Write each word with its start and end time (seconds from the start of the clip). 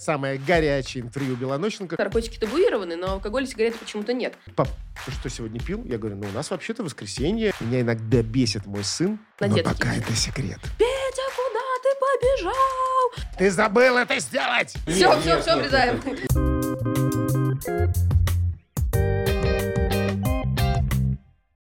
Самое 0.00 0.38
горячее 0.38 1.04
интервью 1.04 1.36
Белоноченко. 1.36 1.96
Наркотики 1.98 2.38
табуированы, 2.38 2.96
но 2.96 3.12
алкоголь 3.12 3.42
и 3.44 3.46
сигареты 3.46 3.76
почему-то 3.76 4.14
нет. 4.14 4.32
Пап, 4.56 4.68
ты 5.04 5.12
что 5.12 5.28
сегодня 5.28 5.60
пил? 5.60 5.84
Я 5.84 5.98
говорю, 5.98 6.16
ну 6.16 6.26
у 6.26 6.32
нас 6.32 6.50
вообще-то 6.50 6.82
воскресенье. 6.82 7.52
Меня 7.60 7.82
иногда 7.82 8.22
бесит 8.22 8.64
мой 8.64 8.82
сын. 8.82 9.18
На 9.40 9.48
но 9.48 9.56
детский. 9.56 9.74
пока 9.74 9.94
это 9.94 10.10
секрет. 10.14 10.58
Петя, 10.78 11.26
куда 11.36 11.60
ты 11.82 11.90
побежал? 12.00 13.36
Ты 13.36 13.50
забыл 13.50 13.98
это 13.98 14.18
сделать! 14.20 14.74
Все, 14.86 15.12
Нет, 15.12 15.18
все, 15.18 15.34
нет, 15.34 15.42
все, 15.42 15.56
нет, 15.56 15.66
обрезаем. 15.66 16.00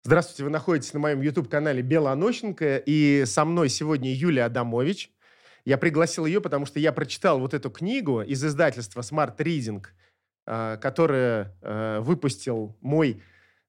Здравствуйте, 0.04 0.44
вы 0.44 0.50
находитесь 0.50 0.94
на 0.94 1.00
моем 1.00 1.22
YouTube-канале 1.22 1.82
Белонощенко, 1.82 2.84
и 2.86 3.24
со 3.26 3.46
мной 3.46 3.70
сегодня 3.70 4.14
Юлия 4.14 4.44
Адамович. 4.44 5.10
Я 5.66 5.78
пригласил 5.80 6.26
ее, 6.26 6.42
потому 6.42 6.66
что 6.66 6.80
я 6.80 6.92
прочитал 6.92 7.40
вот 7.40 7.54
эту 7.54 7.72
книгу 7.72 8.22
из 8.22 8.44
издательства 8.46 9.02
Smart 9.02 9.36
Reading, 9.38 9.84
э, 10.46 10.78
которое 10.80 11.56
э, 11.62 12.00
выпустил 12.02 12.78
мой 12.82 13.22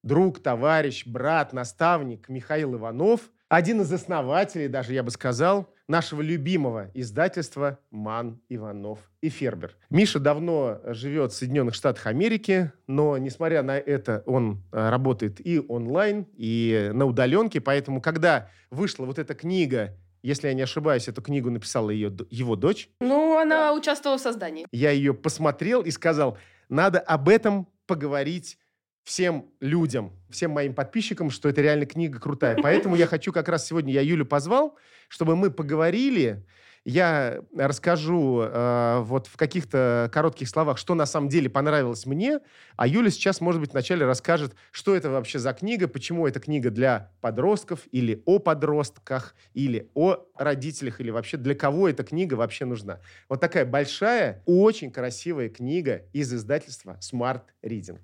друг, 0.02 0.40
товарищ, 0.40 1.06
брат, 1.06 1.54
наставник 1.54 2.28
Михаил 2.28 2.74
Иванов, 2.76 3.22
один 3.48 3.80
из 3.80 3.92
основателей, 3.92 4.68
даже 4.68 4.92
я 4.92 5.02
бы 5.02 5.10
сказал, 5.10 5.72
нашего 5.88 6.20
любимого 6.20 6.90
издательства 6.94 7.78
«Ман, 7.90 8.40
Иванов 8.48 8.98
и 9.20 9.28
Фербер». 9.28 9.76
Миша 9.88 10.18
давно 10.18 10.80
живет 10.84 11.32
в 11.32 11.36
Соединенных 11.36 11.74
Штатах 11.74 12.06
Америки, 12.08 12.72
но, 12.86 13.16
несмотря 13.18 13.62
на 13.62 13.78
это, 13.78 14.22
он 14.26 14.64
э, 14.72 14.90
работает 14.90 15.40
и 15.44 15.60
онлайн, 15.60 16.26
и 16.36 16.90
на 16.92 17.06
удаленке, 17.06 17.60
поэтому, 17.60 18.00
когда 18.02 18.50
вышла 18.70 19.06
вот 19.06 19.18
эта 19.18 19.34
книга 19.34 19.96
если 20.26 20.48
я 20.48 20.54
не 20.54 20.62
ошибаюсь, 20.62 21.06
эту 21.06 21.22
книгу 21.22 21.50
написала 21.50 21.90
ее, 21.90 22.12
его 22.30 22.56
дочь. 22.56 22.88
Ну, 23.00 23.38
она 23.38 23.72
участвовала 23.72 24.18
в 24.18 24.20
создании. 24.20 24.66
Я 24.72 24.90
ее 24.90 25.14
посмотрел 25.14 25.82
и 25.82 25.92
сказал, 25.92 26.36
надо 26.68 26.98
об 26.98 27.28
этом 27.28 27.68
поговорить 27.86 28.58
всем 29.04 29.46
людям, 29.60 30.10
всем 30.28 30.50
моим 30.50 30.74
подписчикам, 30.74 31.30
что 31.30 31.48
это 31.48 31.62
реально 31.62 31.86
книга 31.86 32.18
крутая. 32.18 32.58
Поэтому 32.60 32.96
я 32.96 33.06
хочу 33.06 33.32
как 33.32 33.48
раз 33.48 33.66
сегодня, 33.66 33.92
я 33.92 34.00
Юлю 34.00 34.26
позвал, 34.26 34.76
чтобы 35.08 35.36
мы 35.36 35.52
поговорили. 35.52 36.44
Я 36.86 37.40
расскажу 37.56 38.42
э, 38.42 39.00
вот 39.00 39.26
в 39.26 39.36
каких-то 39.36 40.08
коротких 40.12 40.48
словах, 40.48 40.78
что 40.78 40.94
на 40.94 41.04
самом 41.04 41.28
деле 41.28 41.50
понравилось 41.50 42.06
мне, 42.06 42.38
а 42.76 42.86
Юля 42.86 43.10
сейчас, 43.10 43.40
может 43.40 43.60
быть, 43.60 43.72
вначале 43.72 44.06
расскажет, 44.06 44.54
что 44.70 44.94
это 44.94 45.10
вообще 45.10 45.40
за 45.40 45.52
книга, 45.52 45.88
почему 45.88 46.28
эта 46.28 46.38
книга 46.38 46.70
для 46.70 47.10
подростков 47.20 47.80
или 47.90 48.22
о 48.24 48.38
подростках, 48.38 49.34
или 49.52 49.90
о 49.94 50.18
родителях, 50.36 51.00
или 51.00 51.10
вообще 51.10 51.38
для 51.38 51.56
кого 51.56 51.88
эта 51.88 52.04
книга 52.04 52.34
вообще 52.34 52.66
нужна. 52.66 53.00
Вот 53.28 53.40
такая 53.40 53.66
большая, 53.66 54.44
очень 54.46 54.92
красивая 54.92 55.48
книга 55.48 56.02
из 56.12 56.32
издательства 56.32 57.00
Smart 57.00 57.42
Reading. 57.64 57.98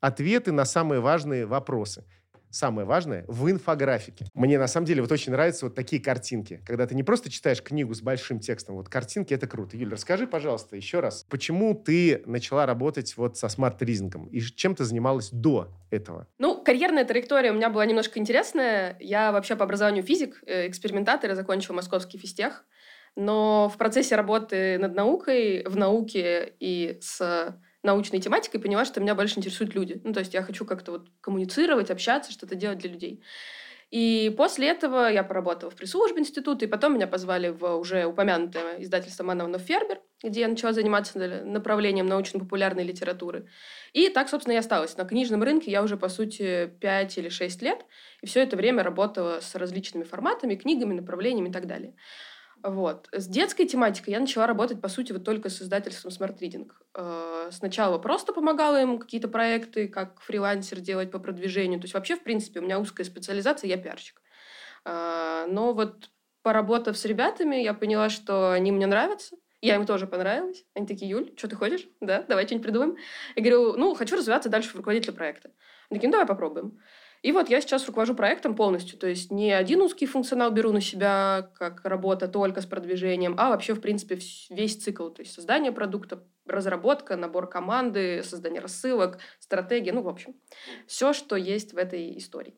Ответы 0.00 0.50
на 0.50 0.64
самые 0.64 1.00
важные 1.00 1.46
вопросы. 1.46 2.04
Самое 2.50 2.86
важное 2.86 3.24
в 3.28 3.50
инфографике. 3.50 4.26
Мне 4.34 4.58
на 4.58 4.68
самом 4.68 4.86
деле 4.86 5.02
вот 5.02 5.12
очень 5.12 5.32
нравятся 5.32 5.66
вот 5.66 5.74
такие 5.74 6.00
картинки. 6.00 6.62
Когда 6.66 6.86
ты 6.86 6.94
не 6.94 7.02
просто 7.02 7.30
читаешь 7.30 7.62
книгу 7.62 7.94
с 7.94 8.00
большим 8.00 8.40
текстом, 8.40 8.76
вот 8.76 8.88
картинки 8.88 9.34
это 9.34 9.46
круто. 9.46 9.76
Юль, 9.76 9.92
расскажи, 9.92 10.26
пожалуйста, 10.26 10.76
еще 10.76 11.00
раз, 11.00 11.26
почему 11.28 11.74
ты 11.74 12.22
начала 12.26 12.66
работать 12.66 13.16
вот 13.16 13.36
со 13.36 13.48
Smart 13.48 13.76
Reading 13.76 14.15
ом 14.15 14.26
и 14.26 14.40
чем 14.40 14.74
ты 14.74 14.84
занималась 14.84 15.30
до 15.30 15.68
этого? 15.90 16.26
Ну, 16.38 16.62
карьерная 16.62 17.04
траектория 17.04 17.50
у 17.50 17.54
меня 17.54 17.70
была 17.70 17.84
немножко 17.86 18.18
интересная. 18.18 18.96
Я 19.00 19.32
вообще 19.32 19.56
по 19.56 19.64
образованию 19.64 20.02
физик, 20.02 20.42
э, 20.46 20.68
экспериментатор, 20.68 21.30
и 21.30 21.34
закончила 21.34 21.74
московский 21.76 22.18
физтех. 22.18 22.64
Но 23.16 23.68
в 23.68 23.76
процессе 23.76 24.16
работы 24.16 24.78
над 24.78 24.94
наукой, 24.94 25.64
в 25.64 25.76
науке 25.76 26.54
и 26.60 26.98
с 27.00 27.58
научной 27.88 28.20
тематикой 28.20 28.60
поняла, 28.60 28.84
что 28.84 29.00
меня 29.00 29.14
больше 29.14 29.38
интересуют 29.38 29.74
люди. 29.74 30.00
Ну, 30.04 30.12
то 30.12 30.20
есть 30.20 30.34
я 30.34 30.42
хочу 30.42 30.64
как-то 30.64 30.92
вот 30.92 31.08
коммуницировать, 31.20 31.90
общаться, 31.90 32.32
что-то 32.32 32.54
делать 32.54 32.78
для 32.78 32.90
людей. 32.90 33.22
И 33.90 34.34
после 34.36 34.68
этого 34.68 35.10
я 35.10 35.24
поработала 35.24 35.70
в 35.70 35.74
пресс-службе 35.74 36.20
института, 36.20 36.66
и 36.66 36.68
потом 36.68 36.94
меня 36.94 37.06
позвали 37.06 37.48
в 37.48 37.64
уже 37.76 38.04
упомянутое 38.04 38.82
издательство 38.82 39.24
Мановнов 39.24 39.62
Фербер, 39.62 40.00
где 40.22 40.42
я 40.42 40.48
начала 40.48 40.74
заниматься 40.74 41.18
направлением 41.44 42.06
научно-популярной 42.06 42.84
литературы. 42.84 43.48
И 43.94 44.10
так, 44.10 44.28
собственно, 44.28 44.54
и 44.54 44.58
осталась. 44.58 44.98
На 44.98 45.06
книжном 45.06 45.42
рынке 45.42 45.70
я 45.70 45.82
уже, 45.82 45.96
по 45.96 46.10
сути, 46.10 46.70
5 46.80 47.18
или 47.18 47.30
6 47.30 47.62
лет, 47.62 47.86
и 48.20 48.26
все 48.26 48.42
это 48.42 48.56
время 48.56 48.82
работала 48.82 49.40
с 49.40 49.54
различными 49.54 50.04
форматами, 50.04 50.56
книгами, 50.56 50.92
направлениями 50.92 51.48
и 51.48 51.52
так 51.52 51.66
далее. 51.66 51.94
Вот. 52.62 53.08
С 53.12 53.28
детской 53.28 53.66
тематикой 53.66 54.14
я 54.14 54.20
начала 54.20 54.46
работать, 54.46 54.80
по 54.80 54.88
сути, 54.88 55.12
вот 55.12 55.24
только 55.24 55.48
с 55.48 55.62
издательством 55.62 56.10
Smart 56.10 56.38
Reading. 56.40 56.70
Э, 56.94 57.50
Сначала 57.52 57.98
просто 57.98 58.32
помогала 58.32 58.80
им 58.82 58.98
какие-то 58.98 59.28
проекты, 59.28 59.86
как 59.88 60.20
фрилансер 60.20 60.80
делать 60.80 61.10
по 61.10 61.18
продвижению. 61.18 61.80
То 61.80 61.84
есть 61.84 61.94
вообще, 61.94 62.16
в 62.16 62.22
принципе, 62.24 62.60
у 62.60 62.62
меня 62.62 62.80
узкая 62.80 63.06
специализация, 63.06 63.68
я 63.68 63.76
пиарщик. 63.76 64.20
Э, 64.84 65.46
Но 65.48 65.72
вот 65.72 66.10
поработав 66.42 66.96
с 66.98 67.04
ребятами, 67.04 67.56
я 67.56 67.74
поняла, 67.74 68.08
что 68.08 68.52
они 68.52 68.72
мне 68.72 68.86
нравятся. 68.86 69.36
Я 69.60 69.74
им 69.76 69.86
тоже 69.86 70.06
понравилась. 70.06 70.64
Они 70.74 70.86
такие, 70.86 71.10
Юль, 71.10 71.32
что 71.36 71.48
ты 71.48 71.56
хочешь? 71.56 71.86
Да, 72.00 72.22
давай 72.22 72.46
что-нибудь 72.46 72.64
придумаем. 72.64 72.96
Я 73.34 73.42
говорю, 73.42 73.76
ну, 73.76 73.94
хочу 73.94 74.16
развиваться 74.16 74.48
дальше 74.48 74.70
в 74.70 74.76
руководителя 74.76 75.12
проекта. 75.12 75.50
Они 75.90 75.98
такие, 75.98 76.08
ну, 76.08 76.12
давай 76.12 76.26
попробуем. 76.26 76.78
И 77.22 77.32
вот 77.32 77.50
я 77.50 77.60
сейчас 77.60 77.86
руковожу 77.86 78.14
проектом 78.14 78.54
полностью. 78.54 78.98
То 78.98 79.08
есть 79.08 79.32
не 79.32 79.50
один 79.52 79.82
узкий 79.82 80.06
функционал 80.06 80.52
беру 80.52 80.72
на 80.72 80.80
себя, 80.80 81.50
как 81.54 81.84
работа 81.84 82.28
только 82.28 82.60
с 82.60 82.66
продвижением, 82.66 83.34
а 83.38 83.50
вообще, 83.50 83.74
в 83.74 83.80
принципе, 83.80 84.18
весь 84.50 84.76
цикл. 84.76 85.08
То 85.08 85.22
есть 85.22 85.34
создание 85.34 85.72
продукта, 85.72 86.22
разработка, 86.46 87.16
набор 87.16 87.48
команды, 87.48 88.22
создание 88.22 88.60
рассылок, 88.60 89.18
стратегия, 89.40 89.92
ну, 89.92 90.02
в 90.02 90.08
общем, 90.08 90.34
все, 90.86 91.12
что 91.12 91.34
есть 91.34 91.72
в 91.72 91.76
этой 91.76 92.16
истории. 92.18 92.54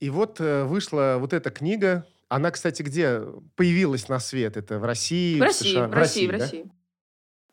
И 0.00 0.10
вот 0.10 0.40
э, 0.40 0.64
вышла 0.64 1.16
вот 1.18 1.32
эта 1.32 1.50
книга. 1.50 2.06
Она, 2.28 2.50
кстати, 2.50 2.82
где 2.82 3.22
появилась 3.56 4.08
на 4.08 4.18
свет? 4.18 4.56
Это 4.56 4.78
в 4.78 4.84
России? 4.84 5.38
В 5.38 5.42
России, 5.42 5.72
США? 5.72 5.86
в 5.86 5.94
России, 5.94 6.26
в 6.26 6.30
да? 6.30 6.38
России. 6.38 6.72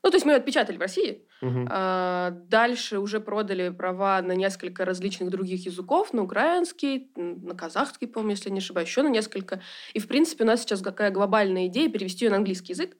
Ну, 0.03 0.09
то 0.11 0.15
есть 0.15 0.25
мы 0.25 0.31
ее 0.31 0.37
отпечатали 0.37 0.77
в 0.77 0.81
России, 0.81 1.25
Мгм. 1.41 1.67
А, 1.71 2.31
Дальше 2.31 2.99
уже 2.99 3.19
продали 3.19 3.69
права 3.69 4.21
на 4.21 4.33
несколько 4.33 4.85
различных 4.85 5.29
других 5.29 5.65
языков, 5.65 6.13
на 6.13 6.23
украинский, 6.23 7.11
м, 7.15 7.43
на 7.45 7.55
казахский, 7.55 8.07
по-моему, 8.07 8.31
если 8.31 8.49
не 8.49 8.59
ошибаюсь, 8.59 8.87
еще 8.89 9.03
на 9.03 9.09
несколько. 9.09 9.61
И, 9.93 9.99
в 9.99 10.07
принципе, 10.07 10.43
у 10.43 10.47
нас 10.47 10.61
сейчас 10.61 10.81
какая 10.81 11.11
глобальная 11.11 11.67
идея 11.67 11.89
перевести 11.89 12.25
ее 12.25 12.31
на 12.31 12.37
английский 12.37 12.73
язык. 12.73 12.97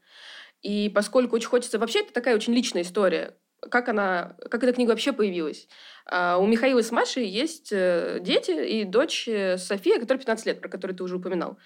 И 0.61 0.89
поскольку 0.93 1.35
очень 1.35 1.47
хочется... 1.49 1.79
Вообще, 1.79 2.01
это 2.01 2.13
такая 2.13 2.35
очень 2.35 2.53
личная 2.53 2.83
история. 2.83 3.35
Как 3.71 3.89
она, 3.89 4.35
как 4.49 4.63
эта 4.63 4.71
книга 4.73 4.91
вообще 4.91 5.11
появилась? 5.11 5.67
А, 6.05 6.37
У 6.37 6.47
Михаила 6.47 6.81
с 6.81 6.91
Машей 6.91 7.27
есть 7.27 7.69
э, 7.73 8.19
дети 8.21 8.51
и 8.51 8.83
дочь 8.85 9.27
э, 9.27 9.57
София, 9.57 9.99
которой 9.99 10.17
15 10.17 10.45
лет, 10.45 10.61
про 10.61 10.69
которую 10.69 10.95
ты 10.97 11.03
уже 11.03 11.17
упоминал. 11.17 11.57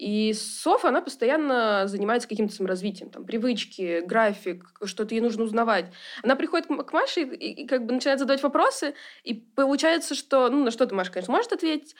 И 0.00 0.32
Софа, 0.32 0.88
она 0.88 1.02
постоянно 1.02 1.86
занимается 1.86 2.26
каким-то 2.26 2.54
саморазвитием, 2.54 3.10
там, 3.10 3.26
привычки, 3.26 4.00
график, 4.00 4.64
что-то 4.84 5.14
ей 5.14 5.20
нужно 5.20 5.44
узнавать. 5.44 5.92
Она 6.22 6.36
приходит 6.36 6.68
к 6.68 6.92
Маше 6.94 7.20
и, 7.20 7.64
и 7.64 7.66
как 7.66 7.84
бы 7.84 7.92
начинает 7.92 8.18
задавать 8.18 8.42
вопросы, 8.42 8.94
и 9.24 9.34
получается, 9.34 10.14
что, 10.14 10.48
ну, 10.48 10.64
на 10.64 10.70
что-то 10.70 10.94
Маша, 10.94 11.12
конечно, 11.12 11.34
может 11.34 11.52
ответить, 11.52 11.94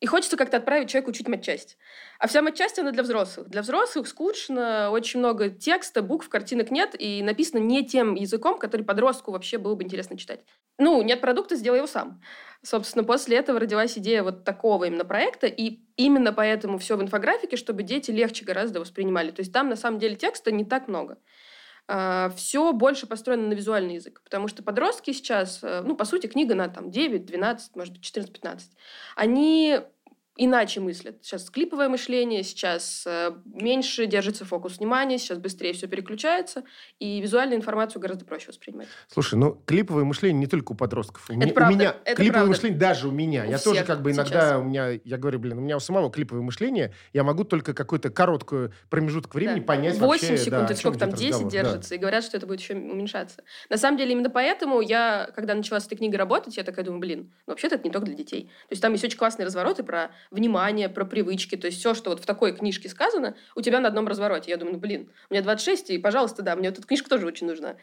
и 0.00 0.06
хочется 0.06 0.36
как-то 0.36 0.58
отправить 0.58 0.88
человека 0.88 1.10
учить 1.10 1.28
матчасть. 1.28 1.76
А 2.20 2.28
вся 2.28 2.40
матчасть, 2.40 2.78
она 2.78 2.92
для 2.92 3.02
взрослых. 3.02 3.48
Для 3.48 3.62
взрослых 3.62 4.06
скучно, 4.06 4.90
очень 4.90 5.18
много 5.18 5.50
текста, 5.50 6.02
букв, 6.02 6.28
картинок 6.28 6.70
нет, 6.70 6.94
и 6.98 7.22
написано 7.22 7.58
не 7.58 7.84
тем 7.84 8.14
языком, 8.14 8.58
который 8.58 8.82
подростку 8.82 9.32
вообще 9.32 9.58
было 9.58 9.74
бы 9.74 9.82
интересно 9.82 10.16
читать. 10.16 10.40
Ну, 10.78 11.02
нет 11.02 11.20
продукта, 11.20 11.56
сделай 11.56 11.78
его 11.78 11.88
сам. 11.88 12.22
Собственно, 12.62 13.04
после 13.04 13.36
этого 13.38 13.58
родилась 13.58 13.98
идея 13.98 14.22
вот 14.22 14.44
такого 14.44 14.84
именно 14.84 15.04
проекта, 15.04 15.48
и 15.48 15.80
именно 15.96 16.32
поэтому 16.32 16.78
все 16.78 16.96
в 16.96 17.02
инфографике, 17.02 17.56
чтобы 17.56 17.82
дети 17.82 18.12
легче 18.12 18.44
гораздо 18.44 18.78
воспринимали. 18.78 19.32
То 19.32 19.40
есть 19.40 19.52
там 19.52 19.68
на 19.68 19.76
самом 19.76 19.98
деле 19.98 20.14
текста 20.14 20.52
не 20.52 20.64
так 20.64 20.86
много. 20.86 21.18
Все 22.36 22.72
больше 22.72 23.06
построено 23.06 23.48
на 23.48 23.54
визуальный 23.54 23.94
язык, 23.94 24.20
потому 24.22 24.46
что 24.48 24.62
подростки 24.62 25.12
сейчас, 25.12 25.60
э, 25.62 25.80
ну, 25.82 25.96
по 25.96 26.04
сути, 26.04 26.26
книга 26.26 26.54
на 26.54 26.68
там 26.68 26.90
9, 26.90 27.24
12, 27.24 27.76
может 27.76 27.94
быть, 27.94 28.02
14-15, 28.02 28.60
они 29.16 29.80
иначе 30.38 30.80
мыслят. 30.80 31.18
Сейчас 31.22 31.50
клиповое 31.50 31.88
мышление, 31.88 32.42
сейчас 32.44 33.04
э, 33.06 33.32
меньше 33.44 34.06
держится 34.06 34.44
фокус 34.44 34.78
внимания, 34.78 35.18
сейчас 35.18 35.38
быстрее 35.38 35.72
все 35.74 35.88
переключается, 35.88 36.62
и 37.00 37.20
визуальную 37.20 37.58
информацию 37.58 38.00
гораздо 38.00 38.24
проще 38.24 38.46
воспринимать. 38.48 38.86
Слушай, 39.08 39.34
ну 39.34 39.60
клиповое 39.66 40.04
мышление 40.04 40.38
не 40.38 40.46
только 40.46 40.72
у 40.72 40.74
подростков. 40.74 41.28
У, 41.28 41.32
Это 41.32 41.40
меня- 41.40 41.50
у 41.50 41.54
правда, 41.54 41.74
меня 41.78 41.96
это 42.04 42.14
клиповое 42.16 42.30
правда. 42.32 42.48
мышление 42.50 42.78
даже 42.78 43.08
у 43.08 43.10
меня. 43.10 43.44
У 43.46 43.50
я 43.50 43.58
тоже 43.58 43.84
как 43.84 44.00
бы 44.00 44.12
иногда 44.12 44.40
сейчас. 44.50 44.60
у 44.60 44.62
меня, 44.64 44.88
я 45.04 45.16
говорю, 45.18 45.40
блин, 45.40 45.58
у 45.58 45.60
меня 45.60 45.76
у 45.76 45.80
самого 45.80 46.10
клиповое 46.10 46.42
мышление, 46.42 46.94
я 47.12 47.24
могу 47.24 47.44
только 47.44 47.74
какой-то 47.74 48.08
короткую 48.10 48.72
промежуток 48.90 49.34
времени 49.34 49.58
Да. 49.60 49.66
понять 49.66 49.98
8 49.98 50.28
вообще, 50.28 50.38
секунд, 50.44 50.68
да, 50.68 50.74
сколько 50.76 50.98
там, 50.98 51.10
идет 51.10 51.18
10 51.18 51.30
разговор. 51.32 51.50
Да. 51.52 51.62
держится, 51.62 51.94
и 51.96 51.98
говорят, 51.98 52.24
что 52.24 52.36
это 52.36 52.46
будет 52.46 52.60
еще 52.60 52.74
уменьшаться. 52.74 53.42
На 53.68 53.76
самом 53.76 53.98
деле, 53.98 54.12
именно 54.12 54.30
поэтому 54.30 54.80
я, 54.80 55.28
когда 55.34 55.54
начала 55.54 55.80
с 55.80 55.86
этой 55.86 55.96
книгой 55.96 56.16
работать, 56.18 56.56
я 56.56 56.62
такая 56.62 56.84
думаю, 56.84 57.00
блин, 57.00 57.32
ну 57.46 57.52
вообще-то 57.52 57.74
это 57.74 57.84
не 57.84 57.90
только 57.90 58.06
для 58.06 58.14
детей. 58.14 58.44
То 58.68 58.72
есть 58.72 58.82
там 58.82 58.92
есть 58.92 59.02
очень 59.04 59.18
классные 59.18 59.46
развороты 59.46 59.82
про 59.82 60.10
внимание, 60.30 60.88
про 60.88 61.04
привычки. 61.04 61.56
То 61.56 61.66
есть 61.66 61.78
все, 61.78 61.94
что 61.94 62.10
вот 62.10 62.20
в 62.20 62.26
такой 62.26 62.52
книжке 62.52 62.88
сказано, 62.88 63.36
у 63.54 63.60
тебя 63.60 63.80
на 63.80 63.88
одном 63.88 64.06
развороте. 64.08 64.50
Я 64.50 64.56
думаю, 64.56 64.74
ну, 64.74 64.80
блин, 64.80 65.10
мне 65.30 65.42
26, 65.42 65.90
и, 65.90 65.98
пожалуйста, 65.98 66.42
да, 66.42 66.56
мне 66.56 66.68
вот 66.70 66.78
эта 66.78 66.86
книжка 66.86 67.08
тоже 67.08 67.26
очень 67.26 67.46
нужна. 67.46 67.76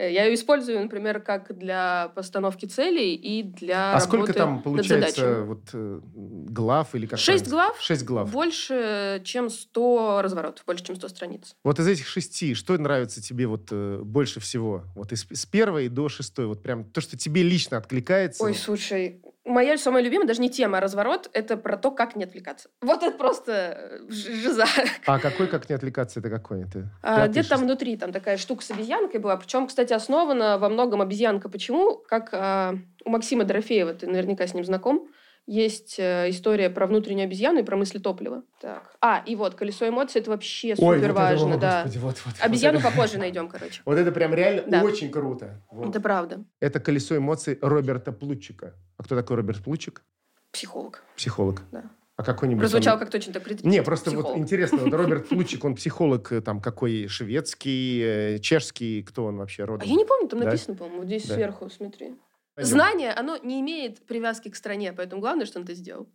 Э, 0.00 0.10
я 0.10 0.24
ее 0.24 0.34
использую, 0.34 0.80
например, 0.80 1.20
как 1.20 1.56
для 1.56 2.10
постановки 2.14 2.64
целей 2.64 3.14
и 3.14 3.42
для 3.42 3.94
А 3.94 4.00
сколько 4.00 4.32
там 4.32 4.62
получается 4.62 5.42
вот 5.42 5.60
э, 5.74 6.00
глав 6.04 6.94
или 6.94 7.04
как 7.04 7.18
Шесть 7.18 7.48
глав, 7.48 7.78
Шесть 7.80 8.04
глав. 8.04 8.30
больше, 8.32 9.20
чем 9.24 9.50
100 9.50 10.22
разворотов, 10.22 10.64
больше, 10.64 10.84
чем 10.84 10.96
100 10.96 11.08
страниц. 11.08 11.54
Вот 11.64 11.78
из 11.78 11.86
этих 11.86 12.06
шести, 12.06 12.54
что 12.54 12.78
нравится 12.78 13.22
тебе 13.22 13.46
вот 13.46 13.68
э, 13.72 14.00
больше 14.02 14.40
всего? 14.40 14.84
Вот 14.94 15.12
из, 15.12 15.26
с 15.30 15.44
первой 15.44 15.88
до 15.88 16.08
шестой, 16.08 16.46
вот 16.46 16.62
прям 16.62 16.84
то, 16.84 17.02
что 17.02 17.18
тебе 17.18 17.42
лично 17.42 17.76
откликается. 17.76 18.42
Ой, 18.42 18.54
слушай, 18.54 19.20
моя 19.44 19.78
самая 19.78 20.02
любимая, 20.02 20.26
даже 20.26 20.40
не 20.40 20.50
тема, 20.50 20.78
а 20.78 20.80
разворот, 20.80 21.28
это 21.32 21.56
про 21.56 21.76
то, 21.76 21.90
как 21.90 22.16
не 22.16 22.24
отвлекаться. 22.24 22.70
Вот 22.80 23.02
это 23.02 23.16
просто 23.16 24.00
жиза. 24.08 24.64
А 25.06 25.18
какой, 25.18 25.46
как 25.46 25.68
не 25.68 25.74
отвлекаться, 25.74 26.20
это 26.20 26.30
какой? 26.30 26.62
Это 26.62 26.90
А, 27.02 27.26
Где-то 27.28 27.50
там 27.50 27.60
внутри 27.62 27.96
там 27.96 28.12
такая 28.12 28.36
штука 28.36 28.62
с 28.62 28.70
обезьянкой 28.70 29.20
была. 29.20 29.36
Причем, 29.36 29.66
кстати, 29.66 29.89
основана 29.94 30.58
во 30.58 30.68
многом 30.68 31.00
обезьянка. 31.00 31.48
Почему? 31.48 31.96
Как 31.96 32.30
а, 32.32 32.74
у 33.04 33.10
Максима 33.10 33.44
Дорофеева, 33.44 33.94
ты 33.94 34.06
наверняка 34.06 34.46
с 34.46 34.54
ним 34.54 34.64
знаком, 34.64 35.08
есть 35.46 35.96
э, 35.98 36.30
история 36.30 36.70
про 36.70 36.86
внутреннюю 36.86 37.24
обезьяну 37.24 37.60
и 37.60 37.62
про 37.64 37.76
мысли 37.76 37.98
топлива. 37.98 38.44
Так. 38.60 38.94
А, 39.00 39.22
и 39.26 39.34
вот, 39.34 39.56
колесо 39.56 39.88
эмоций, 39.88 40.20
это 40.20 40.30
вообще 40.30 40.70
Ой, 40.70 40.76
супер 40.76 40.92
вот 40.94 41.04
это, 41.04 41.12
важно, 41.14 41.54
о, 41.54 41.58
да. 41.58 41.82
господи, 41.82 41.98
вот, 41.98 42.16
вот, 42.24 42.34
вот 42.36 42.44
Обезьяну 42.44 42.78
это- 42.78 42.88
попозже 42.88 43.18
найдем, 43.18 43.48
короче. 43.48 43.82
Вот 43.84 43.98
это 43.98 44.12
прям 44.12 44.32
реально 44.32 44.62
Да. 44.68 44.82
очень 44.82 45.10
круто. 45.10 45.60
Вот. 45.70 45.88
Это 45.88 46.00
правда. 46.00 46.44
Это 46.60 46.78
колесо 46.78 47.16
эмоций 47.16 47.58
Роберта 47.62 48.12
Плутчика. 48.12 48.74
А 48.96 49.02
кто 49.02 49.16
такой 49.16 49.36
Роберт 49.36 49.64
Плутчик? 49.64 50.02
Психолог. 50.52 51.02
Психолог. 51.16 51.62
Да. 51.72 51.84
А 52.20 52.22
какой-нибудь... 52.22 52.60
Прозвучал 52.60 52.94
он- 52.94 53.00
как 53.00 53.10
точно 53.10 53.32
так 53.32 53.62
Не, 53.64 53.82
просто 53.82 54.10
вот 54.10 54.24
психолог. 54.24 54.38
интересно, 54.38 54.78
вот 54.78 54.92
Роберт 54.92 55.28
Плутчик, 55.30 55.64
он 55.64 55.74
психолог 55.74 56.30
э, 56.32 56.42
там 56.42 56.60
какой, 56.60 57.08
шведский, 57.08 58.00
э, 58.02 58.38
чешский, 58.40 59.02
кто 59.02 59.24
он 59.24 59.38
вообще 59.38 59.62
А 59.62 59.66
родом? 59.66 59.88
я 59.88 59.94
не 59.94 60.04
помню, 60.04 60.28
там 60.28 60.40
Да? 60.40 60.44
написано, 60.46 60.76
по-моему, 60.76 60.98
вот 60.98 61.06
здесь 61.06 61.26
Да. 61.26 61.34
сверху, 61.34 61.70
смотри. 61.70 62.14
Пойдем. 62.54 62.70
Знание, 62.70 63.12
оно 63.12 63.38
не 63.38 63.60
имеет 63.62 64.04
привязки 64.06 64.50
к 64.50 64.56
стране, 64.56 64.92
поэтому 64.92 65.22
главное, 65.22 65.46
что 65.46 65.60
он 65.60 65.64
это 65.64 65.72
сделал. 65.74 66.08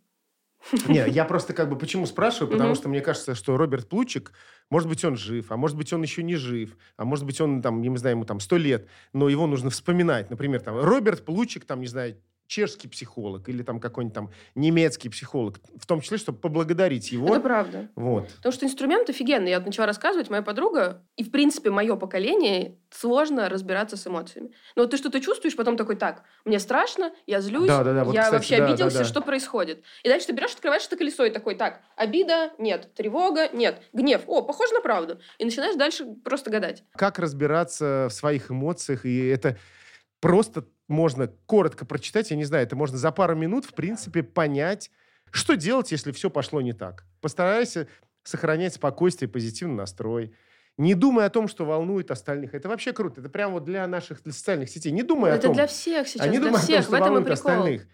Не, 0.88 1.08
я 1.10 1.24
просто 1.24 1.52
как 1.54 1.68
бы 1.68 1.76
почему 1.76 2.06
спрашиваю, 2.06 2.50
потому 2.52 2.74
что 2.76 2.88
мне 2.88 3.00
кажется, 3.00 3.34
что 3.34 3.56
Роберт 3.56 3.88
Плутчик, 3.88 4.32
может 4.70 4.88
быть, 4.88 5.04
он 5.04 5.16
жив, 5.16 5.50
а 5.50 5.56
может 5.56 5.76
быть, 5.76 5.92
он 5.92 6.02
еще 6.02 6.22
не 6.22 6.36
жив, 6.36 6.76
а 6.96 7.04
может 7.04 7.24
быть, 7.26 7.40
он 7.40 7.62
там, 7.62 7.82
я 7.82 7.90
не 7.90 7.96
знаю, 7.96 8.14
ему 8.16 8.24
там 8.24 8.38
сто 8.40 8.56
лет, 8.56 8.86
но 9.12 9.28
его 9.28 9.46
нужно 9.48 9.70
вспоминать. 9.70 10.30
Например, 10.30 10.60
там 10.60 10.78
Роберт 10.80 11.24
Плутчик, 11.24 11.64
там, 11.64 11.80
не 11.80 11.86
знаю, 11.88 12.16
чешский 12.46 12.88
психолог 12.88 13.48
или 13.48 13.62
там 13.62 13.80
какой-нибудь 13.80 14.14
там 14.14 14.30
немецкий 14.54 15.08
психолог, 15.08 15.58
в 15.76 15.86
том 15.86 16.00
числе, 16.00 16.18
чтобы 16.18 16.38
поблагодарить 16.38 17.12
его. 17.12 17.28
Это 17.28 17.40
правда. 17.40 17.88
Вот. 17.96 18.28
Потому 18.36 18.52
что 18.52 18.66
инструмент 18.66 19.10
офигенный. 19.10 19.50
Я 19.50 19.60
начала 19.60 19.86
рассказывать, 19.86 20.30
моя 20.30 20.42
подруга, 20.42 21.02
и, 21.16 21.24
в 21.24 21.30
принципе, 21.30 21.70
мое 21.70 21.96
поколение, 21.96 22.78
сложно 22.90 23.48
разбираться 23.48 23.96
с 23.96 24.06
эмоциями. 24.06 24.50
Но 24.74 24.82
вот 24.82 24.90
ты 24.90 24.96
что-то 24.96 25.20
чувствуешь, 25.20 25.56
потом 25.56 25.76
такой, 25.76 25.96
так, 25.96 26.22
мне 26.44 26.58
страшно, 26.58 27.12
я 27.26 27.40
злюсь, 27.40 27.68
Да-да-да, 27.68 28.04
вот, 28.04 28.14
я 28.14 28.22
кстати, 28.22 28.34
вообще 28.34 28.58
да, 28.58 28.66
обиделся, 28.66 28.98
да, 28.98 29.04
да. 29.04 29.08
что 29.08 29.20
происходит? 29.20 29.82
И 30.02 30.08
дальше 30.08 30.28
ты 30.28 30.32
берешь, 30.32 30.54
открываешь 30.54 30.86
это 30.86 30.96
колесо 30.96 31.24
и 31.24 31.30
такой, 31.30 31.56
так, 31.56 31.80
обида, 31.96 32.52
нет, 32.58 32.92
тревога, 32.94 33.48
нет, 33.52 33.82
гнев, 33.92 34.22
о, 34.26 34.42
похоже 34.42 34.74
на 34.74 34.80
правду. 34.80 35.20
И 35.38 35.44
начинаешь 35.44 35.76
дальше 35.76 36.06
просто 36.24 36.50
гадать. 36.50 36.84
Как 36.92 37.18
разбираться 37.18 38.06
в 38.08 38.12
своих 38.12 38.50
эмоциях, 38.50 39.04
и 39.04 39.26
это 39.26 39.58
просто 40.20 40.64
можно 40.88 41.28
коротко 41.46 41.84
прочитать, 41.84 42.30
я 42.30 42.36
не 42.36 42.44
знаю, 42.44 42.64
это 42.64 42.76
можно 42.76 42.96
за 42.96 43.10
пару 43.10 43.34
минут, 43.34 43.64
в 43.64 43.74
принципе, 43.74 44.22
понять, 44.22 44.90
что 45.30 45.56
делать, 45.56 45.90
если 45.92 46.12
все 46.12 46.30
пошло 46.30 46.60
не 46.60 46.72
так. 46.72 47.04
Постарайся 47.20 47.88
сохранять 48.22 48.74
спокойствие 48.74 49.28
и 49.28 49.32
позитивный 49.32 49.76
настрой. 49.76 50.34
Не 50.78 50.94
думай 50.94 51.24
о 51.24 51.30
том, 51.30 51.48
что 51.48 51.64
волнует 51.64 52.10
остальных. 52.10 52.54
Это 52.54 52.68
вообще 52.68 52.92
круто. 52.92 53.20
Это 53.20 53.30
прямо 53.30 53.54
вот 53.54 53.64
для 53.64 53.86
наших 53.86 54.22
для 54.22 54.32
социальных 54.32 54.68
сетей. 54.68 54.92
Не 54.92 55.02
думай 55.02 55.32
о 55.32 55.36
это 55.36 55.46
том, 55.46 55.54
для 55.54 55.66
всех 55.66 56.06
сейчас, 56.06 56.26
а 56.26 56.28
не 56.28 56.38
для 56.38 56.48
думай 56.48 56.60
о 56.60 56.62
всех. 56.62 56.76
том, 56.76 56.84
в 56.84 56.86
что 56.86 56.96
этом 56.96 57.06
и 57.06 57.10
волнует 57.10 57.32
остальных. 57.32 57.86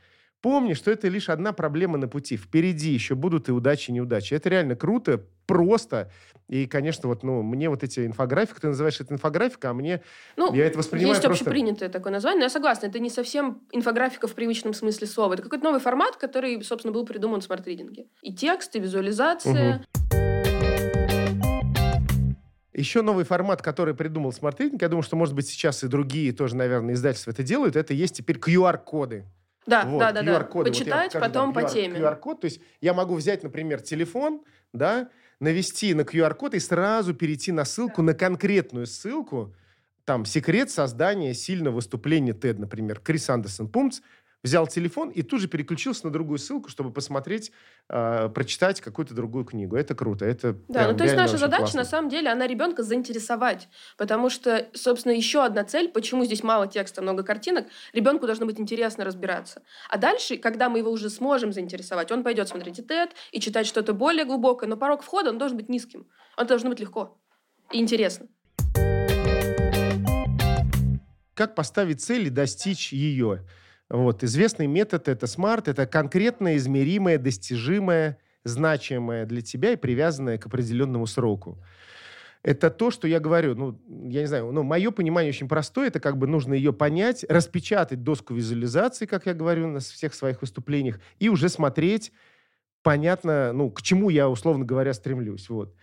Помни, 0.42 0.74
что 0.74 0.90
это 0.90 1.06
лишь 1.06 1.28
одна 1.28 1.52
проблема 1.52 1.98
на 1.98 2.08
пути. 2.08 2.36
Впереди 2.36 2.90
еще 2.90 3.14
будут 3.14 3.48
и 3.48 3.52
удачи, 3.52 3.90
и 3.90 3.92
неудачи. 3.94 4.34
Это 4.34 4.48
реально 4.48 4.74
круто, 4.74 5.24
просто. 5.46 6.10
И, 6.48 6.66
конечно, 6.66 7.08
вот, 7.08 7.22
ну, 7.22 7.42
мне 7.42 7.70
вот 7.70 7.84
эти 7.84 8.04
инфографики, 8.04 8.58
ты 8.58 8.66
называешь 8.66 9.00
это 9.00 9.14
инфографика, 9.14 9.70
а 9.70 9.72
мне 9.72 10.02
Ну, 10.36 10.52
я 10.52 10.66
это 10.66 10.78
воспринимаю 10.78 11.14
есть 11.14 11.24
просто... 11.24 11.44
общепринятое 11.44 11.88
такое 11.88 12.12
название, 12.12 12.40
но 12.40 12.44
я 12.46 12.50
согласна, 12.50 12.86
это 12.86 12.98
не 12.98 13.08
совсем 13.08 13.60
инфографика 13.70 14.26
в 14.26 14.34
привычном 14.34 14.74
смысле 14.74 15.06
слова. 15.06 15.34
Это 15.34 15.44
какой-то 15.44 15.64
новый 15.64 15.80
формат, 15.80 16.16
который, 16.16 16.60
собственно, 16.64 16.92
был 16.92 17.06
придуман 17.06 17.40
в 17.40 17.44
смарт-ридинге. 17.44 18.06
И 18.22 18.34
текст, 18.34 18.74
и 18.74 18.80
визуализация. 18.80 19.86
Еще 22.74 23.02
новый 23.02 23.24
формат, 23.24 23.62
который 23.62 23.94
придумал 23.94 24.30
Smart 24.30 24.56
Reading, 24.58 24.78
я 24.80 24.88
думаю, 24.88 25.04
что, 25.04 25.14
может 25.14 25.36
быть, 25.36 25.46
сейчас 25.46 25.84
и 25.84 25.88
другие 25.88 26.32
тоже, 26.32 26.56
наверное, 26.56 26.94
издательства 26.94 27.30
это 27.30 27.44
делают, 27.44 27.76
это 27.76 27.94
есть 27.94 28.16
теперь 28.16 28.38
QR-коды. 28.38 29.26
Да, 29.66 29.84
Вот, 29.84 29.98
да, 30.00 30.12
да, 30.12 30.22
да. 30.22 30.48
Вот 30.52 30.64
Почитать 30.64 31.12
покажу, 31.12 31.32
потом 31.32 31.52
да, 31.52 31.60
по 31.60 31.66
QR 31.66 31.72
теме. 31.72 32.00
QR-код, 32.00 32.40
то 32.40 32.44
есть 32.46 32.60
я 32.80 32.94
могу 32.94 33.14
взять, 33.14 33.42
например, 33.42 33.80
телефон, 33.80 34.42
да, 34.72 35.08
навести 35.40 35.94
на 35.94 36.02
QR-код 36.02 36.54
и 36.54 36.60
сразу 36.60 37.14
перейти 37.14 37.52
на 37.52 37.64
ссылку, 37.64 38.02
на 38.02 38.14
конкретную 38.14 38.86
ссылку, 38.86 39.54
там, 40.04 40.24
секрет 40.24 40.70
создания 40.70 41.32
сильного 41.32 41.76
выступления 41.76 42.32
TED, 42.32 42.58
например, 42.58 42.98
Крис 43.00 43.30
Андерсон 43.30 43.68
Пумц, 43.68 44.00
взял 44.42 44.66
телефон 44.66 45.10
и 45.10 45.22
тут 45.22 45.40
же 45.40 45.48
переключился 45.48 46.06
на 46.06 46.12
другую 46.12 46.38
ссылку, 46.38 46.68
чтобы 46.68 46.92
посмотреть, 46.92 47.52
э, 47.88 48.28
прочитать 48.34 48.80
какую-то 48.80 49.14
другую 49.14 49.44
книгу. 49.44 49.76
Это 49.76 49.94
круто, 49.94 50.24
это 50.24 50.54
Да, 50.68 50.80
прям 50.80 50.92
ну 50.92 50.98
то 50.98 51.04
есть 51.04 51.16
наша 51.16 51.36
задача, 51.36 51.62
классно. 51.62 51.80
на 51.80 51.84
самом 51.84 52.08
деле, 52.10 52.30
она 52.30 52.46
ребенка 52.46 52.82
заинтересовать. 52.82 53.68
Потому 53.96 54.30
что, 54.30 54.68
собственно, 54.74 55.12
еще 55.12 55.44
одна 55.44 55.64
цель, 55.64 55.88
почему 55.88 56.24
здесь 56.24 56.42
мало 56.42 56.66
текста, 56.66 57.02
много 57.02 57.22
картинок, 57.22 57.66
ребенку 57.92 58.26
должно 58.26 58.46
быть 58.46 58.58
интересно 58.58 59.04
разбираться. 59.04 59.62
А 59.88 59.98
дальше, 59.98 60.36
когда 60.36 60.68
мы 60.68 60.78
его 60.78 60.90
уже 60.90 61.10
сможем 61.10 61.52
заинтересовать, 61.52 62.10
он 62.10 62.24
пойдет 62.24 62.48
смотреть 62.48 62.80
и 62.80 62.82
TED, 62.82 63.10
и 63.30 63.40
читать 63.40 63.66
что-то 63.66 63.92
более 63.92 64.24
глубокое, 64.24 64.68
но 64.68 64.76
порог 64.76 65.02
входа, 65.02 65.30
он 65.30 65.38
должен 65.38 65.56
быть 65.56 65.68
низким. 65.68 66.06
Он 66.36 66.46
должно 66.46 66.70
быть 66.70 66.80
легко 66.80 67.18
и 67.70 67.78
интересно. 67.78 68.26
как 71.34 71.54
поставить 71.54 72.00
цель 72.00 72.26
и 72.26 72.30
достичь 72.30 72.92
ее. 72.92 73.44
Вот. 73.92 74.24
Известный 74.24 74.66
метод– 74.66 75.06
это 75.08 75.26
SMART, 75.26 75.64
это 75.66 75.86
конкретное, 75.86 76.56
измеримое, 76.56 77.18
достижимое, 77.18 78.16
значимое 78.42 79.26
для 79.26 79.42
тебя 79.42 79.72
и 79.72 79.76
привязанное 79.76 80.38
к 80.38 80.46
определенному 80.46 81.06
сроку. 81.06 81.62
Это 82.42 82.70
то, 82.70 82.90
что 82.90 83.06
я 83.06 83.20
говорю, 83.20 83.54
ну, 83.54 83.78
я 84.08 84.22
не 84.22 84.26
знаю, 84.26 84.50
ну, 84.50 84.62
мое 84.62 84.90
понимание 84.92 85.30
очень 85.30 85.46
простое, 85.46 85.88
это 85.88 86.00
как 86.00 86.16
бы 86.16 86.26
нужно 86.26 86.54
ее 86.54 86.72
понять, 86.72 87.24
распечатать 87.28 88.02
доску 88.02 88.32
визуализации, 88.32 89.04
как 89.04 89.26
я 89.26 89.34
говорю 89.34 89.68
на 89.68 89.80
всех 89.80 90.14
своих 90.14 90.40
выступлениях, 90.40 90.98
и 91.20 91.28
уже 91.28 91.50
смотреть, 91.50 92.12
понятно, 92.82 93.52
ну, 93.52 93.70
к 93.70 93.82
чему 93.82 94.08
я, 94.08 94.28
условно 94.28 94.64
говоря, 94.64 94.94
стремлюсь, 94.94 95.50
вот. 95.50 95.76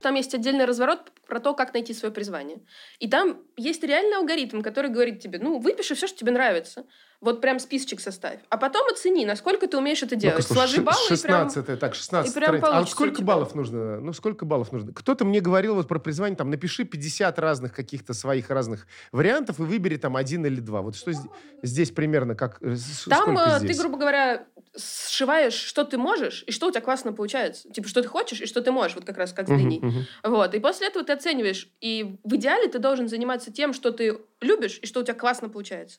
Там 0.00 0.14
есть 0.14 0.34
отдельный 0.34 0.64
разворот 0.64 1.12
про 1.26 1.40
то, 1.40 1.54
как 1.54 1.74
найти 1.74 1.92
свое 1.92 2.12
призвание. 2.12 2.60
И 2.98 3.08
там 3.08 3.42
есть 3.56 3.82
реальный 3.82 4.16
алгоритм, 4.16 4.62
который 4.62 4.90
говорит 4.90 5.20
тебе, 5.20 5.38
ну, 5.38 5.58
выпиши 5.58 5.94
все, 5.94 6.06
что 6.06 6.18
тебе 6.18 6.32
нравится. 6.32 6.86
Вот 7.20 7.42
прям 7.42 7.58
списочек 7.58 8.00
составь. 8.00 8.40
А 8.48 8.56
потом 8.56 8.88
оцени, 8.88 9.26
насколько 9.26 9.66
ты 9.66 9.76
умеешь 9.76 10.02
это 10.02 10.16
делать. 10.16 10.42
Слушай, 10.42 10.56
Сложи 10.56 10.80
баллы 10.80 11.04
и 11.04 11.22
прям... 11.22 11.50
16 11.50 11.78
так, 11.78 11.94
16 11.94 12.30
и 12.30 12.34
прям 12.34 12.56
страниц. 12.56 12.64
А 12.64 12.86
сколько 12.86 13.22
баллов 13.22 13.54
нужно? 13.54 14.00
Ну, 14.00 14.14
сколько 14.14 14.46
баллов 14.46 14.72
нужно? 14.72 14.94
Кто-то 14.94 15.26
мне 15.26 15.40
говорил 15.40 15.74
вот 15.74 15.86
про 15.86 15.98
призвание, 15.98 16.36
там, 16.36 16.48
напиши 16.48 16.84
50 16.84 17.38
разных 17.38 17.74
каких-то 17.74 18.14
своих 18.14 18.48
разных 18.48 18.86
вариантов 19.12 19.58
и 19.60 19.62
выбери 19.64 19.96
там 19.96 20.16
один 20.16 20.46
или 20.46 20.60
два. 20.60 20.80
Вот 20.80 20.96
что 20.96 21.10
зд- 21.10 21.28
здесь 21.62 21.90
примерно, 21.90 22.34
как, 22.34 22.56
э, 22.62 22.74
Там 23.10 23.36
э, 23.36 23.58
здесь? 23.58 23.76
ты, 23.76 23.82
грубо 23.82 23.98
говоря, 23.98 24.46
сшиваешь, 24.74 25.52
что 25.52 25.84
ты 25.84 25.98
можешь, 25.98 26.44
и 26.46 26.52
что 26.52 26.68
у 26.68 26.70
тебя 26.70 26.80
классно 26.80 27.12
получается. 27.12 27.70
Типа, 27.70 27.86
что 27.86 28.00
ты 28.00 28.08
хочешь, 28.08 28.40
и 28.40 28.46
что 28.46 28.62
ты 28.62 28.72
можешь, 28.72 28.94
вот 28.94 29.04
как 29.04 29.18
раз 29.18 29.34
как 29.34 29.46
с 29.46 29.50
дыней. 29.50 29.80
мгм. 29.80 30.06
Вот. 30.24 30.54
И 30.54 30.58
после 30.58 30.86
этого 30.86 31.04
ты 31.04 31.12
оцениваешь. 31.12 31.68
И 31.82 32.16
в 32.24 32.36
идеале 32.36 32.68
ты 32.68 32.78
должен 32.78 33.08
заниматься 33.08 33.52
тем, 33.52 33.74
что 33.74 33.90
ты 33.90 34.18
любишь, 34.40 34.78
и 34.80 34.86
что 34.86 35.00
у 35.00 35.02
тебя 35.02 35.14
классно 35.14 35.50
получается. 35.50 35.98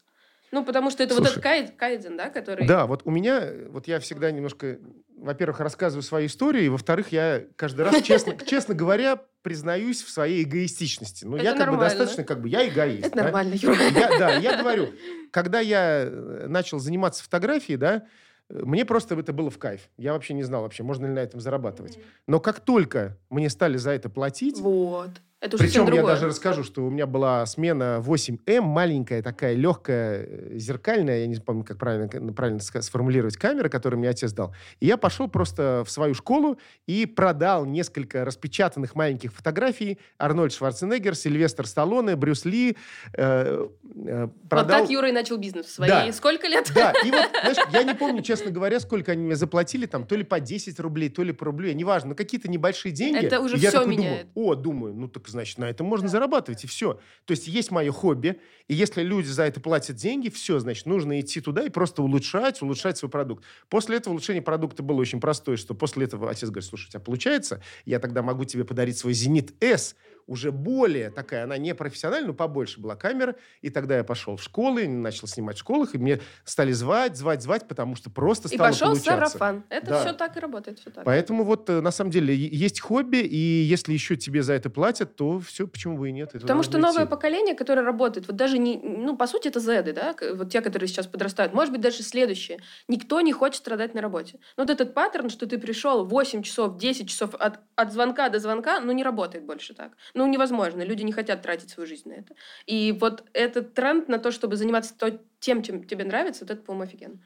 Ну, 0.51 0.65
потому 0.65 0.89
что 0.91 1.01
это 1.03 1.13
вот 1.13 1.23
Слушай, 1.23 1.39
этот 1.39 1.43
кайд- 1.43 1.75
кайдзен, 1.77 2.17
да, 2.17 2.29
который... 2.29 2.67
Да, 2.67 2.85
вот 2.85 3.01
у 3.05 3.11
меня, 3.11 3.49
вот 3.69 3.87
я 3.87 3.99
всегда 3.99 4.31
немножко, 4.31 4.79
во-первых, 5.15 5.61
рассказываю 5.61 6.03
свои 6.03 6.25
истории, 6.25 6.65
и, 6.65 6.69
во-вторых, 6.69 7.13
я 7.13 7.43
каждый 7.55 7.85
раз, 7.85 8.01
честно, 8.01 8.35
честно 8.45 8.75
говоря, 8.75 9.17
признаюсь 9.43 10.01
в 10.03 10.09
своей 10.09 10.43
эгоистичности. 10.43 11.23
Ну, 11.23 11.37
я 11.37 11.51
Это 11.51 11.59
как 11.59 11.59
бы 11.59 11.71
нормально. 11.73 11.89
достаточно, 11.89 12.23
как 12.25 12.41
бы, 12.41 12.49
я 12.49 12.67
эгоист. 12.67 13.07
Это 13.07 13.15
да. 13.15 13.23
нормально, 13.23 13.53
Юра. 13.53 13.75
Я, 13.75 14.17
да, 14.19 14.31
я 14.33 14.57
говорю, 14.61 14.89
когда 15.31 15.61
я 15.61 16.03
э, 16.03 16.45
начал 16.47 16.79
заниматься 16.79 17.23
фотографией, 17.23 17.77
да, 17.77 18.03
э, 18.49 18.59
мне 18.63 18.83
просто 18.83 19.15
это 19.15 19.31
было 19.31 19.49
в 19.49 19.57
кайф. 19.57 19.89
Я 19.97 20.11
вообще 20.11 20.33
не 20.33 20.43
знал 20.43 20.63
вообще, 20.63 20.83
можно 20.83 21.05
ли 21.05 21.13
на 21.13 21.19
этом 21.19 21.39
зарабатывать. 21.39 21.97
Но 22.27 22.41
как 22.41 22.59
только 22.59 23.17
мне 23.29 23.49
стали 23.49 23.77
за 23.77 23.91
это 23.91 24.09
платить, 24.09 24.57
Вот. 24.59 25.11
Это 25.41 25.55
уже 25.55 25.65
Причем 25.65 25.91
я 25.91 26.03
даже 26.03 26.27
расскажу, 26.27 26.63
что 26.63 26.85
у 26.85 26.91
меня 26.91 27.07
была 27.07 27.47
смена 27.47 27.99
8М, 27.99 28.61
маленькая 28.61 29.23
такая, 29.23 29.55
легкая, 29.55 30.23
э, 30.29 30.49
зеркальная, 30.59 31.21
я 31.21 31.25
не 31.27 31.35
помню, 31.37 31.63
как 31.63 31.79
правильно, 31.79 32.07
к- 32.07 32.33
правильно 32.35 32.59
сформулировать, 32.59 33.37
камера, 33.37 33.67
которую 33.67 33.99
мне 33.99 34.09
отец 34.09 34.33
дал. 34.33 34.53
И 34.79 34.85
я 34.85 34.97
пошел 34.97 35.27
просто 35.27 35.81
в 35.83 35.89
свою 35.89 36.13
школу 36.13 36.59
и 36.85 37.07
продал 37.07 37.65
несколько 37.65 38.23
распечатанных 38.23 38.93
маленьких 38.93 39.33
фотографий 39.33 39.97
Арнольд 40.19 40.53
Шварценеггер, 40.53 41.15
Сильвестр 41.15 41.65
Сталлоне, 41.65 42.15
Брюс 42.15 42.45
Ли. 42.45 42.77
э, 43.13 43.67
э, 43.95 44.21
Вот 44.25 44.31
продал... 44.47 44.81
так 44.81 44.89
Юра 44.91 45.09
и 45.09 45.11
начал 45.11 45.37
бизнес 45.37 45.65
в 45.65 45.71
свои 45.71 45.89
Да. 45.89 46.13
сколько 46.13 46.45
лет? 46.47 46.71
Да, 46.75 46.91
и 47.03 47.09
вот, 47.09 47.29
знаешь, 47.41 47.57
я 47.73 47.81
не 47.81 47.95
помню, 47.95 48.21
честно 48.21 48.51
говоря, 48.51 48.79
сколько 48.79 49.11
они 49.13 49.23
мне 49.23 49.35
заплатили, 49.35 49.87
там, 49.87 50.05
то 50.05 50.15
ли 50.15 50.23
по 50.23 50.39
10 50.39 50.79
рублей, 50.79 51.09
то 51.09 51.23
ли 51.23 51.31
по 51.33 51.45
рублю, 51.45 51.73
неважно, 51.73 52.09
но 52.09 52.15
какие-то 52.15 52.47
небольшие 52.47 52.91
деньги. 52.91 53.25
Это 53.25 53.39
уже 53.39 53.59
такой 53.59 53.87
меняет. 53.87 54.27
Думаю, 54.35 54.51
О, 54.51 54.55
думаю, 54.55 54.93
ну 54.93 55.07
так, 55.07 55.30
значит, 55.31 55.57
на 55.57 55.69
этом 55.69 55.87
можно 55.87 56.07
зарабатывать, 56.07 56.63
и 56.63 56.67
все. 56.67 56.99
То 57.25 57.31
есть 57.31 57.47
есть 57.47 57.71
мое 57.71 57.91
хобби, 57.91 58.39
и 58.67 58.75
если 58.75 59.01
люди 59.01 59.27
за 59.27 59.43
это 59.43 59.59
платят 59.59 59.95
деньги, 59.95 60.29
все, 60.29 60.59
значит, 60.59 60.85
нужно 60.85 61.19
идти 61.19 61.41
туда 61.41 61.63
и 61.63 61.69
просто 61.69 62.03
улучшать, 62.03 62.61
улучшать 62.61 62.97
свой 62.97 63.09
продукт. 63.09 63.43
После 63.69 63.97
этого 63.97 64.13
улучшение 64.13 64.41
продукта 64.41 64.83
было 64.83 64.99
очень 64.99 65.19
простое, 65.19 65.57
что 65.57 65.73
после 65.73 66.05
этого 66.05 66.29
отец 66.29 66.49
говорит, 66.49 66.69
слушай, 66.69 66.87
у 66.87 66.89
тебя 66.91 66.99
получается, 66.99 67.61
я 67.85 67.99
тогда 67.99 68.21
могу 68.21 68.45
тебе 68.45 68.65
подарить 68.65 68.97
свой 68.97 69.13
«Зенит 69.13 69.53
С», 69.61 69.95
уже 70.31 70.51
более 70.53 71.09
такая, 71.09 71.43
она 71.43 71.57
не 71.57 71.75
профессиональная, 71.75 72.27
но 72.29 72.33
побольше 72.33 72.79
была 72.79 72.95
камера. 72.95 73.35
И 73.61 73.69
тогда 73.69 73.97
я 73.97 74.03
пошел 74.05 74.37
в 74.37 74.43
школы, 74.43 74.87
начал 74.87 75.27
снимать 75.27 75.57
в 75.57 75.59
школах, 75.59 75.93
и 75.93 75.97
мне 75.97 76.21
стали 76.45 76.71
звать, 76.71 77.17
звать, 77.17 77.41
звать, 77.43 77.67
потому 77.67 77.95
что 77.97 78.09
просто 78.09 78.47
И 78.47 78.55
стало 78.55 78.69
пошел 78.69 78.87
получаться. 78.87 79.11
сарафан. 79.11 79.63
Это 79.69 79.87
Да. 79.87 79.99
все 80.05 80.13
так 80.13 80.37
и 80.37 80.39
работает. 80.39 80.79
Все 80.79 80.89
так. 80.89 81.03
Поэтому 81.03 81.43
вот 81.43 81.69
э, 81.69 81.81
на 81.81 81.91
самом 81.91 82.11
деле 82.11 82.33
есть 82.33 82.79
хобби, 82.79 83.17
и 83.17 83.35
если 83.35 83.91
еще 83.91 84.15
тебе 84.15 84.41
за 84.41 84.53
это 84.53 84.69
платят, 84.69 85.15
то 85.17 85.39
все, 85.41 85.67
почему 85.67 85.97
бы 85.97 86.07
и 86.09 86.11
нет. 86.13 86.31
Потому 86.31 86.63
что 86.63 86.77
нужно 86.77 86.87
новое 86.87 87.03
идти. 87.03 87.09
поколение, 87.11 87.53
которое 87.55 87.81
работает, 87.81 88.27
вот 88.27 88.37
даже 88.37 88.57
не, 88.57 88.77
ну, 88.77 89.17
по 89.17 89.27
сути, 89.27 89.49
это 89.49 89.59
зеды, 89.59 89.91
да, 89.91 90.15
вот 90.35 90.49
те, 90.49 90.61
которые 90.61 90.87
сейчас 90.87 91.07
подрастают, 91.07 91.53
может 91.53 91.73
быть, 91.73 91.81
даже 91.81 92.03
следующее. 92.03 92.59
Никто 92.87 93.19
не 93.19 93.33
хочет 93.33 93.57
страдать 93.57 93.93
на 93.93 94.01
работе. 94.01 94.39
Но 94.55 94.63
вот 94.63 94.69
этот 94.69 94.93
паттерн, 94.93 95.29
что 95.29 95.45
ты 95.45 95.57
пришел 95.57 96.05
8 96.05 96.41
часов, 96.43 96.77
10 96.77 97.09
часов 97.09 97.35
от, 97.35 97.59
от 97.75 97.91
звонка 97.91 98.29
до 98.29 98.39
звонка, 98.39 98.79
ну, 98.79 98.91
не 98.93 99.03
работает 99.03 99.45
больше 99.45 99.73
так. 99.73 99.91
Ну, 100.13 100.20
невозможно. 100.27 100.81
Люди 100.83 101.03
не 101.03 101.11
хотят 101.11 101.41
тратить 101.41 101.69
свою 101.69 101.87
жизнь 101.87 102.09
на 102.09 102.13
это. 102.13 102.35
И 102.65 102.91
вот 102.99 103.23
этот 103.33 103.73
тренд 103.73 104.07
на 104.07 104.17
то, 104.17 104.31
чтобы 104.31 104.55
заниматься 104.55 104.97
то- 104.97 105.19
тем, 105.39 105.63
чем 105.63 105.83
тебе 105.83 106.03
нравится, 106.03 106.45
вот 106.45 106.51
это, 106.51 106.61
по-моему, 106.61 106.83
офигенно. 106.83 107.19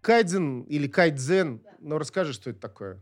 Кайдзен 0.00 0.62
или 0.62 0.88
кайдзен, 0.88 1.62
ну 1.78 1.98
расскажи, 1.98 2.32
что 2.32 2.50
это 2.50 2.60
такое. 2.60 3.00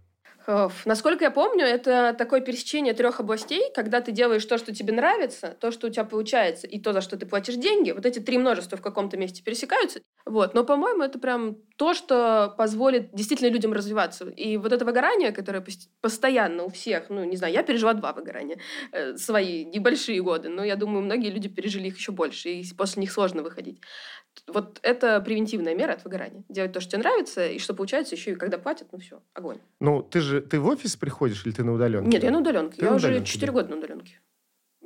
Оф, 0.50 0.87
Насколько 0.87 1.25
я 1.25 1.31
помню, 1.31 1.67
это 1.67 2.14
такое 2.17 2.40
пересечение 2.40 2.95
трех 2.95 3.21
областей, 3.21 3.64
когда 3.75 4.00
ты 4.00 4.12
делаешь 4.12 4.47
то, 4.47 4.57
что 4.57 4.75
тебе 4.75 4.95
нравится, 4.95 5.55
то, 5.61 5.71
что 5.71 5.88
у 5.88 5.90
тебя 5.90 6.05
получается, 6.05 6.67
и 6.67 6.81
то, 6.81 6.95
за 6.95 7.02
что 7.02 7.19
ты 7.19 7.26
платишь 7.26 7.57
деньги. 7.57 7.90
Вот 7.90 8.07
эти 8.07 8.19
три 8.19 8.38
множества 8.38 8.78
в 8.78 8.81
каком-то 8.81 9.19
месте 9.19 9.43
пересекаются. 9.43 10.00
Вот. 10.25 10.55
Но, 10.55 10.64
по-моему, 10.64 11.02
это 11.02 11.19
прям 11.19 11.59
то, 11.76 11.93
что 11.93 12.55
позволит 12.57 13.14
действительно 13.14 13.50
людям 13.50 13.75
развиваться. 13.75 14.25
И 14.31 14.57
вот 14.57 14.73
это 14.73 14.87
выгорание, 14.87 15.33
которое 15.33 15.61
пос- 15.61 15.88
постоянно 16.00 16.64
у 16.64 16.71
всех, 16.71 17.11
ну, 17.11 17.25
не 17.25 17.37
знаю, 17.37 17.52
я 17.52 17.62
пережила 17.62 17.93
два 17.93 18.14
выгорания, 18.14 18.59
э, 18.93 19.17
свои 19.19 19.67
небольшие 19.67 20.23
годы, 20.23 20.49
но 20.49 20.64
я 20.64 20.76
думаю, 20.76 21.02
многие 21.02 21.28
люди 21.31 21.50
пережили 21.50 21.88
их 21.88 21.99
еще 21.99 22.12
больше, 22.12 22.49
и 22.49 22.64
после 22.75 23.02
них 23.02 23.12
сложно 23.12 23.43
выходить. 23.43 23.83
Вот 24.49 24.81
это 24.83 25.21
превентивная 25.21 25.75
мера 25.75 25.93
от 25.93 26.05
выгорания. 26.05 26.43
Делать 26.49 26.73
то, 26.73 26.81
что 26.81 26.93
тебе 26.93 27.02
нравится, 27.02 27.47
и 27.47 27.59
что 27.59 27.75
получается 27.75 28.14
еще 28.14 28.33
и 28.33 28.35
когда 28.35 28.59
платят, 28.59 28.88
ну 28.93 28.99
все, 28.99 29.21
огонь. 29.35 29.59
Ну, 29.81 30.02
ты 30.02 30.21
же, 30.21 30.40
ты 30.40 30.59
в 30.59 30.67
офис 30.67 30.97
приходишь 30.97 31.45
или 31.45 31.52
ты 31.52 31.64
на 31.64 31.73
удаленке? 31.73 32.09
Нет, 32.09 32.23
я 32.23 32.31
на 32.31 32.40
удаленке. 32.40 32.76
Ты 32.78 32.85
я 32.85 32.90
на 32.90 32.97
уже 32.97 33.09
удаленке, 33.09 33.31
4 33.31 33.47
да. 33.47 33.52
года 33.52 33.71
на 33.71 33.76
удаленке. 33.76 34.21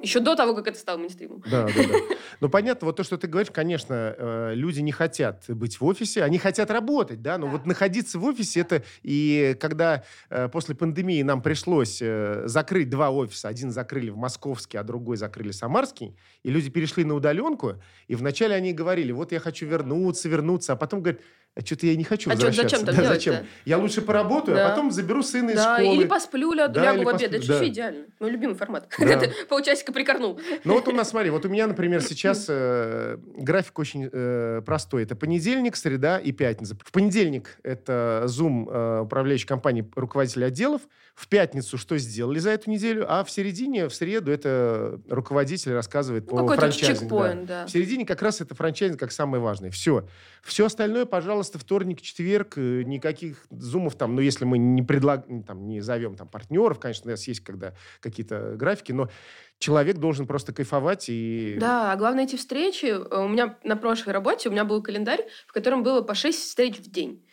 Еще 0.02 0.20
до 0.20 0.34
того, 0.34 0.54
как 0.54 0.66
это 0.66 0.78
стало 0.78 0.98
мейнстримом. 0.98 1.42
Да, 1.50 1.66
да, 1.66 1.72
да. 1.74 1.98
Ну, 2.40 2.48
понятно, 2.48 2.86
вот 2.86 2.96
то, 2.96 3.04
что 3.04 3.16
ты 3.16 3.28
говоришь, 3.28 3.52
конечно, 3.52 4.16
э, 4.18 4.52
люди 4.54 4.80
не 4.80 4.90
хотят 4.90 5.44
быть 5.48 5.80
в 5.80 5.84
офисе, 5.84 6.24
они 6.24 6.38
хотят 6.38 6.70
работать, 6.72 7.22
да, 7.22 7.38
но 7.38 7.46
вот 7.46 7.66
находиться 7.66 8.18
в 8.18 8.24
офисе, 8.24 8.60
это 8.60 8.82
и 9.04 9.56
когда 9.60 10.02
э, 10.28 10.48
после 10.48 10.74
пандемии 10.74 11.22
нам 11.22 11.40
пришлось 11.40 12.00
э, 12.02 12.42
закрыть 12.46 12.90
два 12.90 13.10
офиса, 13.10 13.46
один 13.46 13.70
закрыли 13.70 14.10
в 14.10 14.16
Московский, 14.16 14.76
а 14.76 14.82
другой 14.82 15.16
закрыли 15.16 15.52
Самарский, 15.52 16.16
и 16.42 16.50
люди 16.50 16.68
перешли 16.68 17.04
на 17.04 17.14
удаленку, 17.14 17.74
и 18.08 18.16
вначале 18.16 18.56
они 18.56 18.72
говорили, 18.72 19.12
вот 19.12 19.30
я 19.30 19.38
хочу 19.38 19.66
вернуться, 19.66 20.28
вернуться, 20.28 20.72
а 20.72 20.76
потом 20.76 21.00
говорят, 21.02 21.20
а 21.54 21.60
что-то 21.64 21.86
я 21.86 21.96
не 21.96 22.04
хочу 22.04 22.30
А 22.30 22.34
возвращаться. 22.34 22.78
зачем 22.78 22.94
Да, 23.02 23.08
зачем? 23.08 23.34
Я 23.66 23.76
лучше 23.78 24.00
поработаю, 24.00 24.56
Да. 24.56 24.66
а 24.66 24.70
потом 24.70 24.90
заберу 24.90 25.22
сына 25.22 25.50
из 25.50 25.56
Да, 25.56 25.78
школы. 25.78 25.96
или 25.96 26.04
посплю, 26.06 26.52
ля- 26.54 26.68
Да, 26.68 26.82
лягу 26.94 27.04
в 27.04 27.08
обед. 27.08 27.30
посплю, 27.30 27.38
Это 27.38 27.46
да. 27.46 27.52
вообще 27.54 27.68
идеально. 27.70 28.04
Мой 28.20 28.30
любимый 28.30 28.54
формат. 28.54 28.88
Да. 28.98 29.20
Полчасика 29.48 29.92
прикорнул. 29.92 30.40
Ну 30.64 30.72
вот 30.74 30.88
у 30.88 30.92
нас, 30.92 31.10
смотри, 31.10 31.28
вот 31.30 31.44
у 31.44 31.48
меня, 31.50 31.66
например, 31.66 32.00
сейчас 32.02 32.46
э, 32.48 33.18
график 33.36 33.78
очень 33.78 34.08
э, 34.10 34.62
простой. 34.64 35.02
Это 35.02 35.14
понедельник, 35.14 35.76
среда 35.76 36.18
и 36.18 36.32
пятница. 36.32 36.76
В 36.82 36.90
понедельник 36.90 37.58
это 37.62 38.24
Zoom 38.26 38.68
э, 38.70 39.00
управляющей 39.02 39.46
компании 39.46 39.86
руководителей 39.94 40.46
отделов. 40.46 40.80
В 41.14 41.28
пятницу 41.28 41.76
что 41.76 41.98
сделали 41.98 42.38
за 42.38 42.50
эту 42.50 42.70
неделю, 42.70 43.04
а 43.06 43.22
в 43.22 43.30
середине, 43.30 43.88
в 43.88 43.94
среду 43.94 44.32
это 44.32 44.98
руководитель 45.08 45.72
рассказывает 45.72 46.30
Ну, 46.30 46.46
по 46.46 46.54
франчайзингу. 46.54 47.18
да. 47.18 47.34
да. 47.34 47.66
В 47.66 47.70
середине 47.70 48.06
как 48.06 48.22
раз 48.22 48.40
это 48.40 48.54
франчайзинг 48.54 48.98
как 48.98 49.12
самое 49.12 49.42
важное. 49.42 49.70
Все. 49.70 50.08
Все 50.42 50.64
остальное, 50.66 51.04
пожалуйста, 51.04 51.58
вторник, 51.58 52.00
четверг, 52.00 52.54
э, 52.56 52.82
никаких 52.84 53.44
зумов 53.50 53.94
там, 53.96 54.14
ну, 54.14 54.22
если 54.22 54.46
мы 54.46 54.56
не 54.56 54.82
предлагаем, 54.82 55.42
там, 55.44 55.66
не 55.68 55.80
зовем 55.82 56.16
там 56.16 56.28
партнеров, 56.28 56.80
конечно, 56.80 57.08
у 57.08 57.10
нас 57.10 57.28
есть 57.28 57.40
когда 57.40 57.74
какие-то 58.00 58.54
графики, 58.56 58.92
но 58.92 59.10
человек 59.58 59.98
должен 59.98 60.26
просто 60.26 60.54
кайфовать 60.54 61.06
и... 61.10 61.56
Да, 61.60 61.92
а 61.92 61.96
главное 61.96 62.24
эти 62.24 62.36
встречи. 62.36 62.86
э, 62.86 63.24
У 63.24 63.28
меня 63.28 63.58
на 63.64 63.76
прошлой 63.76 64.14
работе 64.14 64.48
у 64.48 64.52
меня 64.52 64.64
был 64.64 64.82
календарь, 64.82 65.26
в 65.46 65.52
котором 65.52 65.82
было 65.82 66.00
по 66.00 66.14
6 66.14 66.38
встреч 66.38 66.78
в 66.78 66.90
день. 66.90 67.26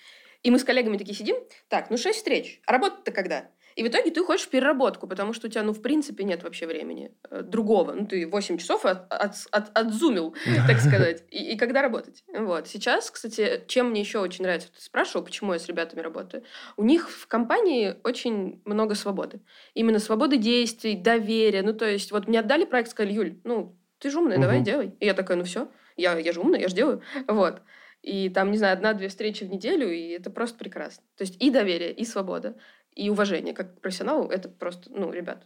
И 0.44 0.52
мы 0.52 0.60
с 0.60 0.64
коллегами 0.66 0.98
такие 0.98 1.16
сидим, 1.16 1.38
так, 1.70 1.90
ну 1.90 1.98
6 1.98 2.18
встреч, 2.18 2.62
а 2.66 2.74
работа-то 2.74 3.12
когда? 3.12 3.50
И 3.76 3.84
в 3.84 3.88
итоге 3.88 4.12
ты 4.12 4.24
хочешь 4.24 4.48
переработку, 4.48 5.08
потому 5.08 5.34
что 5.34 5.48
у 5.48 5.50
тебя, 5.50 5.64
ну, 5.64 5.74
в 5.74 5.82
принципе, 5.82 6.24
нет 6.24 6.44
вообще 6.44 6.68
времени 6.68 7.12
э, 7.30 7.42
другого. 7.42 7.94
Ну, 7.94 8.06
ты 8.06 8.28
8 8.28 8.58
часов 8.58 8.86
от, 8.86 9.12
от, 9.12 9.36
от- 9.52 9.78
отзумил, 9.78 10.36
так 10.68 10.80
сказать. 10.80 11.24
И, 11.30 11.54
и 11.54 11.58
когда 11.58 11.82
работать? 11.82 12.24
Вот. 12.34 12.68
Сейчас, 12.68 13.10
кстати, 13.12 13.64
чем 13.68 13.92
мне 13.92 14.02
еще 14.02 14.20
очень 14.20 14.44
нравится, 14.44 14.70
ты 14.72 14.82
спрашивал, 14.82 15.24
почему 15.26 15.54
я 15.54 15.60
с 15.60 15.68
ребятами 15.68 16.02
работаю. 16.02 16.44
У 16.78 16.84
них 16.84 17.10
в 17.10 17.28
компании 17.28 17.96
очень 18.04 18.62
много 18.66 18.96
свободы. 18.96 19.42
Именно 19.74 20.00
свободы 20.00 20.38
действий, 20.38 20.96
доверия. 20.96 21.62
Ну, 21.62 21.74
то 21.74 21.86
есть, 21.86 22.12
вот 22.12 22.28
мне 22.28 22.40
отдали 22.40 22.66
проект, 22.66 22.90
сказали, 22.92 23.14
Юль, 23.14 23.40
ну, 23.44 23.78
ты 24.00 24.10
же 24.10 24.20
умная, 24.20 24.38
давай 24.40 24.58
Мгм. 24.58 24.66
делай. 24.66 24.96
И 25.00 25.06
я 25.06 25.14
такая, 25.14 25.38
ну 25.38 25.44
все, 25.44 25.70
я, 25.98 26.18
я 26.18 26.32
же 26.34 26.40
умная, 26.40 26.60
я 26.60 26.68
же 26.70 26.76
делаю. 26.76 27.02
Вот. 27.28 27.62
И 28.02 28.30
там, 28.30 28.50
не 28.52 28.58
знаю, 28.58 28.74
одна-две 28.74 29.10
встречи 29.10 29.44
в 29.44 29.50
неделю, 29.50 29.92
и 29.92 30.10
это 30.12 30.30
просто 30.30 30.58
прекрасно. 30.58 31.04
То 31.18 31.24
есть 31.24 31.36
и 31.42 31.50
доверие, 31.52 31.92
и 31.92 32.06
свобода, 32.06 32.56
и 32.96 33.10
уважение. 33.10 33.54
Как 33.54 33.76
к 33.76 33.82
профессионалу, 33.82 34.30
это 34.30 34.50
просто, 34.50 34.90
ну, 34.92 35.12
ребят, 35.12 35.46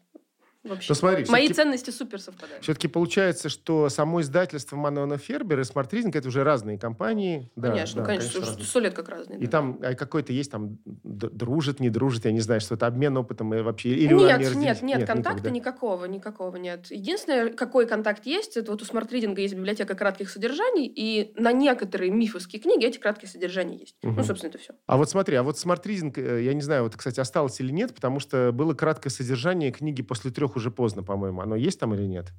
вообще. 0.63 0.87
Ну, 0.89 0.95
смотри, 0.95 1.25
Мои 1.29 1.49
ценности 1.49 1.89
супер 1.89 2.21
совпадают. 2.21 2.63
все-таки 2.63 2.87
получается, 2.87 3.49
что 3.49 3.89
само 3.89 4.21
издательство 4.21 4.75
Манона 4.75 5.17
Фербер 5.17 5.59
и 5.59 5.63
Smart 5.63 5.89
Reading 5.89 6.11
это 6.13 6.27
уже 6.27 6.43
разные 6.43 6.77
компании. 6.77 7.51
Да, 7.55 7.71
конечно, 7.71 8.01
да, 8.01 8.07
конечно, 8.07 8.45
сто 8.63 8.79
лет 8.79 8.93
как 8.93 9.09
разные. 9.09 9.39
И 9.39 9.45
да. 9.45 9.51
там 9.51 9.79
а 9.81 9.93
какой-то 9.95 10.33
есть 10.33 10.51
там 10.51 10.77
дружит, 11.03 11.79
не 11.79 11.89
дружит, 11.89 12.25
я 12.25 12.31
не 12.31 12.39
знаю, 12.39 12.61
что 12.61 12.75
это 12.75 12.87
обмен 12.87 13.17
опытом 13.17 13.53
и 13.53 13.61
вообще... 13.61 13.89
Или 13.89 14.13
Нет, 14.13 14.39
нет, 14.39 14.55
нет, 14.55 14.81
никак, 14.81 15.07
контакта 15.07 15.51
никакого, 15.51 16.05
никакого 16.05 16.55
нет. 16.57 16.87
Единственное, 16.89 17.49
какой 17.49 17.87
контакт 17.87 18.25
есть, 18.25 18.57
это 18.57 18.71
вот 18.71 18.81
у 18.81 18.85
смарт-ридинга 18.85 19.41
есть 19.41 19.55
библиотека 19.55 19.95
кратких 19.95 20.29
содержаний, 20.29 20.87
и 20.87 21.33
на 21.35 21.51
некоторые 21.51 22.11
мифовские 22.11 22.61
книги 22.61 22.85
эти 22.85 22.97
краткие 22.97 23.29
содержания 23.29 23.77
есть. 23.77 23.95
Ну, 24.03 24.11
Мгм. 24.11 24.23
собственно, 24.23 24.49
это 24.49 24.57
все. 24.57 24.73
А 24.85 24.97
вот 24.97 25.09
смотри, 25.09 25.35
а 25.35 25.43
вот 25.43 25.55
Smart 25.55 25.83
Reading, 25.83 26.13
э, 26.15 26.43
я 26.43 26.53
не 26.53 26.61
знаю, 26.61 26.83
вот, 26.83 26.95
кстати, 26.95 27.19
осталось 27.19 27.59
или 27.59 27.71
нет, 27.71 27.93
потому 27.93 28.19
что 28.19 28.51
было 28.51 28.73
краткое 28.73 29.09
содержание 29.09 29.71
книги 29.71 30.01
после 30.01 30.31
трех 30.31 30.52
уже 30.55 30.71
поздно, 30.71 31.03
по-моему. 31.03 31.41
Оно 31.41 31.55
есть 31.55 31.79
там 31.79 31.93
или 31.93 32.03
нет? 32.03 32.31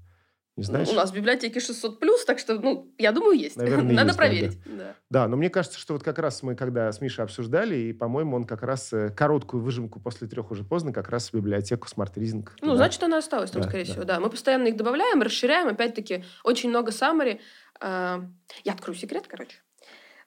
Не 0.56 0.62
знаешь? 0.62 0.88
У 0.88 0.92
нас 0.94 1.11
в 1.11 1.14
библиотеке 1.14 1.59
600 1.59 1.99
плюс, 1.99 2.25
так 2.25 2.38
что, 2.38 2.54
ну, 2.54 2.94
я 2.97 3.11
думаю, 3.11 3.37
есть. 3.37 3.56
Наверное, 3.56 3.92
Надо 3.92 4.06
есть, 4.06 4.16
да, 4.16 4.16
проверить. 4.16 4.59
Да. 4.66 4.94
Да, 5.11 5.28
но 5.28 5.37
мне 5.37 5.50
кажется, 5.50 5.80
что 5.80 5.94
вот 5.94 6.04
как 6.04 6.21
раз 6.21 6.44
мы, 6.44 6.54
когда 6.54 6.92
с 6.92 7.00
Мишей 7.00 7.25
обсуждали, 7.25 7.75
и, 7.75 7.92
по-моему, 7.92 8.37
он 8.37 8.44
как 8.44 8.62
раз 8.62 8.92
э, 8.92 9.09
короткую 9.11 9.64
выжимку 9.64 9.99
после 9.99 10.28
трех 10.28 10.52
уже 10.52 10.62
поздно 10.62 10.92
как 10.92 11.09
раз 11.09 11.30
в 11.30 11.35
библиотеку 11.35 11.88
Smart 11.88 12.14
Reading. 12.14 12.49
Ну, 12.61 12.66
туда. 12.68 12.76
значит, 12.76 13.02
она 13.02 13.18
осталась 13.18 13.50
там, 13.50 13.62
Да, 13.62 13.68
скорее 13.68 13.85
да. 13.85 13.90
всего. 13.92 14.04
Да, 14.04 14.21
мы 14.21 14.30
постоянно 14.30 14.68
их 14.68 14.76
добавляем, 14.76 15.23
расширяем. 15.23 15.66
Опять-таки, 15.66 16.25
очень 16.44 16.68
много 16.68 16.92
summary. 16.92 17.40
А, 17.80 18.25
Я 18.62 18.75
открою 18.75 18.97
секрет, 18.97 19.25
короче. 19.26 19.56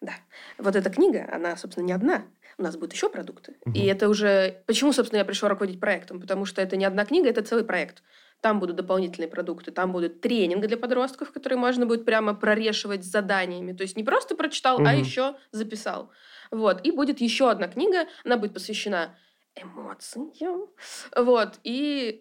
Да. 0.01 0.13
Вот 0.57 0.75
эта 0.75 0.89
книга, 0.89 1.27
она, 1.31 1.55
собственно, 1.57 1.85
не 1.85 1.91
одна. 1.93 2.25
У 2.59 2.63
нас 2.63 2.75
будут 2.75 2.93
еще 2.93 3.09
продукты. 3.09 3.55
Мгм. 3.65 3.75
И 3.75 3.85
это 3.85 4.09
уже... 4.09 4.63
Почему, 4.65 4.91
собственно, 4.93 5.19
я 5.19 5.25
пришла 5.25 5.49
руководить 5.49 5.79
проектом? 5.79 6.19
Потому 6.19 6.45
что 6.45 6.61
это 6.61 6.75
не 6.75 6.85
одна 6.85 7.05
книга, 7.05 7.29
это 7.29 7.41
целый 7.43 7.63
проект. 7.63 8.01
Там 8.41 8.59
будут 8.59 8.75
дополнительные 8.75 9.27
продукты, 9.27 9.71
там 9.71 9.91
будут 9.91 10.21
тренинги 10.21 10.67
для 10.67 10.77
подростков, 10.77 11.31
которые 11.31 11.57
можно 11.57 11.85
будет 11.87 12.05
прямо 12.05 12.33
прорешивать 12.35 13.03
с 13.03 13.07
заданиями. 13.07 13.73
То 13.73 13.81
есть 13.83 13.95
не 13.97 14.03
просто 14.03 14.35
прочитал, 14.35 14.77
а 14.79 14.81
Мгм. 14.91 14.99
еще 14.99 15.35
записал. 15.51 16.11
Вот. 16.51 16.85
И 16.85 16.91
будет 16.91 17.19
еще 17.21 17.49
одна 17.49 17.67
книга, 17.67 18.05
она 18.23 18.37
будет 18.37 18.53
посвящена 18.53 19.15
эмоциям. 19.55 20.67
Вот. 21.15 21.59
И 21.63 22.19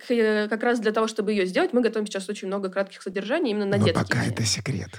как 0.50 0.62
раз 0.62 0.80
для 0.80 0.92
того, 0.92 1.06
чтобы 1.06 1.32
ее 1.32 1.44
сделать, 1.46 1.72
мы 1.74 1.82
готовим 1.82 2.06
сейчас 2.06 2.28
очень 2.30 2.48
много 2.48 2.70
кратких 2.70 3.02
содержаний 3.02 3.50
именно 3.50 3.66
на 3.66 3.76
Но 3.76 3.84
детские 3.84 4.04
пока 4.04 4.24
дни. 4.24 4.32
это 4.32 4.42
секрет. 4.44 4.90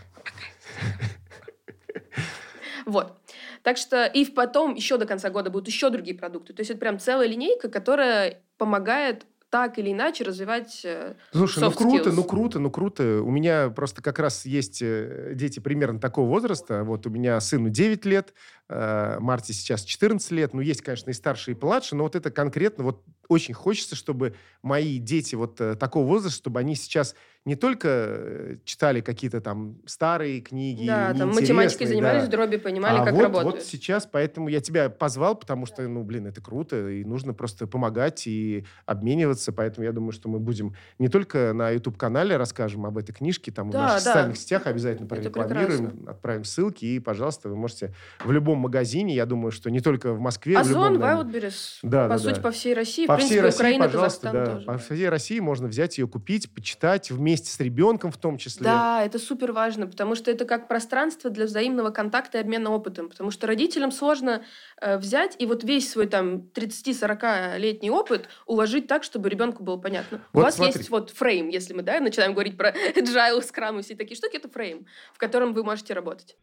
Вот. 2.87 3.17
Так 3.63 3.75
что 3.75 4.05
и 4.05 4.23
потом 4.25 4.73
еще 4.73 4.97
до 4.97 5.05
конца 5.05 5.29
года 5.29 5.49
будут 5.49 5.67
еще 5.67 5.89
другие 5.89 6.17
продукты. 6.17 6.53
То 6.53 6.61
есть 6.61 6.71
это 6.71 6.79
прям 6.79 6.99
целая 6.99 7.27
линейка, 7.27 7.67
которая 7.69 8.41
помогает 8.57 9.25
так 9.49 9.77
или 9.77 9.91
иначе 9.91 10.23
развивать 10.23 10.81
э, 10.83 11.15
Слушай, 11.31 11.63
ну 11.63 11.71
круто, 11.71 12.09
skills. 12.09 12.13
ну 12.13 12.23
круто, 12.23 12.59
ну 12.59 12.71
круто. 12.71 13.21
У 13.21 13.29
меня 13.29 13.69
просто 13.69 14.01
как 14.01 14.19
раз 14.19 14.45
есть 14.45 14.81
э, 14.81 15.33
дети 15.35 15.59
примерно 15.59 15.99
такого 15.99 16.29
возраста. 16.29 16.83
Вот 16.83 17.05
у 17.07 17.09
меня 17.09 17.39
сыну 17.41 17.69
9 17.69 18.05
лет, 18.05 18.33
э, 18.69 19.17
Марте 19.19 19.53
сейчас 19.53 19.83
14 19.83 20.31
лет. 20.31 20.53
Ну, 20.53 20.61
есть, 20.61 20.81
конечно, 20.81 21.09
и 21.09 21.13
старше, 21.13 21.51
и 21.51 21.57
младше, 21.59 21.95
но 21.95 22.03
вот 22.03 22.15
это 22.15 22.31
конкретно 22.31 22.83
вот 22.83 23.03
очень 23.29 23.53
хочется, 23.53 23.95
чтобы 23.95 24.35
мои 24.61 24.99
дети 24.99 25.35
вот 25.35 25.59
э, 25.59 25.75
такого 25.75 26.05
возраста, 26.07 26.37
чтобы 26.37 26.59
они 26.59 26.75
сейчас 26.75 27.15
не 27.45 27.55
только 27.55 27.87
э, 27.89 28.55
читали 28.65 29.01
какие-то 29.01 29.39
там 29.41 29.77
старые 29.85 30.41
книги, 30.41 30.85
Да, 30.85 31.13
там 31.13 31.29
математикой 31.33 31.87
занимались, 31.87 32.23
да. 32.23 32.29
дроби 32.29 32.57
понимали, 32.57 32.97
а 32.99 33.05
как 33.05 33.13
вот, 33.13 33.23
работают. 33.23 33.55
вот 33.55 33.63
сейчас, 33.63 34.05
поэтому 34.05 34.49
я 34.49 34.59
тебя 34.59 34.89
позвал, 34.89 35.35
потому 35.35 35.65
что, 35.65 35.87
ну, 35.87 36.03
блин, 36.03 36.27
это 36.27 36.41
круто, 36.41 36.89
и 36.89 37.03
нужно 37.05 37.33
просто 37.33 37.67
помогать 37.67 38.27
и 38.27 38.65
обмениваться, 38.85 39.53
поэтому 39.53 39.85
я 39.85 39.91
думаю, 39.93 40.11
что 40.11 40.27
мы 40.29 40.39
будем 40.39 40.75
не 40.99 41.07
только 41.07 41.53
на 41.53 41.69
YouTube-канале 41.71 42.35
расскажем 42.37 42.85
об 42.85 42.97
этой 42.97 43.13
книжке, 43.13 43.51
там 43.51 43.69
Да, 43.69 43.77
в 43.77 43.81
наших 43.81 44.03
да. 44.03 44.11
социальных 44.11 44.37
сетях 44.37 44.67
обязательно 44.67 45.07
прорекламируем, 45.07 46.05
отправим 46.07 46.43
ссылки, 46.43 46.85
и, 46.85 46.99
пожалуйста, 46.99 47.49
вы 47.49 47.55
можете 47.55 47.93
в 48.23 48.31
любом 48.31 48.56
магазине, 48.57 49.15
я 49.15 49.25
думаю, 49.25 49.51
что 49.51 49.69
не 49.69 49.79
только 49.79 50.13
в 50.13 50.19
Москве, 50.19 50.55
в 50.55 50.59
Озон, 50.59 50.93
любом, 50.93 50.99
наверное, 50.99 51.23
Wildberries, 51.41 51.77
Да, 51.83 52.03
по 52.03 52.09
да, 52.09 52.17
сути, 52.17 52.35
да. 52.35 52.41
по 52.41 52.51
всей 52.51 52.73
России. 52.73 53.05
по 53.05 53.13
в 53.13 53.15
принципе, 53.17 53.35
всей 53.35 53.45
России, 53.45 53.57
Украина, 53.57 53.85
пожалуйста, 53.85 54.21
Казахстан 54.27 54.45
да. 54.45 54.53
тоже. 54.53 54.65
По 54.65 54.77
всей 54.77 55.09
России 55.09 55.39
можно 55.39 55.67
взять 55.67 55.97
ее, 55.97 56.07
купить, 56.07 56.53
почитать 56.53 57.11
вместе 57.11 57.49
с 57.51 57.59
ребенком 57.59 58.11
в 58.11 58.17
том 58.17 58.37
числе. 58.37 58.63
Да, 58.65 59.03
это 59.03 59.19
супер 59.19 59.51
важно, 59.51 59.87
потому 59.87 60.15
что 60.15 60.31
это 60.31 60.45
как 60.45 60.67
пространство 60.67 61.29
для 61.29 61.45
взаимного 61.45 61.89
контакта 61.91 62.37
и 62.37 62.41
обмена 62.41 62.71
опытом. 62.71 63.09
Потому 63.09 63.31
что 63.31 63.47
родителям 63.47 63.91
сложно 63.91 64.43
э, 64.81 64.97
взять 64.97 65.35
и 65.39 65.45
вот 65.45 65.63
весь 65.63 65.89
свой 65.91 66.07
там 66.07 66.49
30-40-летний 66.53 67.89
опыт 67.89 68.29
уложить 68.45 68.87
так, 68.87 69.03
чтобы 69.03 69.29
ребенку 69.29 69.63
было 69.63 69.77
понятно. 69.77 70.21
У 70.33 70.37
Вот 70.37 70.43
вас 70.45 70.55
смотри. 70.55 70.77
есть 70.77 70.89
вот 70.89 71.11
фрейм, 71.11 71.49
если 71.49 71.73
мы 71.73 71.83
да, 71.83 71.99
начинаем 71.99 72.33
говорить 72.33 72.57
про 72.57 72.69
agile, 72.95 73.41
скрам 73.43 73.79
и 73.79 73.81
все 73.83 73.95
такие 73.95 74.15
штуки, 74.17 74.37
это 74.37 74.49
фрейм, 74.49 74.85
в 75.13 75.17
котором 75.17 75.53
вы 75.53 75.63
можете 75.63 75.93
работать. 75.93 76.35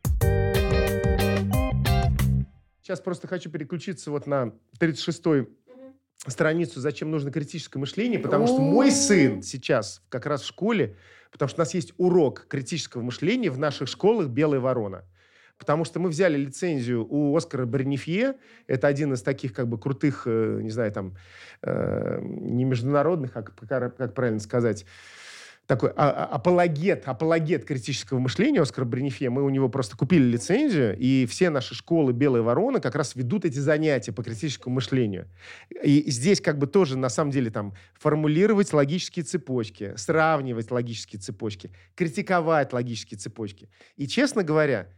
Сейчас 2.84 3.00
просто 3.00 3.26
хочу 3.26 3.48
переключиться 3.48 4.10
вот 4.10 4.26
на 4.26 4.52
36-й 4.78 5.48
страницу 6.26 6.80
«Зачем 6.80 7.10
нужно 7.10 7.30
критическое 7.30 7.78
мышление», 7.78 8.18
потому 8.18 8.46
что 8.46 8.58
мой 8.58 8.90
сын 8.90 9.42
сейчас 9.42 10.02
как 10.10 10.26
раз 10.26 10.42
в 10.42 10.46
школе, 10.46 10.94
потому 11.32 11.48
что 11.48 11.62
у 11.62 11.62
нас 11.62 11.72
есть 11.72 11.94
урок 11.96 12.46
критического 12.46 13.00
мышления 13.00 13.48
в 13.50 13.58
наших 13.58 13.88
школах 13.88 14.28
«Белая 14.28 14.60
ворона». 14.60 15.06
Потому 15.56 15.86
что 15.86 15.98
мы 15.98 16.10
взяли 16.10 16.36
лицензию 16.36 17.06
у 17.08 17.34
Оскара 17.34 17.64
Бернифье, 17.64 18.34
это 18.66 18.86
один 18.86 19.14
из 19.14 19.22
таких 19.22 19.54
как 19.54 19.66
бы 19.66 19.78
крутых, 19.78 20.24
э, 20.26 20.58
не 20.60 20.70
знаю, 20.70 20.92
там, 20.92 21.16
э, 21.62 22.18
не 22.20 22.64
международных, 22.64 23.34
а 23.34 23.44
как, 23.44 23.96
как 23.96 24.12
правильно 24.12 24.40
сказать, 24.40 24.84
такой 25.66 25.90
а- 25.97 26.11
а- 26.11 26.25
апологет, 26.26 27.09
апологет 27.09 27.64
критического 27.64 28.18
мышления 28.18 28.61
Оскар 28.61 28.85
Бренефе. 28.85 29.30
Мы 29.30 29.42
у 29.42 29.49
него 29.49 29.68
просто 29.68 29.97
купили 29.97 30.25
лицензию, 30.25 30.97
и 30.99 31.26
все 31.26 31.50
наши 31.50 31.75
школы 31.75 32.12
«Белая 32.12 32.42
ворона» 32.42 32.80
как 32.80 32.94
раз 32.94 33.14
ведут 33.14 33.44
эти 33.44 33.59
занятия 33.59 34.12
по 34.12 34.23
критическому 34.23 34.75
мышлению. 34.75 35.28
И 35.83 36.11
здесь 36.11 36.40
как 36.40 36.59
бы 36.59 36.66
тоже, 36.66 36.99
на 36.99 37.09
самом 37.09 37.30
деле, 37.30 37.50
там, 37.50 37.75
формулировать 37.94 38.73
логические 38.73 39.25
цепочки, 39.25 39.94
сравнивать 39.97 40.71
логические 40.71 41.21
цепочки, 41.21 41.71
критиковать 41.94 42.73
логические 42.73 43.18
цепочки. 43.18 43.71
И, 43.97 44.06
честно 44.06 44.42
говоря, 44.42 44.88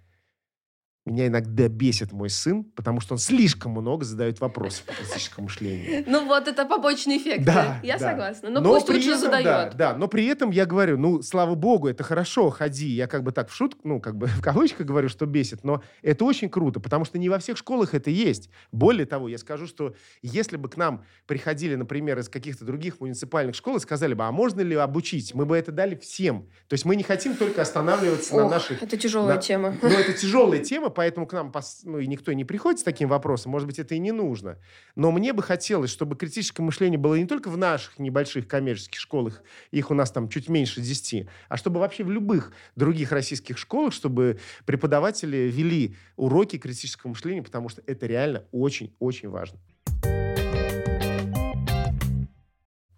меня 1.06 1.28
иногда 1.28 1.68
бесит 1.68 2.12
мой 2.12 2.28
сын, 2.30 2.64
потому 2.64 3.00
что 3.00 3.14
он 3.14 3.18
слишком 3.18 3.72
много 3.72 4.04
задает 4.04 4.40
вопросов 4.40 4.84
по 4.84 4.92
критическому 4.92 5.44
мышлению. 5.46 6.04
Ну 6.16 6.26
вот 6.26 6.48
это 6.48 6.64
побочный 6.66 7.18
эффект. 7.18 7.44
Да, 7.44 7.80
Я 7.82 7.98
да. 7.98 8.10
согласна. 8.10 8.50
Но, 8.50 8.60
Но 8.60 8.74
пусть 8.74 8.88
лучше 8.88 9.08
этом, 9.10 9.20
задает. 9.20 9.44
Да, 9.44 9.92
да, 9.92 9.96
но 9.96 10.08
при 10.08 10.26
этом 10.26 10.50
я 10.50 10.66
говорю, 10.66 10.98
ну, 10.98 11.22
слава 11.22 11.54
богу, 11.54 11.88
это 11.88 12.02
хорошо, 12.04 12.50
ходи. 12.50 12.86
Я 12.88 13.06
как 13.06 13.22
бы 13.22 13.32
так 13.32 13.48
в 13.50 13.54
шутку, 13.54 13.80
ну, 13.88 14.00
как 14.00 14.16
бы 14.16 14.26
в 14.26 14.40
кавычках 14.42 14.86
говорю, 14.86 15.08
что 15.08 15.26
бесит, 15.26 15.64
но 15.64 15.82
это 16.02 16.24
очень 16.24 16.48
круто, 16.48 16.80
потому 16.80 17.04
что 17.04 17.18
не 17.18 17.28
во 17.28 17.38
всех 17.38 17.56
школах 17.56 17.94
это 17.94 18.10
есть. 18.10 18.50
Более 18.72 19.06
того, 19.06 19.28
я 19.28 19.38
скажу, 19.38 19.66
что 19.66 19.94
если 20.22 20.56
бы 20.56 20.68
к 20.68 20.76
нам 20.76 21.04
приходили, 21.26 21.74
например, 21.76 22.18
из 22.18 22.28
каких-то 22.28 22.64
других 22.64 23.00
муниципальных 23.00 23.54
школ 23.54 23.76
и 23.76 23.80
сказали 23.80 24.14
бы, 24.14 24.24
а 24.24 24.32
можно 24.32 24.60
ли 24.60 24.74
обучить, 24.74 25.34
мы 25.34 25.46
бы 25.46 25.56
это 25.56 25.70
дали 25.72 25.94
всем. 25.94 26.46
То 26.68 26.74
есть 26.74 26.84
мы 26.84 26.96
не 26.96 27.02
хотим 27.02 27.36
только 27.36 27.62
останавливаться 27.62 28.34
на 28.36 28.44
Ох, 28.46 28.50
наших 28.50 28.82
это 28.82 28.96
тяжелая 28.96 29.36
на- 29.36 29.40
тема. 29.42 29.76
ну, 29.82 29.88
это 29.88 30.12
тяжелая 30.12 30.60
тема, 30.64 30.90
поэтому 30.96 31.26
к 31.26 31.34
нам 31.34 31.52
ну, 31.84 31.98
и 31.98 32.06
никто 32.06 32.32
не 32.32 32.44
приходит 32.44 32.80
с 32.80 32.82
таким 32.82 33.08
вопросом. 33.10 33.52
Может 33.52 33.68
быть, 33.68 33.78
это 33.78 33.94
и 33.94 33.98
не 33.98 34.12
нужно. 34.12 34.58
Но 34.96 35.12
мне 35.12 35.34
бы 35.34 35.42
хотелось, 35.42 35.90
чтобы 35.90 36.16
критическое 36.16 36.62
мышление 36.62 36.98
было 36.98 37.14
не 37.14 37.26
только 37.26 37.50
в 37.50 37.58
наших 37.58 37.98
небольших 37.98 38.48
коммерческих 38.48 38.98
школах, 38.98 39.42
их 39.70 39.90
у 39.90 39.94
нас 39.94 40.10
там 40.10 40.30
чуть 40.30 40.48
меньше 40.48 40.80
10, 40.80 41.28
а 41.48 41.56
чтобы 41.58 41.80
вообще 41.80 42.02
в 42.02 42.10
любых 42.10 42.52
других 42.74 43.12
российских 43.12 43.58
школах, 43.58 43.92
чтобы 43.92 44.40
преподаватели 44.64 45.36
вели 45.36 45.94
уроки 46.16 46.56
критического 46.56 47.10
мышления, 47.10 47.42
потому 47.42 47.68
что 47.68 47.82
это 47.86 48.06
реально 48.06 48.44
очень-очень 48.50 49.28
важно. 49.28 49.58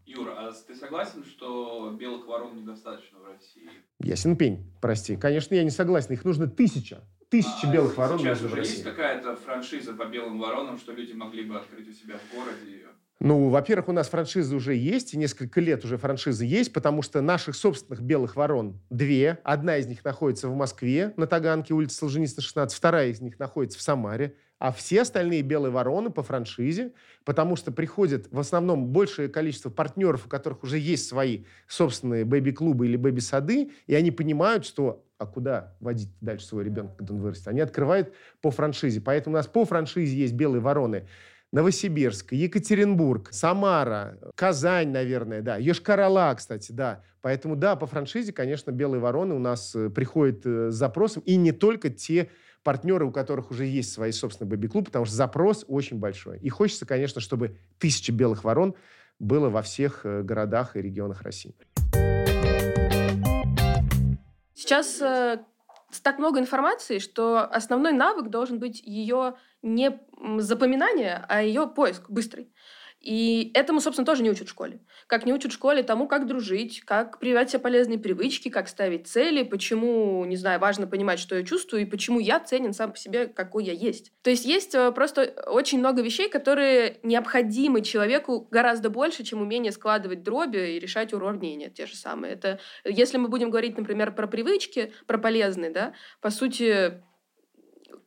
Юра, 0.06 0.34
а 0.38 0.52
ты 0.52 0.76
согласен, 0.76 1.24
что 1.24 1.96
белых 1.98 2.26
ворон 2.28 2.62
недостаточно 2.62 3.18
в 3.18 3.24
России? 3.24 3.70
Ясен 3.98 4.36
пень, 4.36 4.72
прости. 4.80 5.16
Конечно, 5.16 5.56
я 5.56 5.64
не 5.64 5.70
согласен. 5.70 6.14
Их 6.14 6.24
нужно 6.24 6.46
тысяча. 6.46 7.02
Тысяча 7.30 7.68
А 7.68 7.72
белых 7.72 7.96
ворон 7.96 8.18
Сейчас 8.18 8.42
уже 8.42 8.60
есть 8.60 8.84
какая-то 8.84 9.36
франшиза 9.36 9.92
по 9.92 10.06
белым 10.06 10.38
воронам, 10.38 10.78
что 10.78 10.92
люди 10.92 11.12
могли 11.12 11.44
бы 11.44 11.56
открыть 11.56 11.88
у 11.88 11.92
себя 11.92 12.16
в 12.16 12.34
городе 12.34 12.70
ее? 12.70 12.88
Ну, 13.20 13.48
во-первых, 13.48 13.88
у 13.88 13.92
нас 13.92 14.08
франшизы 14.08 14.54
уже 14.54 14.74
есть, 14.74 15.12
и 15.12 15.18
несколько 15.18 15.60
лет 15.60 15.84
уже 15.84 15.98
франшизы 15.98 16.44
есть, 16.44 16.72
потому 16.72 17.02
что 17.02 17.20
наших 17.20 17.56
собственных 17.56 18.00
белых 18.00 18.36
ворон 18.36 18.80
две. 18.90 19.40
Одна 19.42 19.76
из 19.76 19.88
них 19.88 20.04
находится 20.04 20.48
в 20.48 20.54
Москве, 20.54 21.12
на 21.16 21.26
Таганке, 21.26 21.74
улица 21.74 21.98
Солженицына, 21.98 22.42
16. 22.42 22.76
Вторая 22.76 23.08
из 23.08 23.20
них 23.20 23.38
находится 23.40 23.78
в 23.78 23.82
Самаре. 23.82 24.36
А 24.58 24.72
все 24.72 25.02
остальные 25.02 25.42
белые 25.42 25.70
вороны 25.70 26.10
по 26.10 26.22
франшизе, 26.22 26.92
потому 27.24 27.54
что 27.54 27.70
приходит 27.70 28.26
в 28.32 28.40
основном 28.40 28.88
большее 28.88 29.28
количество 29.28 29.70
партнеров, 29.70 30.26
у 30.26 30.28
которых 30.28 30.64
уже 30.64 30.78
есть 30.78 31.08
свои 31.08 31.44
собственные 31.68 32.24
бэби-клубы 32.24 32.86
или 32.86 32.96
бэби-сады, 32.96 33.70
и 33.86 33.94
они 33.94 34.10
понимают, 34.10 34.64
что 34.64 35.04
а 35.18 35.26
куда 35.26 35.74
водить 35.80 36.10
дальше 36.20 36.46
своего 36.46 36.66
ребенка, 36.66 36.94
когда 36.98 37.14
он 37.14 37.20
вырастет? 37.20 37.48
Они 37.48 37.60
открывают 37.60 38.12
по 38.40 38.50
франшизе. 38.50 39.00
Поэтому 39.00 39.34
у 39.34 39.36
нас 39.36 39.48
по 39.48 39.64
франшизе 39.64 40.16
есть 40.16 40.34
белые 40.34 40.60
вороны 40.60 41.08
Новосибирск, 41.50 42.32
Екатеринбург, 42.32 43.28
Самара, 43.32 44.18
Казань, 44.34 44.90
наверное, 44.90 45.40
да, 45.40 45.58
Йошкар-Ола, 45.58 46.34
кстати, 46.36 46.72
да. 46.72 47.02
Поэтому, 47.20 47.56
да, 47.56 47.74
по 47.74 47.86
франшизе, 47.86 48.32
конечно, 48.32 48.70
белые 48.70 49.00
вороны 49.00 49.34
у 49.34 49.38
нас 49.38 49.74
э, 49.74 49.90
приходят 49.90 50.42
э, 50.44 50.70
с 50.70 50.74
запросом, 50.74 51.22
и 51.26 51.36
не 51.36 51.52
только 51.52 51.90
те 51.90 52.30
партнеры, 52.62 53.06
у 53.06 53.12
которых 53.12 53.50
уже 53.50 53.64
есть 53.64 53.92
свои 53.92 54.12
собственные 54.12 54.50
бэби-клубы, 54.50 54.86
потому 54.86 55.04
что 55.04 55.14
запрос 55.14 55.64
очень 55.68 55.98
большой. 55.98 56.38
И 56.40 56.48
хочется, 56.48 56.86
конечно, 56.86 57.20
чтобы 57.20 57.56
тысяча 57.78 58.12
белых 58.12 58.44
ворон 58.44 58.74
было 59.18 59.48
во 59.48 59.62
всех 59.62 60.04
э, 60.04 60.22
городах 60.22 60.76
и 60.76 60.82
регионах 60.82 61.22
России. 61.22 61.54
Сейчас 64.54 65.00
э, 65.00 65.38
так 66.02 66.18
много 66.18 66.38
информации, 66.38 66.98
что 66.98 67.40
основной 67.40 67.92
навык 67.92 68.28
должен 68.28 68.58
быть 68.58 68.80
ее 68.80 69.34
не 69.62 69.98
запоминание, 70.38 71.24
а 71.28 71.42
ее 71.42 71.66
поиск 71.66 72.10
быстрый. 72.10 72.52
И 73.08 73.52
этому, 73.54 73.80
собственно, 73.80 74.04
тоже 74.04 74.22
не 74.22 74.30
учат 74.30 74.48
в 74.48 74.50
школе. 74.50 74.80
Как 75.06 75.24
не 75.24 75.32
учат 75.32 75.50
в 75.50 75.54
школе 75.54 75.82
тому, 75.82 76.06
как 76.06 76.26
дружить, 76.26 76.82
как 76.82 77.18
прививать 77.18 77.48
себе 77.48 77.60
полезные 77.60 77.98
привычки, 77.98 78.50
как 78.50 78.68
ставить 78.68 79.06
цели, 79.06 79.44
почему, 79.44 80.26
не 80.26 80.36
знаю, 80.36 80.60
важно 80.60 80.86
понимать, 80.86 81.18
что 81.18 81.34
я 81.34 81.42
чувствую, 81.42 81.80
и 81.80 81.86
почему 81.86 82.20
я 82.20 82.38
ценен 82.38 82.74
сам 82.74 82.92
по 82.92 82.98
себе, 82.98 83.26
какой 83.26 83.64
я 83.64 83.72
есть. 83.72 84.12
То 84.20 84.28
есть 84.28 84.44
есть 84.44 84.74
э, 84.74 84.92
просто 84.92 85.22
очень 85.46 85.78
много 85.78 86.02
вещей, 86.02 86.28
которые 86.28 86.98
необходимы 87.02 87.80
человеку 87.80 88.46
гораздо 88.50 88.90
больше, 88.90 89.24
чем 89.24 89.40
умение 89.40 89.72
складывать 89.72 90.22
дроби 90.22 90.74
и 90.74 90.78
решать 90.78 91.14
уравнения 91.14 91.70
те 91.70 91.86
же 91.86 91.96
самые. 91.96 92.34
Это 92.34 92.60
если 92.84 93.16
мы 93.16 93.28
будем 93.28 93.48
говорить, 93.48 93.78
например, 93.78 94.14
про 94.14 94.26
привычки, 94.26 94.92
про 95.06 95.16
полезные, 95.16 95.70
да, 95.70 95.94
по 96.20 96.28
сути, 96.28 97.02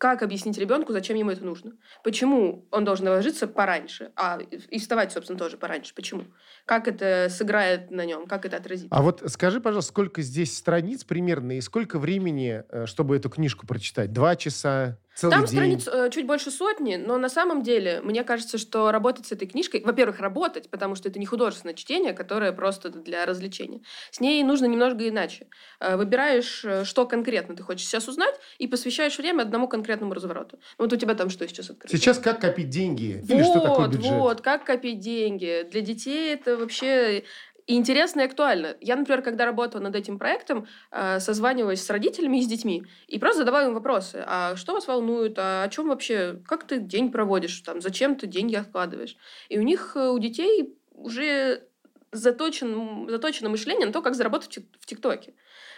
как 0.01 0.23
объяснить 0.23 0.57
ребенку, 0.57 0.93
зачем 0.93 1.15
ему 1.15 1.29
это 1.29 1.45
нужно? 1.45 1.73
Почему 2.03 2.65
он 2.71 2.83
должен 2.83 3.07
ложиться 3.07 3.47
пораньше, 3.47 4.11
а 4.15 4.39
и 4.39 4.79
вставать, 4.79 5.11
собственно, 5.11 5.37
тоже 5.37 5.57
пораньше? 5.57 5.93
Почему? 5.93 6.25
Как 6.65 6.87
это 6.87 7.27
сыграет 7.29 7.91
на 7.91 8.03
нем? 8.03 8.25
Как 8.25 8.43
это 8.47 8.57
отразится? 8.57 8.87
А 8.89 9.03
вот 9.03 9.21
скажи, 9.27 9.61
пожалуйста, 9.61 9.91
сколько 9.91 10.23
здесь 10.23 10.57
страниц 10.57 11.03
примерно 11.03 11.55
и 11.55 11.61
сколько 11.61 11.99
времени, 11.99 12.63
э, 12.69 12.87
чтобы 12.87 13.15
эту 13.15 13.29
книжку 13.29 13.67
прочитать? 13.67 14.11
Два 14.11 14.35
часа, 14.35 14.97
Целый 15.13 15.31
Там 15.31 15.41
день. 15.41 15.49
страниц 15.49 15.87
э, 15.87 16.09
чуть 16.09 16.25
больше 16.25 16.51
сотни, 16.51 16.95
но 16.95 17.17
на 17.17 17.27
самом 17.27 17.63
деле, 17.63 17.99
мне 18.01 18.23
кажется, 18.23 18.57
что 18.57 18.91
работать 18.91 19.25
с 19.27 19.31
этой 19.33 19.45
книжкой, 19.47 19.81
во-первых, 19.83 20.19
работать, 20.19 20.69
потому 20.69 20.95
что 20.95 21.09
это 21.09 21.19
не 21.19 21.25
художественное 21.25 21.75
чтение, 21.75 22.13
которое 22.13 22.53
просто 22.53 22.89
для 22.89 23.25
развлечения. 23.25 23.81
С 24.09 24.21
ней 24.21 24.41
нужно 24.43 24.65
немножко 24.67 25.07
иначе. 25.07 25.47
Э, 25.81 25.97
Выбираешь, 25.97 26.63
э, 26.63 26.85
что 26.85 27.05
конкретно 27.05 27.55
ты 27.57 27.63
хочешь 27.63 27.85
сейчас 27.87 28.07
узнать, 28.07 28.35
и 28.57 28.67
посвящаешь 28.67 29.17
время 29.17 29.41
одному 29.41 29.67
конкретному 29.67 30.13
развороту. 30.13 30.59
Вот 30.77 30.93
у 30.93 30.95
тебя 30.95 31.13
там 31.13 31.29
что 31.29 31.45
сейчас 31.47 31.69
открыто? 31.69 31.95
Сейчас 31.95 32.17
как 32.17 32.39
копить 32.39 32.69
деньги? 32.69 33.19
Вот, 33.21 33.29
Или 33.29 33.43
что 33.43 33.59
такое 33.59 33.87
бюджет? 33.89 34.11
вот, 34.13 34.41
как 34.41 34.63
копить 34.63 34.99
деньги. 34.99 35.67
Для 35.69 35.81
детей 35.81 36.33
это 36.33 36.55
вообще 36.55 37.23
и 37.67 37.75
интересно 37.75 38.21
и 38.21 38.25
актуально. 38.25 38.75
Я, 38.81 38.95
например, 38.95 39.21
когда 39.21 39.45
работала 39.45 39.81
над 39.81 39.95
этим 39.95 40.17
проектом, 40.17 40.67
э, 40.91 41.19
созванивалась 41.19 41.83
с 41.83 41.89
родителями 41.89 42.37
и 42.37 42.41
с 42.41 42.47
детьми, 42.47 42.83
и 43.07 43.19
просто 43.19 43.39
задавала 43.39 43.67
им 43.67 43.73
вопросы. 43.73 44.23
А 44.25 44.55
что 44.55 44.73
вас 44.73 44.87
волнует? 44.87 45.37
А 45.37 45.63
о 45.63 45.69
чем 45.69 45.87
вообще? 45.87 46.41
Как 46.47 46.65
ты 46.65 46.79
день 46.79 47.11
проводишь? 47.11 47.59
Там, 47.61 47.81
зачем 47.81 48.15
ты 48.15 48.27
деньги 48.27 48.55
откладываешь? 48.55 49.15
И 49.49 49.57
у 49.59 49.61
них, 49.61 49.93
э, 49.95 50.09
у 50.09 50.19
детей 50.19 50.75
уже 50.93 51.67
заточен, 52.11 53.07
заточено 53.09 53.49
мышление 53.49 53.87
на 53.87 53.93
то, 53.93 54.01
как 54.01 54.15
заработать 54.15 54.49
в 54.49 54.57
Тик- 54.57 54.77
в 54.79 54.85
ТикТоке. 54.85 55.33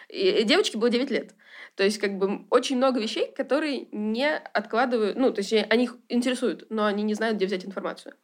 И 0.09 0.43
девочке 0.43 0.77
было 0.77 0.89
9 0.89 1.11
лет. 1.11 1.33
То 1.75 1.83
есть, 1.83 1.97
как 1.97 2.17
бы, 2.17 2.45
очень 2.49 2.77
много 2.77 2.99
вещей, 2.99 3.31
которые 3.33 3.87
не 3.91 4.35
откладывают, 4.35 5.17
ну, 5.17 5.31
то 5.31 5.39
есть, 5.41 5.53
они 5.53 5.85
их 5.85 5.97
интересуют, 6.09 6.67
но 6.69 6.85
они 6.85 7.03
не 7.03 7.13
знают, 7.13 7.37
где 7.37 7.45
взять 7.45 7.65
информацию. 7.65 8.15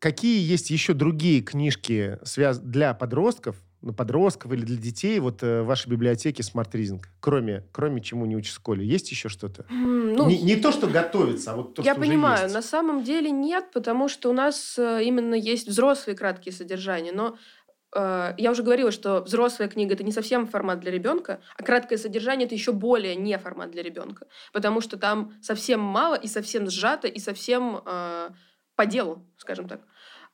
Какие 0.00 0.40
есть 0.40 0.70
еще 0.70 0.94
другие 0.94 1.42
книжки 1.42 2.18
для 2.62 2.94
подростков, 2.94 3.56
ну, 3.82 3.92
подростков 3.92 4.50
или 4.52 4.62
для 4.64 4.76
детей 4.78 5.20
вот 5.20 5.42
э, 5.42 5.60
в 5.60 5.66
вашей 5.66 5.88
библиотеке 5.90 6.42
Smart 6.42 6.70
Reading? 6.72 7.02
Кроме, 7.20 7.64
кроме 7.72 8.00
чему 8.02 8.24
не 8.24 8.34
учат 8.34 8.52
в 8.52 8.56
школе. 8.56 8.84
Есть 8.84 9.10
еще 9.10 9.28
что-то? 9.28 9.66
М, 9.70 10.14
Ну, 10.14 10.26
не, 10.28 10.40
не 10.40 10.56
то, 10.56 10.72
что 10.72 10.86
готовится, 10.86 11.52
а 11.52 11.56
вот 11.56 11.74
то, 11.74 11.82
я 11.82 11.92
что 11.92 12.00
уже 12.00 12.08
понимаю, 12.10 12.42
есть. 12.44 12.54
на 12.54 12.62
самом 12.62 13.04
деле 13.04 13.30
нет, 13.30 13.66
потому 13.74 14.08
что 14.08 14.30
у 14.30 14.32
нас 14.32 14.78
э, 14.78 15.04
именно 15.04 15.34
есть 15.34 15.68
взрослые 15.68 16.16
краткие 16.16 16.54
содержания, 16.54 17.12
но 17.12 17.36
э, 17.94 18.34
я 18.38 18.50
уже 18.50 18.62
говорила, 18.62 18.90
что 18.92 19.20
взрослая 19.22 19.68
книга 19.68 19.92
это 19.94 20.02
не 20.04 20.12
совсем 20.12 20.46
формат 20.46 20.80
для 20.80 20.90
ребенка, 20.92 21.40
а 21.58 21.62
краткое 21.62 21.98
содержание 21.98 22.46
это 22.46 22.54
еще 22.54 22.72
более 22.72 23.16
не 23.16 23.36
формат 23.38 23.70
для 23.70 23.82
ребенка, 23.82 24.26
потому 24.54 24.80
что 24.80 24.96
там 24.98 25.34
совсем 25.42 25.80
мало 25.80 26.14
и 26.14 26.26
совсем 26.26 26.70
сжато 26.70 27.06
и 27.06 27.18
совсем 27.18 27.82
э, 27.84 28.30
по 28.76 28.86
делу, 28.86 29.26
скажем 29.36 29.68
так. 29.68 29.80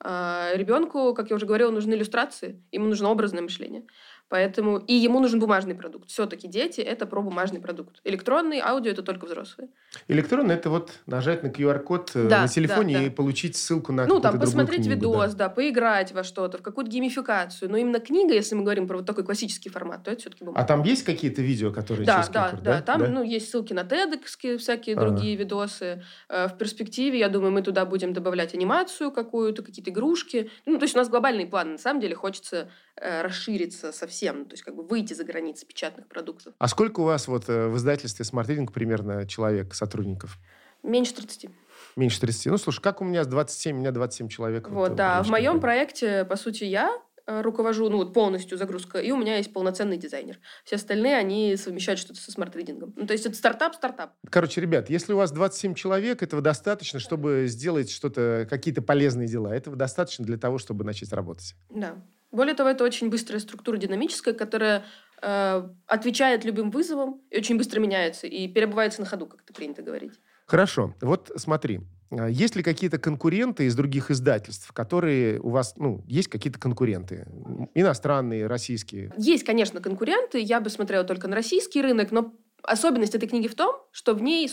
А 0.00 0.52
ребенку, 0.54 1.14
как 1.14 1.30
я 1.30 1.36
уже 1.36 1.46
говорила, 1.46 1.70
нужны 1.70 1.94
иллюстрации, 1.94 2.62
ему 2.70 2.86
нужно 2.86 3.08
образное 3.10 3.42
мышление. 3.42 3.86
Поэтому 4.28 4.78
и 4.78 4.92
ему 4.94 5.20
нужен 5.20 5.38
бумажный 5.38 5.74
продукт. 5.74 6.10
Все-таки 6.10 6.48
дети 6.48 6.80
это 6.80 7.06
про 7.06 7.22
бумажный 7.22 7.60
продукт. 7.60 8.00
Электронный, 8.02 8.58
аудио 8.58 8.90
это 8.90 9.02
только 9.02 9.26
взрослые. 9.26 9.68
Электронно 10.08 10.52
это 10.52 10.68
вот 10.68 10.90
нажать 11.06 11.44
на 11.44 11.48
QR-код 11.48 12.10
э, 12.14 12.28
Да, 12.28 12.42
на 12.42 12.48
телефоне 12.48 12.94
да, 12.94 13.00
да. 13.00 13.06
и 13.06 13.10
получить 13.10 13.56
ссылку 13.56 13.92
на 13.92 14.04
Ну, 14.06 14.18
там, 14.20 14.40
посмотреть 14.40 14.84
книгу, 14.84 14.96
видос, 14.96 15.34
да. 15.34 15.48
да. 15.48 15.54
поиграть 15.54 16.12
во 16.12 16.24
что-то, 16.24 16.58
в 16.58 16.62
какую-то 16.62 16.90
геймификацию. 16.90 17.70
Но 17.70 17.76
именно 17.76 18.00
книга, 18.00 18.34
если 18.34 18.56
мы 18.56 18.62
говорим 18.62 18.88
про 18.88 18.96
вот 18.96 19.06
такой 19.06 19.24
классический 19.24 19.68
формат, 19.68 20.02
то 20.02 20.10
это 20.10 20.20
все-таки 20.22 20.42
бумага. 20.44 20.60
А 20.60 20.64
там 20.66 20.82
есть 20.82 21.04
какие-то 21.04 21.40
видео, 21.40 21.70
которые 21.70 22.04
да, 22.04 22.16
через 22.16 22.28
да, 22.30 22.50
QR, 22.50 22.60
да, 22.62 22.82
Там, 22.82 23.12
ну, 23.12 23.22
есть 23.22 23.48
ссылки 23.50 23.72
на 23.72 23.84
TEDx, 23.84 24.58
всякие 24.58 24.96
Ага. 24.96 25.06
другие 25.06 25.36
видосы. 25.36 26.02
Э, 26.28 26.48
В 26.48 26.58
перспективе, 26.58 27.18
я 27.20 27.28
думаю, 27.28 27.52
мы 27.52 27.62
туда 27.62 27.84
будем 27.84 28.12
добавлять 28.12 28.54
анимацию 28.54 29.12
какую-то, 29.12 29.62
какие-то 29.62 29.90
игрушки. 29.90 30.50
Ну, 30.66 30.78
то 30.78 30.84
есть 30.84 30.96
у 30.96 30.98
нас 30.98 31.08
глобальный 31.08 31.46
план. 31.46 31.72
На 31.72 31.78
самом 31.78 32.00
деле 32.00 32.14
хочется 32.16 32.68
э, 32.96 33.22
расшириться 33.22 33.92
совсем, 33.92 34.15
то 34.20 34.52
есть 34.52 34.62
как 34.62 34.74
бы 34.74 34.82
выйти 34.82 35.14
за 35.14 35.24
границы 35.24 35.66
печатных 35.66 36.08
продуктов. 36.08 36.54
А 36.58 36.68
сколько 36.68 37.00
у 37.00 37.04
вас 37.04 37.28
вот 37.28 37.48
э, 37.48 37.68
в 37.68 37.76
издательстве 37.76 38.24
Smart 38.24 38.46
Reading 38.46 38.72
примерно 38.72 39.26
человек, 39.26 39.74
сотрудников? 39.74 40.38
Меньше 40.82 41.14
30. 41.14 41.50
Меньше 41.96 42.20
30. 42.20 42.46
Ну, 42.46 42.58
слушай, 42.58 42.80
как 42.80 43.00
у 43.00 43.04
меня 43.04 43.24
с 43.24 43.26
27, 43.26 43.76
у 43.76 43.80
меня 43.80 43.90
27 43.90 44.28
человек. 44.28 44.68
Вот, 44.68 44.92
э, 44.92 44.94
да. 44.94 45.22
В 45.22 45.28
моем 45.28 45.60
проекте, 45.60 46.24
по 46.24 46.36
сути, 46.36 46.64
я 46.64 46.96
э, 47.26 47.40
руковожу, 47.40 47.88
ну, 47.88 47.96
вот 47.96 48.12
полностью 48.14 48.56
загрузка, 48.56 48.98
и 48.98 49.10
у 49.10 49.16
меня 49.16 49.38
есть 49.38 49.52
полноценный 49.52 49.96
дизайнер. 49.96 50.38
Все 50.64 50.76
остальные, 50.76 51.16
они 51.16 51.56
совмещают 51.56 51.98
что-то 51.98 52.20
со 52.20 52.30
Smart 52.30 52.51
Reading 52.51 52.80
ом. 52.80 52.92
Ну, 52.96 53.06
то 53.06 53.12
есть 53.12 53.26
это 53.26 53.34
стартап-стартап. 53.34 54.12
Короче, 54.30 54.60
ребят, 54.60 54.90
если 54.90 55.12
у 55.12 55.16
вас 55.16 55.32
27 55.32 55.74
человек, 55.74 56.22
этого 56.22 56.40
достаточно, 56.40 57.00
чтобы 57.00 57.46
сделать 57.48 57.90
что-то, 57.90 58.46
какие-то 58.48 58.82
полезные 58.82 59.26
дела. 59.26 59.54
Этого 59.54 59.76
достаточно 59.76 60.24
для 60.24 60.36
того, 60.36 60.58
чтобы 60.58 60.84
начать 60.84 61.12
работать. 61.12 61.54
Да. 61.70 61.96
Более 62.36 62.54
того, 62.54 62.68
это 62.68 62.84
очень 62.84 63.08
быстрая 63.08 63.40
структура 63.40 63.78
динамическая, 63.78 64.34
которая 64.34 64.84
э, 65.22 65.68
отвечает 65.86 66.44
любым 66.44 66.70
вызовам 66.70 67.22
и 67.30 67.38
очень 67.38 67.56
быстро 67.56 67.80
меняется 67.80 68.26
и 68.26 68.46
перебывается 68.46 69.00
на 69.00 69.06
ходу, 69.06 69.26
как 69.26 69.40
это 69.40 69.54
принято 69.54 69.80
говорить. 69.80 70.12
Хорошо. 70.46 70.94
Вот 71.00 71.32
смотри. 71.36 71.80
а, 72.10 72.28
Есть 72.28 72.54
ли 72.54 72.62
какие-то 72.62 72.98
конкуренты 72.98 73.64
из 73.64 73.74
других 73.74 74.10
издательств, 74.10 74.70
которые 74.72 75.40
у 75.40 75.48
вас, 75.48 75.74
ну, 75.76 76.04
есть 76.06 76.28
какие-то 76.28 76.60
конкуренты? 76.60 77.26
Иностранные, 77.74 78.46
российские? 78.46 79.14
Есть, 79.16 79.44
конечно, 79.44 79.80
конкуренты. 79.80 80.38
Я 80.38 80.60
бы 80.60 80.68
смотрела 80.68 81.04
только 81.04 81.28
на 81.28 81.36
российский 81.36 81.80
рынок, 81.80 82.12
но 82.12 82.34
особенность 82.62 83.14
этой 83.14 83.28
книги 83.30 83.48
в 83.48 83.54
том, 83.54 83.76
что 83.92 84.12
в 84.14 84.20
ней, 84.20 84.50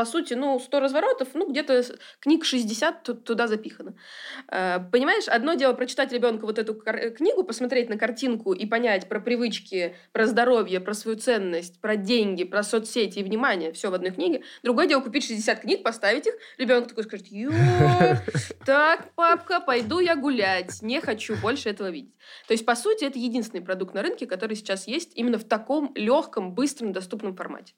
по 0.00 0.06
сути, 0.06 0.32
ну, 0.32 0.58
100 0.58 0.80
разворотов, 0.80 1.28
ну, 1.34 1.46
где-то 1.50 1.84
книг 2.20 2.46
60 2.46 3.02
ту- 3.02 3.12
туда 3.12 3.46
запихано. 3.46 3.92
Э, 4.50 4.78
Понимаешь, 4.90 5.28
одно 5.28 5.52
дело 5.52 5.74
прочитать 5.74 6.10
ребенку 6.10 6.46
вот 6.46 6.58
эту 6.58 6.74
книгу, 6.74 7.44
посмотреть 7.44 7.90
на 7.90 7.98
картинку 7.98 8.54
и 8.54 8.64
понять 8.64 9.10
про 9.10 9.20
привычки, 9.20 9.94
про 10.12 10.26
здоровье, 10.26 10.80
про 10.80 10.94
свою 10.94 11.18
ценность, 11.18 11.82
про 11.82 11.96
деньги, 11.96 12.44
про 12.44 12.62
соцсети 12.62 13.18
и 13.18 13.22
внимание, 13.22 13.72
все 13.72 13.90
в 13.90 13.94
одной 13.94 14.10
книге. 14.10 14.42
Другое 14.62 14.86
дело 14.86 15.02
купить 15.02 15.26
60 15.26 15.60
книг, 15.60 15.82
поставить 15.82 16.26
их, 16.26 16.34
ребенок 16.56 16.88
такой 16.88 17.04
скажет, 17.04 17.26
ё, 17.26 17.50
так, 18.64 19.12
папка, 19.16 19.60
пойду 19.60 20.00
я 20.00 20.16
гулять, 20.16 20.80
не 20.80 21.02
хочу 21.02 21.36
больше 21.36 21.68
этого 21.68 21.90
видеть. 21.90 22.14
То 22.48 22.54
есть, 22.54 22.64
по 22.64 22.74
сути, 22.74 23.04
это 23.04 23.18
единственный 23.18 23.60
продукт 23.60 23.92
на 23.92 24.00
рынке, 24.00 24.26
который 24.26 24.56
сейчас 24.56 24.88
есть 24.88 25.12
именно 25.14 25.36
в 25.36 25.44
таком 25.44 25.92
легком, 25.94 26.54
быстром, 26.54 26.94
доступном 26.94 27.36
формате. 27.36 27.74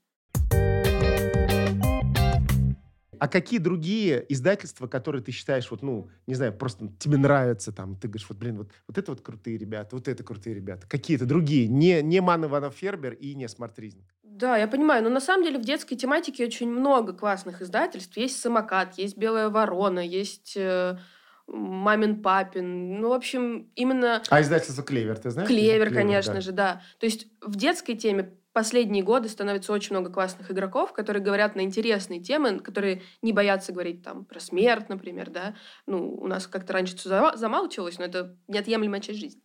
А 3.22 3.28
какие 3.28 3.60
другие 3.60 4.26
издательства, 4.30 4.88
которые 4.88 5.22
ты 5.22 5.30
считаешь, 5.30 5.70
вот, 5.70 5.80
ну, 5.80 6.10
не 6.26 6.34
знаю, 6.34 6.52
просто 6.52 6.88
тебе 6.98 7.18
нравятся, 7.18 7.70
там, 7.70 7.94
ты 7.94 8.08
говоришь, 8.08 8.26
вот, 8.28 8.36
блин, 8.36 8.58
вот, 8.58 8.72
вот 8.88 8.98
это 8.98 9.12
вот 9.12 9.20
крутые 9.20 9.58
ребята, 9.58 9.94
вот 9.94 10.08
это 10.08 10.24
крутые 10.24 10.56
ребята. 10.56 10.88
Какие-то 10.88 11.24
другие, 11.24 11.68
не, 11.68 12.02
не 12.02 12.20
Манн 12.20 12.44
Иванов 12.44 12.74
Фербер 12.74 13.12
и 13.12 13.36
не 13.36 13.48
Смарт 13.48 13.78
Reading. 13.78 14.02
Да, 14.24 14.56
я 14.56 14.66
понимаю, 14.66 15.04
но 15.04 15.08
на 15.08 15.20
самом 15.20 15.44
деле 15.44 15.60
в 15.60 15.62
детской 15.62 15.94
тематике 15.94 16.44
очень 16.44 16.68
много 16.68 17.12
классных 17.12 17.62
издательств. 17.62 18.16
Есть 18.16 18.40
«Самокат», 18.40 18.98
есть 18.98 19.16
«Белая 19.16 19.50
ворона», 19.50 20.00
есть 20.00 20.56
э, 20.56 20.98
«Мамин 21.46 22.22
папин». 22.22 23.00
Ну, 23.00 23.10
в 23.10 23.12
общем, 23.12 23.70
именно 23.76 24.20
А 24.30 24.40
издательство 24.40 24.82
Клевер, 24.82 25.16
ты 25.16 25.30
знаешь? 25.30 25.48
Клевер, 25.48 25.94
конечно 25.94 26.34
да. 26.34 26.40
же, 26.40 26.50
да. 26.50 26.82
То 26.98 27.06
есть 27.06 27.28
в 27.40 27.54
детской 27.54 27.94
теме 27.94 28.34
последние 28.52 29.02
годы 29.02 29.28
становится 29.28 29.72
очень 29.72 29.96
много 29.96 30.10
классных 30.10 30.50
игроков, 30.50 30.92
которые 30.92 31.22
говорят 31.22 31.56
на 31.56 31.62
интересные 31.62 32.20
темы, 32.20 32.60
которые 32.60 33.02
не 33.22 33.32
боятся 33.32 33.72
говорить 33.72 34.02
там 34.02 34.24
про 34.24 34.40
смерть, 34.40 34.88
например, 34.88 35.30
да. 35.30 35.54
Ну, 35.86 36.14
у 36.14 36.26
нас 36.26 36.46
как-то 36.46 36.72
раньше 36.72 36.96
зама- 36.96 37.36
замалчивалось, 37.36 37.98
но 37.98 38.04
это 38.04 38.36
неотъемлемая 38.48 39.00
часть 39.00 39.20
жизни. 39.20 39.42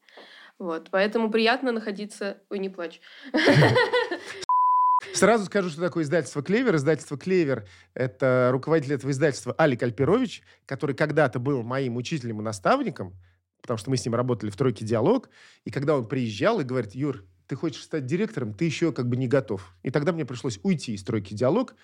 Вот, 0.59 0.89
поэтому 0.91 1.29
приятно 1.29 1.71
находиться... 1.71 2.37
Ой, 2.49 2.59
не 2.59 2.69
плачь. 2.69 2.99
Сразу 5.13 5.45
скажу, 5.45 5.69
что 5.69 5.81
такое 5.81 6.03
издательство 6.03 6.41
«Клевер». 6.41 6.75
Издательство 6.75 7.17
«Клевер»— 7.17 7.67
это 7.93 8.49
руководитель 8.51 8.95
этого 8.95 9.11
издательства 9.11 9.55
Алик 9.59 9.83
Альперович, 9.83 10.41
который 10.65 10.95
когда-то 10.95 11.39
был 11.39 11.61
моим 11.61 11.97
учителем 11.97 12.41
и 12.41 12.43
наставником, 12.43 13.13
потому 13.61 13.77
что 13.77 13.91
мы 13.91 13.97
с 13.97 14.05
ним 14.05 14.15
работали 14.15 14.49
в 14.49 14.57
«Тройке 14.57 14.85
Диалог», 14.85 15.29
и 15.65 15.71
когда 15.71 15.95
он 15.95 16.07
приезжал 16.07 16.59
и 16.59 16.63
говорит, 16.63 16.95
Юр, 16.95 17.23
ты 17.47 17.55
хочешь 17.55 17.83
стать 17.83 18.05
директором, 18.05 18.53
ты 18.53 18.65
еще 18.65 18.91
как 18.91 19.07
бы 19.07 19.15
не 19.15 19.27
готов. 19.27 19.73
И 19.83 19.89
тогда 19.89 20.11
мне 20.11 20.25
пришлось 20.25 20.59
уйти 20.63 20.93
из 20.93 21.03
«Тройки 21.03 21.33
Диалог», 21.33 21.75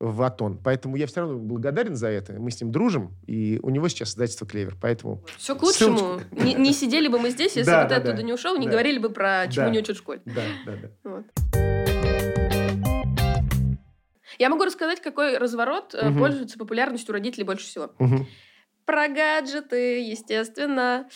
в 0.00 0.20
Атон. 0.22 0.58
Поэтому 0.58 0.96
я 0.96 1.06
все 1.06 1.20
равно 1.20 1.38
благодарен 1.38 1.94
за 1.94 2.08
это. 2.08 2.32
Мы 2.32 2.50
с 2.50 2.60
ним 2.60 2.72
дружим, 2.72 3.14
и 3.28 3.60
у 3.62 3.70
него 3.70 3.86
сейчас 3.86 4.10
издательство 4.10 4.48
«Клевер». 4.48 4.76
Поэтому 4.82 5.24
Все 5.38 5.54
к 5.54 5.62
лучшему. 5.62 5.96
Ссылочку. 5.98 6.44
Не, 6.44 6.54
не 6.54 6.72
сидели 6.72 7.06
бы 7.06 7.20
мы 7.20 7.30
здесь, 7.30 7.54
если 7.54 7.70
Да, 7.70 7.84
бы 7.84 7.88
да, 7.88 7.94
ты 7.94 8.00
оттуда 8.00 8.16
да. 8.16 8.22
не 8.24 8.32
ушел, 8.32 8.56
не 8.58 8.66
Да. 8.66 8.72
говорили 8.72 8.98
бы 8.98 9.10
про 9.10 9.46
чему 9.46 9.66
Да. 9.66 9.70
не 9.70 9.78
учат 9.78 9.94
в 9.94 10.00
школе. 10.00 10.20
да, 10.24 10.42
да, 10.66 10.72
да. 10.76 10.90
Вот. 11.08 11.24
Я 14.38 14.48
могу 14.48 14.64
рассказать, 14.64 15.00
какой 15.00 15.38
разворот 15.38 15.94
Мгм. 15.94 16.18
пользуется 16.18 16.58
популярностью 16.58 17.12
родителей 17.12 17.44
больше 17.44 17.66
всего. 17.66 17.92
Мгм. 18.00 18.26
Про 18.92 19.08
гаджеты, 19.08 20.00
естественно. 20.02 21.08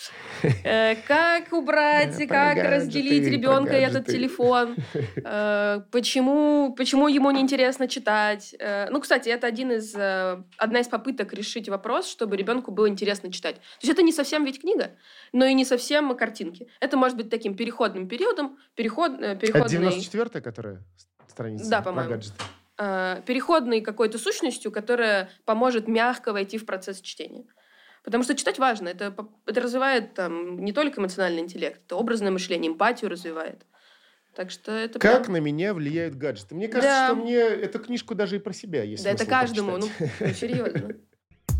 Э, 0.64 0.94
Как 1.06 1.52
убрать, 1.52 2.16
как 2.26 2.56
разделить 2.56 3.24
ребенка 3.24 3.74
этот 3.74 4.06
телефон. 4.06 4.76
Э, 5.28 5.82
Почему, 5.90 6.74
почему 6.74 7.08
ему 7.08 7.30
неинтересно 7.30 7.86
читать. 7.86 8.54
Э, 8.58 8.88
Ну, 8.88 9.00
кстати, 9.00 9.28
это 9.28 9.46
один 9.46 9.72
из, 9.72 9.94
одна 9.94 10.80
из 10.80 10.88
попыток 10.88 11.34
решить 11.34 11.68
вопрос, 11.68 12.08
чтобы 12.08 12.38
ребенку 12.38 12.70
было 12.70 12.88
интересно 12.88 13.30
читать. 13.30 13.56
То 13.56 13.82
есть 13.82 13.92
это 13.92 14.02
не 14.02 14.12
совсем 14.12 14.46
ведь 14.46 14.62
книга, 14.62 14.92
но 15.34 15.44
и 15.44 15.52
не 15.52 15.66
совсем 15.66 16.16
картинки. 16.16 16.68
Это 16.80 16.96
может 16.96 17.18
быть 17.18 17.28
таким 17.28 17.56
переходным 17.56 18.08
периодом, 18.08 18.56
переход, 18.74 19.20
э, 19.20 19.32
Это 19.32 19.40
переходный... 19.40 19.88
94-я, 19.90 20.40
которая 20.40 20.82
странице 21.28 21.68
Да, 21.68 21.82
про 21.82 21.92
гаджеты. 21.92 22.42
переходной 23.26 23.82
какой-то 23.82 24.18
сущностью, 24.18 24.72
которая 24.72 25.28
поможет 25.44 25.88
мягко 25.88 26.32
войти 26.32 26.56
в 26.56 26.64
процесс 26.64 27.02
чтения. 27.02 27.44
Потому 28.06 28.22
что 28.22 28.36
читать 28.36 28.58
важно. 28.60 28.86
Это, 28.88 29.12
это 29.46 29.60
развивает 29.60 30.14
там, 30.14 30.64
не 30.64 30.72
только 30.72 31.00
эмоциональный 31.00 31.40
интеллект, 31.42 31.80
это 31.84 31.96
образное 31.96 32.30
мышление, 32.30 32.70
эмпатию 32.70 33.10
развивает. 33.10 33.66
Так 34.36 34.52
что 34.52 34.70
это 34.70 35.00
Как 35.00 35.22
прям- 35.24 35.32
на 35.32 35.36
меня 35.38 35.74
влияют 35.74 36.14
гаджеты? 36.14 36.54
Мне 36.54 36.68
кажется, 36.68 36.88
Да. 36.88 37.06
что 37.08 37.16
мне 37.16 37.34
эту 37.34 37.80
книжку 37.80 38.14
даже 38.14 38.36
и 38.36 38.38
про 38.38 38.52
себя 38.52 38.84
есть 38.84 39.02
Да 39.02 39.10
это 39.10 39.26
каждому, 39.26 39.76
ну, 39.78 39.88
почитать. 39.88 40.12
ну, 40.20 40.28
серьезно. 40.34 40.88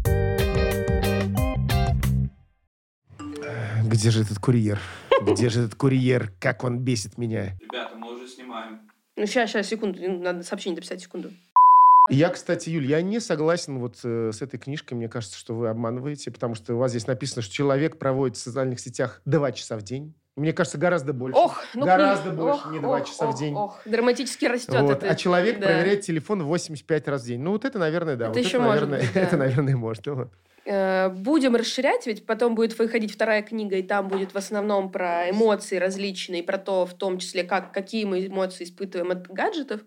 Где 3.84 4.10
же 4.10 4.22
этот 4.22 4.38
курьер? 4.38 4.78
Где 5.22 5.48
же 5.48 5.62
этот 5.62 5.74
курьер? 5.74 6.32
Как 6.40 6.62
он 6.62 6.78
бесит 6.78 7.18
меня? 7.18 7.56
Ребята, 7.60 7.96
мы 7.96 8.14
уже 8.14 8.28
снимаем. 8.28 8.88
Ну, 9.16 9.26
сейчас, 9.26 9.50
сейчас, 9.50 9.66
секунду, 9.66 9.98
надо 10.20 10.44
сообщение 10.44 10.76
дописать, 10.76 11.00
секунду. 11.00 11.32
Я, 12.08 12.28
кстати, 12.30 12.70
Юль, 12.70 12.86
я 12.86 13.02
не 13.02 13.20
согласен 13.20 13.78
вот 13.78 13.96
э, 14.04 14.30
с 14.32 14.42
этой 14.42 14.58
книжкой. 14.58 14.94
Мне 14.94 15.08
кажется, 15.08 15.36
что 15.38 15.54
вы 15.54 15.68
обманываете, 15.68 16.30
потому 16.30 16.54
что 16.54 16.74
у 16.74 16.78
вас 16.78 16.90
здесь 16.90 17.06
написано, 17.06 17.42
что 17.42 17.52
человек 17.52 17.98
проводит 17.98 18.36
в 18.36 18.40
социальных 18.40 18.80
сетях 18.80 19.20
два 19.24 19.52
часа 19.52 19.76
в 19.76 19.82
день. 19.82 20.14
Мне 20.36 20.52
кажется, 20.52 20.76
гораздо 20.76 21.14
больше. 21.14 21.38
Ох, 21.38 21.64
ну 21.72 21.86
Гораздо 21.86 22.28
кни- 22.28 22.36
больше, 22.36 22.60
ох, 22.66 22.72
не 22.72 22.78
два 22.78 22.98
ох, 23.00 23.08
часа 23.08 23.26
в 23.26 23.30
ох, 23.30 23.38
день. 23.38 23.54
ох. 23.54 23.80
Драматически 23.86 24.44
растет 24.44 24.82
Вот. 24.82 24.98
это. 25.02 25.10
А 25.10 25.14
человек 25.14 25.58
да. 25.58 25.66
проверяет 25.66 26.02
телефон 26.02 26.42
85 26.42 27.08
раз 27.08 27.22
в 27.22 27.26
день. 27.26 27.40
Ну, 27.40 27.52
вот 27.52 27.64
это, 27.64 27.78
наверное, 27.78 28.16
да. 28.16 28.26
Это 28.26 28.34
вот 28.38 28.44
еще 28.44 28.58
это, 28.58 28.66
может 28.66 28.88
наверное, 28.90 29.00
быть, 29.00 29.10
да. 29.14 29.20
это, 29.22 29.36
наверное, 29.38 29.76
может. 29.76 30.06
Вот. 30.06 30.28
Э, 30.66 31.08
Будем 31.08 31.56
расширять, 31.56 32.06
ведь 32.06 32.26
потом 32.26 32.54
будет 32.54 32.78
выходить 32.78 33.12
вторая 33.14 33.40
книга, 33.40 33.76
и 33.76 33.82
там 33.82 34.08
будет 34.08 34.34
в 34.34 34.36
основном 34.36 34.90
про 34.92 35.30
эмоции 35.30 35.78
различные, 35.78 36.42
про 36.42 36.58
то, 36.58 36.84
в 36.84 36.92
том 36.92 37.16
числе, 37.18 37.42
как, 37.42 37.72
какие 37.72 38.04
мы 38.04 38.26
эмоции 38.26 38.64
испытываем 38.64 39.12
от 39.12 39.26
гаджетов. 39.28 39.80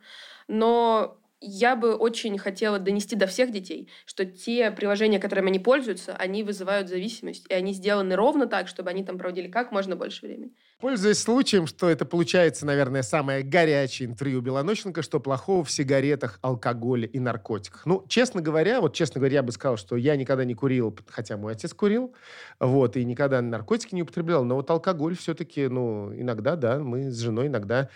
Но 0.48 1.19
я 1.42 1.76
бы 1.76 1.96
очень 1.96 2.38
хотела 2.38 2.80
донести 2.80 3.16
до 3.16 3.28
всех 3.28 3.52
детей, 3.52 3.90
что 4.06 4.26
те 4.26 4.72
приложения, 4.72 5.20
которыми 5.20 5.50
они 5.50 5.60
пользуются, 5.60 6.16
они 6.16 6.44
вызывают 6.44 6.90
зависимость, 6.90 7.46
и 7.50 7.54
они 7.54 7.74
сделаны 7.74 8.16
ровно 8.16 8.48
так, 8.48 8.68
чтобы 8.68 8.90
они 8.90 9.04
там 9.04 9.18
проводили 9.18 9.48
как 9.48 9.72
можно 9.72 9.96
больше 9.96 10.26
времени. 10.26 10.52
Пользуясь 10.80 11.20
случаем, 11.20 11.68
что 11.68 11.90
это 11.90 12.06
получается, 12.06 12.66
наверное, 12.66 13.04
самое 13.04 13.44
горячее 13.44 14.10
интервью 14.10 14.42
Белонощенко, 14.42 15.02
что 15.02 15.20
плохого 15.20 15.64
в 15.64 15.72
сигаретах, 15.72 16.40
алкоголе 16.42 17.08
и 17.08 17.20
наркотиках. 17.20 17.86
Ну, 17.86 18.06
честно 18.08 18.42
говоря, 18.42 18.82
вот 18.82 18.94
честно 18.94 19.20
говоря, 19.20 19.36
я 19.36 19.44
бы 19.44 19.52
сказал, 19.52 19.78
что 19.78 19.96
я 19.96 20.16
никогда 20.16 20.46
не 20.46 20.56
курил, 20.56 20.98
хотя 21.08 21.38
мой 21.38 21.54
отец 21.54 21.74
курил, 21.74 22.14
вот, 22.60 22.98
и 22.98 23.06
никогда 23.06 23.42
наркотики 23.42 23.96
не 23.96 24.04
употреблял, 24.04 24.44
но 24.44 24.56
вот 24.56 24.70
алкоголь 24.70 25.18
все-таки, 25.18 25.68
ну, 25.68 26.14
иногда, 26.14 26.56
да, 26.56 26.80
мы 26.80 27.12
с 27.12 27.18
женой 27.18 27.48
иногда 27.48 27.90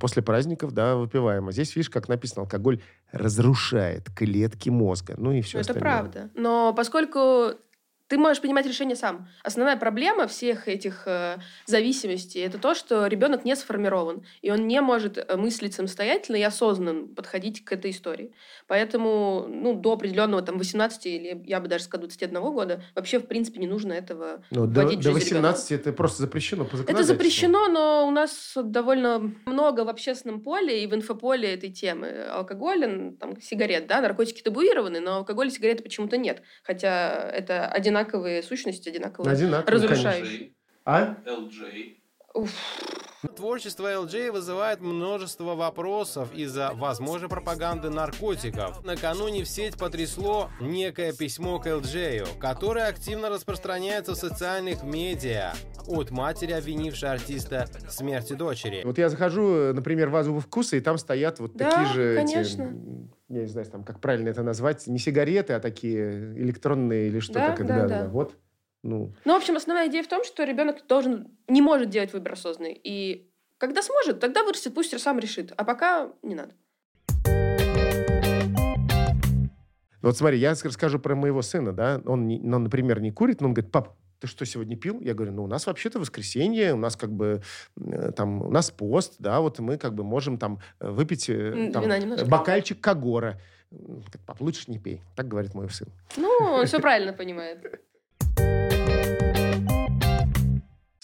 после 0.00 0.22
праздников, 0.22 0.72
да, 0.72 0.96
выпиваем. 0.96 1.48
А 1.48 1.52
здесь, 1.52 1.74
видишь, 1.76 1.90
как 1.90 2.08
написано, 2.08 2.42
алкоголь 2.42 2.80
разрушает 3.12 4.08
клетки 4.14 4.70
мозга, 4.70 5.14
ну 5.18 5.32
и 5.32 5.42
все 5.42 5.58
это 5.58 5.72
остальное. 5.72 5.80
правда. 5.80 6.30
Но 6.34 6.72
поскольку 6.74 7.52
ты 8.08 8.18
можешь 8.18 8.40
принимать 8.40 8.66
решение 8.66 8.96
сам. 8.96 9.28
Основная 9.42 9.76
проблема 9.76 10.26
всех 10.26 10.68
этих 10.68 11.02
э, 11.06 11.38
зависимостей 11.66 12.40
это 12.40 12.58
то, 12.58 12.74
что 12.74 13.06
ребенок 13.06 13.44
не 13.44 13.56
сформирован, 13.56 14.24
и 14.42 14.50
он 14.50 14.66
не 14.66 14.80
может 14.80 15.18
э, 15.18 15.36
мыслить 15.36 15.74
самостоятельно 15.74 16.36
и 16.36 16.42
осознанно 16.42 17.08
подходить 17.08 17.64
к 17.64 17.72
этой 17.72 17.90
истории. 17.90 18.32
Поэтому 18.68 19.46
ну, 19.48 19.74
до 19.74 19.92
определенного 19.92 20.42
там, 20.42 20.58
18 20.58 21.06
или 21.06 21.42
я 21.46 21.60
бы 21.60 21.68
даже 21.68 21.84
сказала 21.84 22.08
21 22.08 22.40
года 22.40 22.82
вообще 22.94 23.18
в 23.18 23.26
принципе 23.26 23.60
не 23.60 23.66
нужно 23.66 23.92
этого 23.92 24.42
Ну, 24.50 24.66
до, 24.66 24.82
до 24.82 24.88
жизнь 24.88 25.00
ребенка. 25.00 25.14
18 25.14 25.72
это 25.72 25.92
просто 25.92 26.22
запрещено 26.22 26.64
по 26.64 26.76
Это 26.76 27.02
запрещено, 27.02 27.68
но 27.68 28.06
у 28.06 28.10
нас 28.10 28.52
довольно 28.56 29.34
много 29.46 29.84
в 29.84 29.88
общественном 29.88 30.40
поле 30.40 30.84
и 30.84 30.86
в 30.86 30.94
инфополе 30.94 31.54
этой 31.54 31.70
темы. 31.70 32.26
Алкоголь, 32.30 33.14
там, 33.18 33.40
сигарет, 33.40 33.86
да, 33.86 34.00
наркотики 34.00 34.42
табуированы, 34.42 35.00
но 35.00 35.16
алкоголь 35.16 35.48
и 35.48 35.50
сигареты 35.50 35.82
почему-то 35.82 36.16
нет. 36.16 36.42
Хотя 36.62 37.30
это 37.30 37.66
одинаковые 38.00 38.42
сущности, 38.42 38.88
одинаковые. 38.88 39.32
Одинаково, 39.32 39.70
Разрушающие. 39.72 40.12
конечно. 40.14 40.54
А? 40.84 41.16
LJ. 41.26 41.96
Уф. 42.34 42.50
Творчество 43.34 43.92
LJ 43.92 44.30
вызывает 44.30 44.80
множество 44.80 45.54
вопросов 45.56 46.28
из-за 46.34 46.70
возможной 46.74 47.28
пропаганды 47.28 47.90
наркотиков. 47.90 48.84
Накануне 48.84 49.42
в 49.42 49.48
сеть 49.48 49.76
потрясло 49.76 50.50
некое 50.60 51.12
письмо 51.12 51.58
к 51.58 51.66
LJ, 51.66 52.38
которое 52.38 52.86
активно 52.88 53.28
распространяется 53.30 54.12
в 54.12 54.16
социальных 54.16 54.84
медиа 54.84 55.54
от 55.88 56.10
матери, 56.10 56.52
обвинившей 56.52 57.10
артиста 57.10 57.66
в 57.88 57.90
смерти 57.90 58.34
дочери. 58.34 58.82
Вот 58.84 58.98
я 58.98 59.08
захожу, 59.08 59.72
например, 59.72 60.10
в 60.10 60.16
Азову 60.16 60.40
вкуса, 60.40 60.76
и 60.76 60.80
там 60.80 60.98
стоят 60.98 61.40
вот 61.40 61.54
Да, 61.56 61.70
такие 61.70 61.94
же... 61.94 62.20
эти, 62.20 62.32
конечно. 62.32 62.62
м, 62.62 63.10
я 63.28 63.40
не 63.40 63.46
знаю, 63.46 63.66
там, 63.66 63.84
как 63.84 64.00
правильно 64.00 64.28
это 64.28 64.42
назвать. 64.42 64.86
Не 64.86 64.98
сигареты, 64.98 65.54
а 65.54 65.60
такие 65.60 66.32
электронные 66.36 67.08
или 67.08 67.18
что 67.18 67.34
Да, 67.34 67.48
так 67.48 67.60
это. 67.60 67.68
да, 67.68 67.88
Да, 67.88 68.02
да. 68.02 68.08
Вот. 68.08 68.36
Ну, 68.82 69.12
Ну, 69.24 69.32
в 69.32 69.36
общем, 69.36 69.56
основная 69.56 69.88
идея 69.88 70.04
в 70.04 70.08
том, 70.08 70.22
что 70.22 70.44
ребенок 70.44 70.86
должен, 70.86 71.36
не 71.48 71.60
может 71.60 71.90
делать 71.90 72.12
выбор 72.12 72.34
осознанный. 72.34 72.80
И 72.84 73.28
когда 73.58 73.82
сможет, 73.82 74.20
тогда 74.20 74.44
вырастет, 74.44 74.74
пусть 74.74 74.96
сам 75.00 75.18
решит. 75.18 75.52
А 75.56 75.64
пока 75.64 76.12
не 76.22 76.36
надо. 76.36 76.54
вот 80.02 80.16
смотри, 80.16 80.38
я 80.38 80.50
расскажу 80.50 81.00
про 81.00 81.16
моего 81.16 81.42
сына, 81.42 81.72
да. 81.72 82.00
Он, 82.04 82.30
он, 82.30 82.62
например, 82.62 83.00
не 83.00 83.10
курит, 83.10 83.40
но 83.40 83.48
он 83.48 83.54
говорит, 83.54 83.72
пап, 83.72 83.96
ты 84.20 84.26
что, 84.26 84.44
сегодня 84.46 84.76
пил? 84.76 85.00
Я 85.00 85.14
говорю, 85.14 85.32
ну, 85.32 85.44
у 85.44 85.46
нас 85.46 85.66
вообще-то 85.66 85.98
воскресенье, 85.98 86.74
у 86.74 86.76
нас 86.76 86.96
как 86.96 87.10
бы 87.10 87.42
э, 87.80 88.12
там, 88.12 88.42
у 88.42 88.50
нас 88.50 88.70
пост, 88.70 89.16
да, 89.18 89.40
вот 89.40 89.58
мы 89.58 89.78
как 89.78 89.94
бы 89.94 90.04
можем 90.04 90.38
там 90.38 90.60
э, 90.80 90.88
выпить 90.88 91.28
э, 91.28 91.70
там, 91.72 91.84
бокальчик 92.28 92.80
Кагора. 92.80 93.40
Пап, 94.26 94.40
лучше 94.40 94.70
не 94.70 94.78
пей. 94.78 95.02
Так 95.16 95.28
говорит 95.28 95.54
мой 95.54 95.68
сын. 95.70 95.88
Ну, 96.16 96.28
он 96.40 96.66
все 96.66 96.78
правильно 96.80 97.12
понимает. 97.12 97.58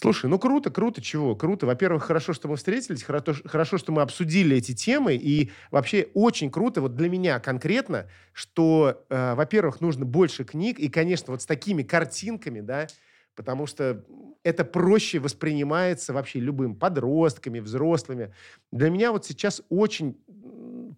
Слушай, 0.03 0.29
ну 0.29 0.37
круто, 0.37 0.69
круто, 0.71 1.01
чего? 1.01 1.37
Круто. 1.37 1.65
Во-первых, 1.65 2.03
хорошо, 2.03 2.33
что 2.33 2.49
мы 2.49 2.57
встретились, 2.57 3.05
хорошо, 3.05 3.37
хорошо, 3.45 3.79
что 3.79 3.93
мы 3.93 4.03
обсудили 4.03 4.57
эти 4.57 4.75
темы. 4.75 5.15
И 5.15 5.53
вообще 5.71 6.09
очень 6.15 6.51
круто, 6.51 6.81
вот 6.81 6.97
для 6.97 7.09
меня 7.09 7.39
конкретно, 7.39 8.09
что, 8.33 9.05
э, 9.09 9.35
во-первых, 9.37 9.81
нужно 9.81 10.05
больше 10.05 10.43
книг. 10.45 10.81
И, 10.81 10.89
конечно, 10.89 11.31
вот 11.31 11.43
с 11.43 11.47
такими 11.47 11.85
картинками, 11.85 12.61
да, 12.61 12.89
потому 13.37 13.67
что 13.67 14.05
это 14.43 14.65
проще 14.65 15.21
воспринимается 15.21 16.13
вообще 16.13 16.41
любым 16.41 16.75
подростками, 16.75 17.61
взрослыми. 17.61 18.35
Для 18.73 18.91
меня 18.91 19.13
вот 19.13 19.25
сейчас 19.25 19.63
очень 19.69 20.17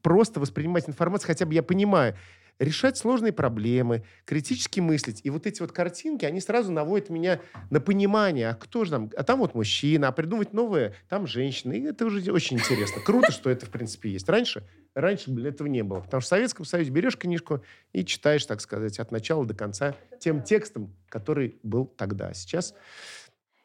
просто 0.00 0.40
воспринимать 0.40 0.88
информацию, 0.88 1.26
хотя 1.26 1.44
бы 1.44 1.52
я 1.52 1.62
понимаю, 1.62 2.16
решать 2.58 2.96
сложные 2.96 3.32
проблемы, 3.32 4.04
критически 4.24 4.80
мыслить. 4.80 5.20
И 5.24 5.30
вот 5.30 5.46
эти 5.46 5.60
вот 5.60 5.72
картинки, 5.72 6.24
они 6.24 6.40
сразу 6.40 6.72
наводят 6.72 7.10
меня 7.10 7.40
на 7.70 7.80
понимание, 7.80 8.50
а 8.50 8.54
кто 8.54 8.84
же 8.84 8.90
там, 8.90 9.10
а 9.16 9.22
там 9.22 9.40
вот 9.40 9.54
мужчина, 9.54 10.08
а 10.08 10.12
придумать 10.12 10.52
новое, 10.52 10.94
там 11.08 11.26
женщина. 11.26 11.72
И 11.72 11.82
это 11.82 12.06
уже 12.06 12.30
очень 12.32 12.58
интересно. 12.58 13.02
Круто, 13.02 13.32
что 13.32 13.50
это, 13.50 13.66
в 13.66 13.70
принципе, 13.70 14.10
есть. 14.10 14.28
Раньше, 14.28 14.66
раньше, 14.94 15.30
блин, 15.30 15.46
этого 15.46 15.66
не 15.66 15.82
было. 15.82 16.00
Потому 16.00 16.20
что 16.20 16.28
в 16.28 16.30
Советском 16.30 16.64
Союзе 16.64 16.90
берешь 16.90 17.16
книжку 17.16 17.62
и 17.92 18.04
читаешь, 18.04 18.46
так 18.46 18.60
сказать, 18.60 18.98
от 18.98 19.10
начала 19.10 19.44
до 19.44 19.54
конца 19.54 19.94
тем 20.20 20.42
текстом, 20.42 20.94
который 21.08 21.58
был 21.62 21.86
тогда. 21.86 22.32
Сейчас 22.34 22.74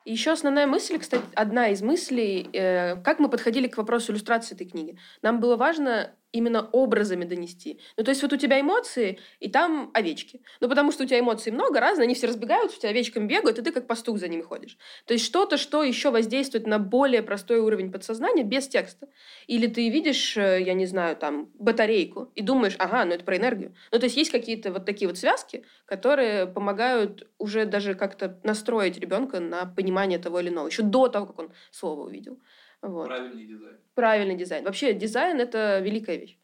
еще 0.05 0.31
основная 0.31 0.65
мысль, 0.65 0.97
кстати, 0.97 1.23
одна 1.35 1.67
из 1.67 1.81
мыслей, 1.81 2.49
э, 2.53 2.95
как 3.03 3.19
мы 3.19 3.29
подходили 3.29 3.67
к 3.67 3.77
вопросу 3.77 4.11
иллюстрации 4.11 4.55
этой 4.55 4.67
книги. 4.67 4.97
Нам 5.21 5.39
было 5.39 5.55
важно 5.55 6.15
именно 6.31 6.69
образами 6.71 7.25
донести. 7.25 7.79
Ну, 7.97 8.03
то 8.03 8.11
есть 8.11 8.21
вот 8.21 8.33
у 8.33 8.37
тебя 8.37 8.59
эмоции, 8.59 9.19
и 9.39 9.49
там 9.49 9.89
овечки. 9.93 10.41
Ну, 10.59 10.69
потому 10.69 10.91
что 10.91 11.03
у 11.03 11.07
тебя 11.07 11.19
эмоций 11.19 11.51
много, 11.51 11.79
разные, 11.79 12.05
они 12.05 12.13
все 12.13 12.27
разбегаются, 12.27 12.77
у 12.77 12.79
тебя 12.79 12.91
овечками 12.91 13.25
бегают, 13.25 13.57
и 13.57 13.61
ты 13.61 13.71
как 13.71 13.87
пастух 13.87 14.19
за 14.19 14.27
ними 14.27 14.41
ходишь. 14.41 14.77
То 15.05 15.13
есть 15.13 15.25
что-то, 15.25 15.57
что 15.57 15.83
еще 15.83 16.11
воздействует 16.11 16.67
на 16.67 16.77
более 16.79 17.23
простой 17.23 17.59
уровень 17.59 17.91
подсознания 17.91 18.43
без 18.43 18.67
текста. 18.67 19.07
Или 19.47 19.67
ты 19.67 19.89
видишь, 19.89 20.37
э, 20.37 20.61
я 20.61 20.73
не 20.73 20.85
знаю, 20.85 21.15
там, 21.15 21.51
батарейку, 21.55 22.31
и 22.35 22.41
думаешь, 22.41 22.75
ага, 22.77 23.05
ну 23.05 23.13
это 23.13 23.23
про 23.23 23.37
энергию. 23.37 23.75
Ну, 23.91 23.99
то 23.99 24.05
есть 24.05 24.17
есть 24.17 24.31
какие-то 24.31 24.71
вот 24.71 24.85
такие 24.85 25.07
вот 25.07 25.17
связки, 25.17 25.65
которые 25.85 26.45
помогают 26.45 27.27
уже 27.37 27.65
даже 27.65 27.95
как-то 27.95 28.39
настроить 28.43 28.99
ребенка 28.99 29.39
на 29.39 29.65
понимание 29.65 30.19
того 30.19 30.39
или 30.39 30.49
иного, 30.49 30.67
еще 30.67 30.83
до 30.83 31.07
того, 31.07 31.25
как 31.25 31.39
он 31.39 31.51
слово 31.71 32.05
увидел. 32.05 32.39
Вот. 32.81 33.07
Правильный 33.07 33.45
дизайн. 33.45 33.77
Правильный 33.95 34.35
дизайн. 34.35 34.63
Вообще 34.65 34.93
дизайн— 34.93 35.39
это 35.41 35.79
великая 35.79 36.17
вещь. 36.17 36.37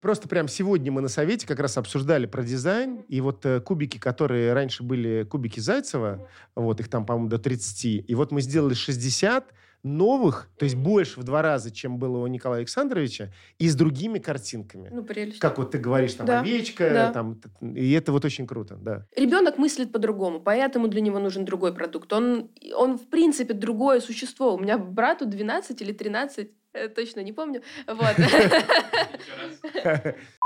Просто 0.00 0.28
прям 0.28 0.48
сегодня 0.48 0.92
мы 0.92 1.00
на 1.00 1.08
совете 1.08 1.46
как 1.46 1.60
раз 1.60 1.78
обсуждали 1.78 2.26
про 2.26 2.42
дизайн, 2.42 3.06
и 3.08 3.22
вот 3.22 3.46
э, 3.46 3.60
кубики, 3.60 3.96
которые 3.96 4.52
раньше 4.52 4.82
были 4.82 5.24
кубики 5.24 5.60
Зайцева, 5.60 6.28
вот 6.54 6.78
их 6.80 6.88
там, 6.90 7.06
по-моему, 7.06 7.30
до 7.30 7.38
30, 7.38 8.04
и 8.06 8.14
вот 8.14 8.30
мы 8.30 8.42
сделали 8.42 8.74
60, 8.74 9.54
новых, 9.84 10.48
то 10.58 10.64
есть 10.64 10.74
больше 10.76 11.20
в 11.20 11.24
два 11.24 11.42
раза, 11.42 11.70
чем 11.70 11.98
было 11.98 12.18
у 12.18 12.26
Николая 12.26 12.60
Александровича, 12.60 13.30
и 13.58 13.68
с 13.68 13.76
другими 13.76 14.18
картинками. 14.18 14.88
Ну, 14.92 15.04
прелесть. 15.04 15.38
Как 15.38 15.58
вот 15.58 15.70
ты 15.70 15.78
говоришь, 15.78 16.14
там, 16.14 16.26
Да. 16.26 16.40
овечка, 16.40 16.90
Да. 16.90 17.12
там, 17.12 17.40
и 17.60 17.92
это 17.92 18.10
вот 18.10 18.24
очень 18.24 18.46
круто, 18.46 18.76
да. 18.76 19.06
Ребенок 19.14 19.58
мыслит 19.58 19.92
по-другому, 19.92 20.40
поэтому 20.40 20.88
для 20.88 21.00
него 21.02 21.18
нужен 21.18 21.44
другой 21.44 21.74
продукт. 21.74 22.12
Он, 22.12 22.50
он 22.74 22.98
в 22.98 23.08
принципе, 23.08 23.54
другое 23.54 24.00
существо. 24.00 24.54
У 24.54 24.58
меня 24.58 24.78
брату 24.78 25.26
12 25.26 25.82
или 25.82 25.92
13, 25.92 26.50
э, 26.72 26.88
точно 26.88 27.20
не 27.20 27.32
помню. 27.32 27.62
Вот. 27.86 28.14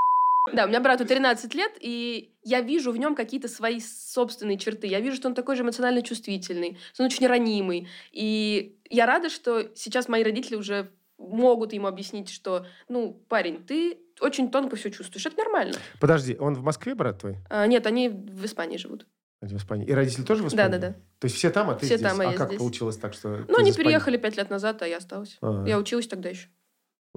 Да, 0.52 0.64
у 0.64 0.68
меня 0.68 0.80
брату 0.80 1.04
13 1.04 1.54
лет, 1.54 1.72
и 1.80 2.34
я 2.42 2.60
вижу 2.60 2.92
в 2.92 2.96
нем 2.96 3.14
какие-то 3.14 3.48
свои 3.48 3.80
собственные 3.80 4.58
черты. 4.58 4.86
Я 4.86 5.00
вижу, 5.00 5.16
что 5.16 5.28
он 5.28 5.34
такой 5.34 5.56
же 5.56 5.62
эмоционально 5.62 6.02
чувствительный, 6.02 6.78
что 6.92 7.02
он 7.02 7.06
очень 7.06 7.26
ранимый. 7.26 7.88
И 8.12 8.78
я 8.90 9.06
рада, 9.06 9.30
что 9.30 9.70
сейчас 9.74 10.08
мои 10.08 10.22
родители 10.22 10.56
уже 10.56 10.90
могут 11.18 11.72
ему 11.72 11.86
объяснить, 11.86 12.30
что, 12.30 12.66
ну, 12.88 13.12
парень, 13.28 13.64
ты 13.64 13.98
очень 14.20 14.50
тонко 14.50 14.76
все 14.76 14.90
чувствуешь. 14.90 15.26
Это 15.26 15.36
нормально. 15.36 15.74
Подожди, 16.00 16.36
он 16.38 16.54
в 16.54 16.62
Москве, 16.62 16.94
брат 16.94 17.20
твой? 17.20 17.36
А, 17.50 17.66
нет, 17.66 17.86
они 17.86 18.08
в 18.08 18.44
Испании 18.44 18.76
живут. 18.76 19.06
В 19.40 19.56
Испании. 19.56 19.86
И 19.86 19.92
родители 19.92 20.24
тоже 20.24 20.42
в 20.42 20.48
Испании? 20.48 20.72
Да-да-да. 20.72 20.94
То 21.20 21.24
есть 21.26 21.36
все 21.36 21.50
там, 21.50 21.70
а 21.70 21.74
ты 21.74 21.86
Все 21.86 21.96
здесь? 21.96 22.10
там, 22.10 22.20
а 22.20 22.30
а 22.30 22.32
как 22.32 22.48
здесь. 22.48 22.58
получилось 22.58 22.96
так, 22.96 23.14
что 23.14 23.44
Ну, 23.48 23.58
они 23.58 23.72
переехали 23.72 24.16
пять 24.16 24.36
лет 24.36 24.50
назад, 24.50 24.82
а 24.82 24.88
я 24.88 24.96
осталась. 24.96 25.38
А. 25.40 25.64
Я 25.66 25.78
училась 25.78 26.08
тогда 26.08 26.28
еще. 26.28 26.48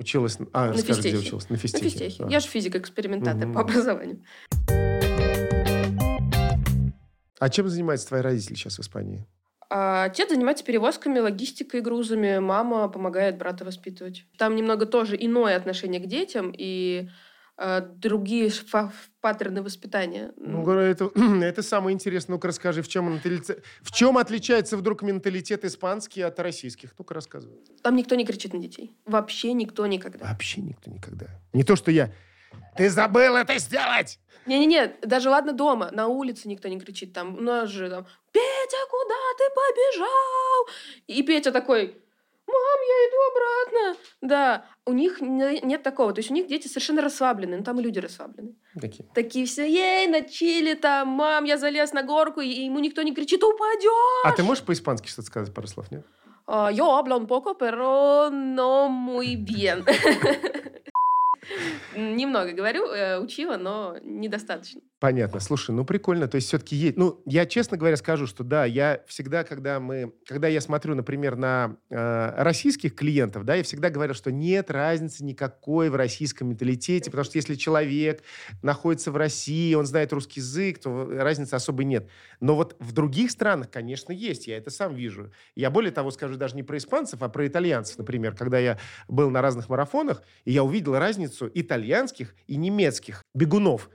Училась... 0.01 0.39
А, 0.51 0.69
На 0.69 0.77
скажи, 0.79 0.99
где 0.99 1.09
физтехе. 1.11 1.17
училась? 1.27 1.49
На 1.49 1.53
На 1.53 1.59
физтехе. 1.59 1.83
физтехе. 1.89 2.23
А. 2.23 2.29
Я 2.29 2.39
же 2.39 2.47
физик-экспериментатор 2.47 3.45
Мгм. 3.45 3.53
по 3.53 3.61
образованию. 3.61 4.23
А 7.39 7.49
чем 7.49 7.69
занимаются 7.69 8.07
твои 8.07 8.21
родители 8.21 8.55
сейчас 8.55 8.77
в 8.77 8.81
Испании? 8.81 9.27
А 9.69 10.05
отец 10.05 10.29
занимается 10.29 10.65
перевозками, 10.65 11.19
логистикой, 11.19 11.81
грузами. 11.81 12.39
Мама 12.39 12.87
помогает 12.89 13.37
брата 13.37 13.63
воспитывать. 13.63 14.25
Там 14.39 14.55
немного 14.55 14.87
тоже 14.87 15.15
иное 15.19 15.55
отношение 15.55 16.01
к 16.01 16.07
детям 16.07 16.51
и 16.57 17.09
другие 17.81 18.49
фа- 18.49 18.91
паттерны 19.19 19.61
воспитания. 19.61 20.33
Ну, 20.37 20.69
это, 20.71 21.11
это 21.43 21.61
самое 21.61 21.93
интересное. 21.93 22.35
Ну-ка 22.35 22.47
расскажи, 22.47 22.81
в 22.81 22.87
чем, 22.87 23.19
в 23.81 23.91
чем 23.91 24.17
отличается 24.17 24.77
вдруг 24.77 25.01
менталитет 25.03 25.63
испанский 25.65 26.21
от 26.21 26.39
российских? 26.39 26.93
Ну-ка 26.97 27.13
рассказывай. 27.13 27.59
Там 27.83 27.95
никто 27.95 28.15
не 28.15 28.25
кричит 28.25 28.53
на 28.53 28.59
детей. 28.59 28.95
Вообще 29.05 29.53
никто 29.53 29.85
никогда. 29.87 30.25
Вообще 30.25 30.61
никто 30.61 30.89
никогда. 30.89 31.27
Не 31.53 31.63
то, 31.63 31.75
что 31.75 31.91
я... 31.91 32.11
Ты 32.75 32.89
забыл 32.89 33.35
это 33.35 33.57
сделать! 33.59 34.19
Не-не-не, 34.45 34.95
даже 35.03 35.29
ладно 35.29 35.53
дома, 35.53 35.89
на 35.91 36.07
улице 36.07 36.47
никто 36.49 36.67
не 36.67 36.79
кричит. 36.79 37.13
Там 37.13 37.37
у 37.37 37.41
нас 37.41 37.69
же 37.69 37.89
там, 37.89 38.05
Петя, 38.31 38.77
куда 38.89 39.15
ты 39.37 39.43
побежал? 39.55 40.67
И 41.07 41.23
Петя 41.23 41.51
такой, 41.51 41.95
мам, 42.51 42.79
я 42.87 42.97
иду 43.07 43.17
обратно. 43.31 44.01
Да, 44.21 44.65
у 44.85 44.93
них 44.93 45.21
не- 45.21 45.59
нет 45.61 45.83
такого. 45.83 46.13
То 46.13 46.19
есть 46.19 46.31
у 46.31 46.33
них 46.33 46.47
дети 46.47 46.67
совершенно 46.67 47.01
расслаблены, 47.01 47.57
но 47.57 47.63
там 47.63 47.79
и 47.79 47.83
люди 47.83 47.99
расслаблены. 47.99 48.55
Такие. 48.79 49.05
Такие 49.13 49.45
все, 49.45 49.63
ей, 49.67 50.07
на 50.07 50.21
чили 50.21 50.73
там, 50.75 51.07
мам, 51.09 51.45
я 51.45 51.57
залез 51.57 51.93
на 51.93 52.03
горку, 52.03 52.41
и 52.41 52.47
ему 52.47 52.79
никто 52.79 53.01
не 53.01 53.13
кричит, 53.13 53.43
упадешь. 53.43 54.25
А 54.25 54.31
ты 54.31 54.43
можешь 54.43 54.63
по-испански 54.63 55.07
что-то 55.07 55.27
сказать, 55.27 55.53
пару 55.53 55.67
слов, 55.67 55.91
нет? 55.91 56.05
А, 56.47 56.71
Yo 56.71 56.95
hablo 56.97 57.15
un 57.17 57.27
poco, 57.27 57.55
pero 57.57 58.29
no 58.29 58.89
muy 58.89 59.35
bien. 59.35 59.85
Немного 61.95 62.51
говорю, 62.51 62.85
э, 62.87 63.19
учила, 63.19 63.57
но 63.57 63.97
недостаточно. 64.03 64.81
Понятно. 65.01 65.39
Слушай, 65.39 65.71
ну 65.71 65.83
прикольно. 65.83 66.27
То 66.27 66.35
есть 66.35 66.47
все-таки 66.49 66.75
есть... 66.75 66.95
Ну, 66.95 67.23
я 67.25 67.47
честно 67.47 67.75
говоря 67.75 67.97
скажу, 67.97 68.27
что 68.27 68.43
да, 68.43 68.65
я 68.65 69.01
всегда, 69.07 69.43
когда 69.43 69.79
мы... 69.79 70.13
Когда 70.27 70.47
я 70.47 70.61
смотрю, 70.61 70.93
например, 70.93 71.35
на 71.37 71.77
э, 71.89 72.33
российских 72.43 72.93
клиентов, 72.93 73.43
да, 73.43 73.55
я 73.55 73.63
всегда 73.63 73.89
говорю, 73.89 74.13
что 74.13 74.31
нет 74.31 74.69
разницы 74.69 75.23
никакой 75.23 75.89
в 75.89 75.95
российском 75.95 76.49
менталитете, 76.49 77.09
потому 77.09 77.25
что 77.25 77.39
если 77.39 77.55
человек 77.55 78.21
находится 78.61 79.11
в 79.11 79.17
России, 79.17 79.73
он 79.73 79.87
знает 79.87 80.13
русский 80.13 80.39
язык, 80.39 80.79
то 80.79 81.09
разницы 81.09 81.55
особой 81.55 81.85
нет. 81.85 82.07
Но 82.39 82.55
вот 82.55 82.75
в 82.77 82.91
других 82.91 83.31
странах, 83.31 83.71
конечно, 83.71 84.11
есть. 84.11 84.45
Я 84.45 84.57
это 84.57 84.69
сам 84.69 84.93
вижу. 84.93 85.31
Я 85.55 85.71
более 85.71 85.91
того 85.91 86.11
скажу 86.11 86.35
даже 86.35 86.55
не 86.55 86.61
про 86.61 86.77
испанцев, 86.77 87.23
а 87.23 87.29
про 87.29 87.47
итальянцев, 87.47 87.97
например. 87.97 88.35
Когда 88.35 88.59
я 88.59 88.77
был 89.07 89.31
на 89.31 89.41
разных 89.41 89.67
марафонах, 89.67 90.21
и 90.45 90.51
я 90.51 90.63
увидел 90.63 90.95
разницу 90.95 91.49
итальянских 91.51 92.35
и 92.45 92.55
немецких 92.55 93.23
бегунов. 93.33 93.89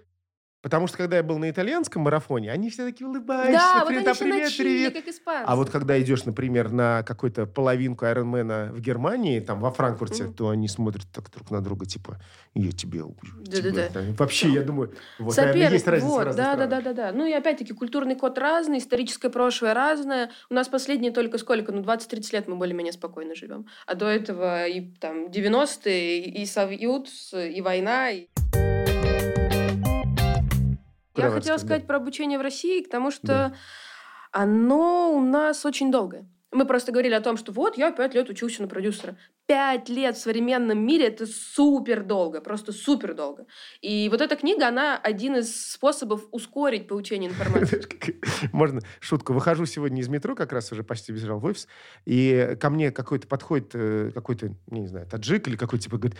Потому 0.66 0.88
что, 0.88 0.96
когда 0.96 1.18
я 1.18 1.22
был 1.22 1.38
на 1.38 1.48
итальянском 1.48 2.02
марафоне, 2.02 2.50
они 2.50 2.70
все 2.70 2.84
такие 2.86 3.06
улыбающиеся. 3.06 3.56
Да, 3.56 3.78
вот 3.84 3.86
привет, 3.86 4.08
они 4.08 4.10
а, 4.10 4.14
привет, 4.18 4.42
на 4.46 4.50
чили, 4.50 4.64
привет. 4.64 4.94
как 4.94 5.06
испанцы. 5.14 5.44
А 5.46 5.54
вот 5.54 5.70
когда 5.70 6.02
идешь, 6.02 6.24
например, 6.24 6.72
на 6.72 7.04
какую-то 7.04 7.46
половинку 7.46 8.04
Айронмена 8.04 8.70
в 8.72 8.80
Германии, 8.80 9.38
там, 9.38 9.60
во 9.60 9.70
Франкфурте, 9.70 10.24
Мгм. 10.24 10.34
то 10.34 10.48
они 10.48 10.66
смотрят 10.66 11.06
так 11.12 11.30
друг 11.30 11.52
на 11.52 11.60
друга, 11.60 11.86
типа, 11.86 12.18
я 12.54 12.72
тебе 12.72 13.04
убью. 13.04 13.32
Да-да-да. 13.46 13.88
тебя». 13.90 14.02
Вообще, 14.18 14.48
я 14.48 14.62
думаю, 14.62 14.92
вот, 15.20 15.36
наверное, 15.36 15.52
Соперник, 15.54 15.72
есть 15.74 15.86
разница 15.86 16.12
вот, 16.12 16.24
разных 16.24 16.36
да, 16.44 16.56
да, 16.56 16.66
странах. 16.66 16.84
да, 16.84 16.92
да, 16.94 17.12
да. 17.12 17.16
Ну 17.16 17.26
и 17.26 17.32
опять-таки 17.32 17.72
культурный 17.72 18.16
код 18.16 18.36
разный, 18.36 18.78
историческое 18.78 19.28
прошлое 19.30 19.72
разное. 19.72 20.30
У 20.50 20.54
нас 20.54 20.66
последние 20.66 21.12
только 21.12 21.38
сколько, 21.38 21.70
ну 21.70 21.82
20-30 21.82 22.32
лет 22.32 22.48
мы 22.48 22.56
более-менее 22.56 22.92
спокойно 22.92 23.36
живем. 23.36 23.66
А 23.86 23.94
до 23.94 24.06
этого 24.06 24.66
и 24.66 24.80
там 24.80 25.26
90-е, 25.28 26.18
и, 26.24 26.42
и 26.42 26.44
Союз, 26.44 27.32
и 27.32 27.60
война. 27.60 28.10
и- 28.10 28.26
Я 31.16 31.30
хотела 31.30 31.58
да. 31.58 31.64
сказать 31.64 31.86
про 31.86 31.96
обучение 31.96 32.38
в 32.38 32.42
России, 32.42 32.82
потому 32.82 33.10
что 33.10 33.26
Да. 33.26 33.54
оно 34.32 35.12
у 35.14 35.20
нас 35.20 35.64
очень 35.64 35.90
долгое. 35.90 36.28
Мы 36.52 36.64
просто 36.64 36.92
говорили 36.92 37.12
о 37.12 37.20
том, 37.20 37.36
что 37.36 37.52
вот 37.52 37.76
я 37.76 37.90
пять 37.90 38.14
лет 38.14 38.30
учился 38.30 38.62
на 38.62 38.68
продюсера. 38.68 39.16
Пять 39.46 39.88
лет 39.88 40.16
в 40.16 40.20
современном 40.20 40.78
мире 40.78 41.08
это 41.08 41.26
супер 41.26 42.02
долго, 42.02 42.40
просто 42.40 42.72
супер 42.72 43.14
долго. 43.14 43.46
И 43.80 44.08
вот 44.10 44.20
эта 44.20 44.36
книга, 44.36 44.68
она 44.68 44.96
один 44.96 45.36
из 45.36 45.72
способов 45.72 46.26
ускорить 46.30 46.88
получение 46.88 47.30
информации. 47.30 47.82
Можно 48.52 48.80
шутку. 49.00 49.32
Выхожу 49.34 49.66
сегодня 49.66 50.00
из 50.00 50.08
метро, 50.08 50.34
как 50.34 50.52
раз 50.52 50.72
уже 50.72 50.82
почти 50.82 51.12
бежал 51.12 51.40
в 51.40 51.44
офис, 51.44 51.68
и 52.06 52.56
ко 52.60 52.70
мне 52.70 52.90
какой-то 52.90 53.26
подходит 53.26 53.72
э, 53.74 54.12
какой-то, 54.14 54.54
не 54.68 54.86
знаю, 54.86 55.06
таджик 55.06 55.48
или 55.48 55.56
какой-то, 55.56 55.84
типа, 55.84 55.98
говорит, 55.98 56.18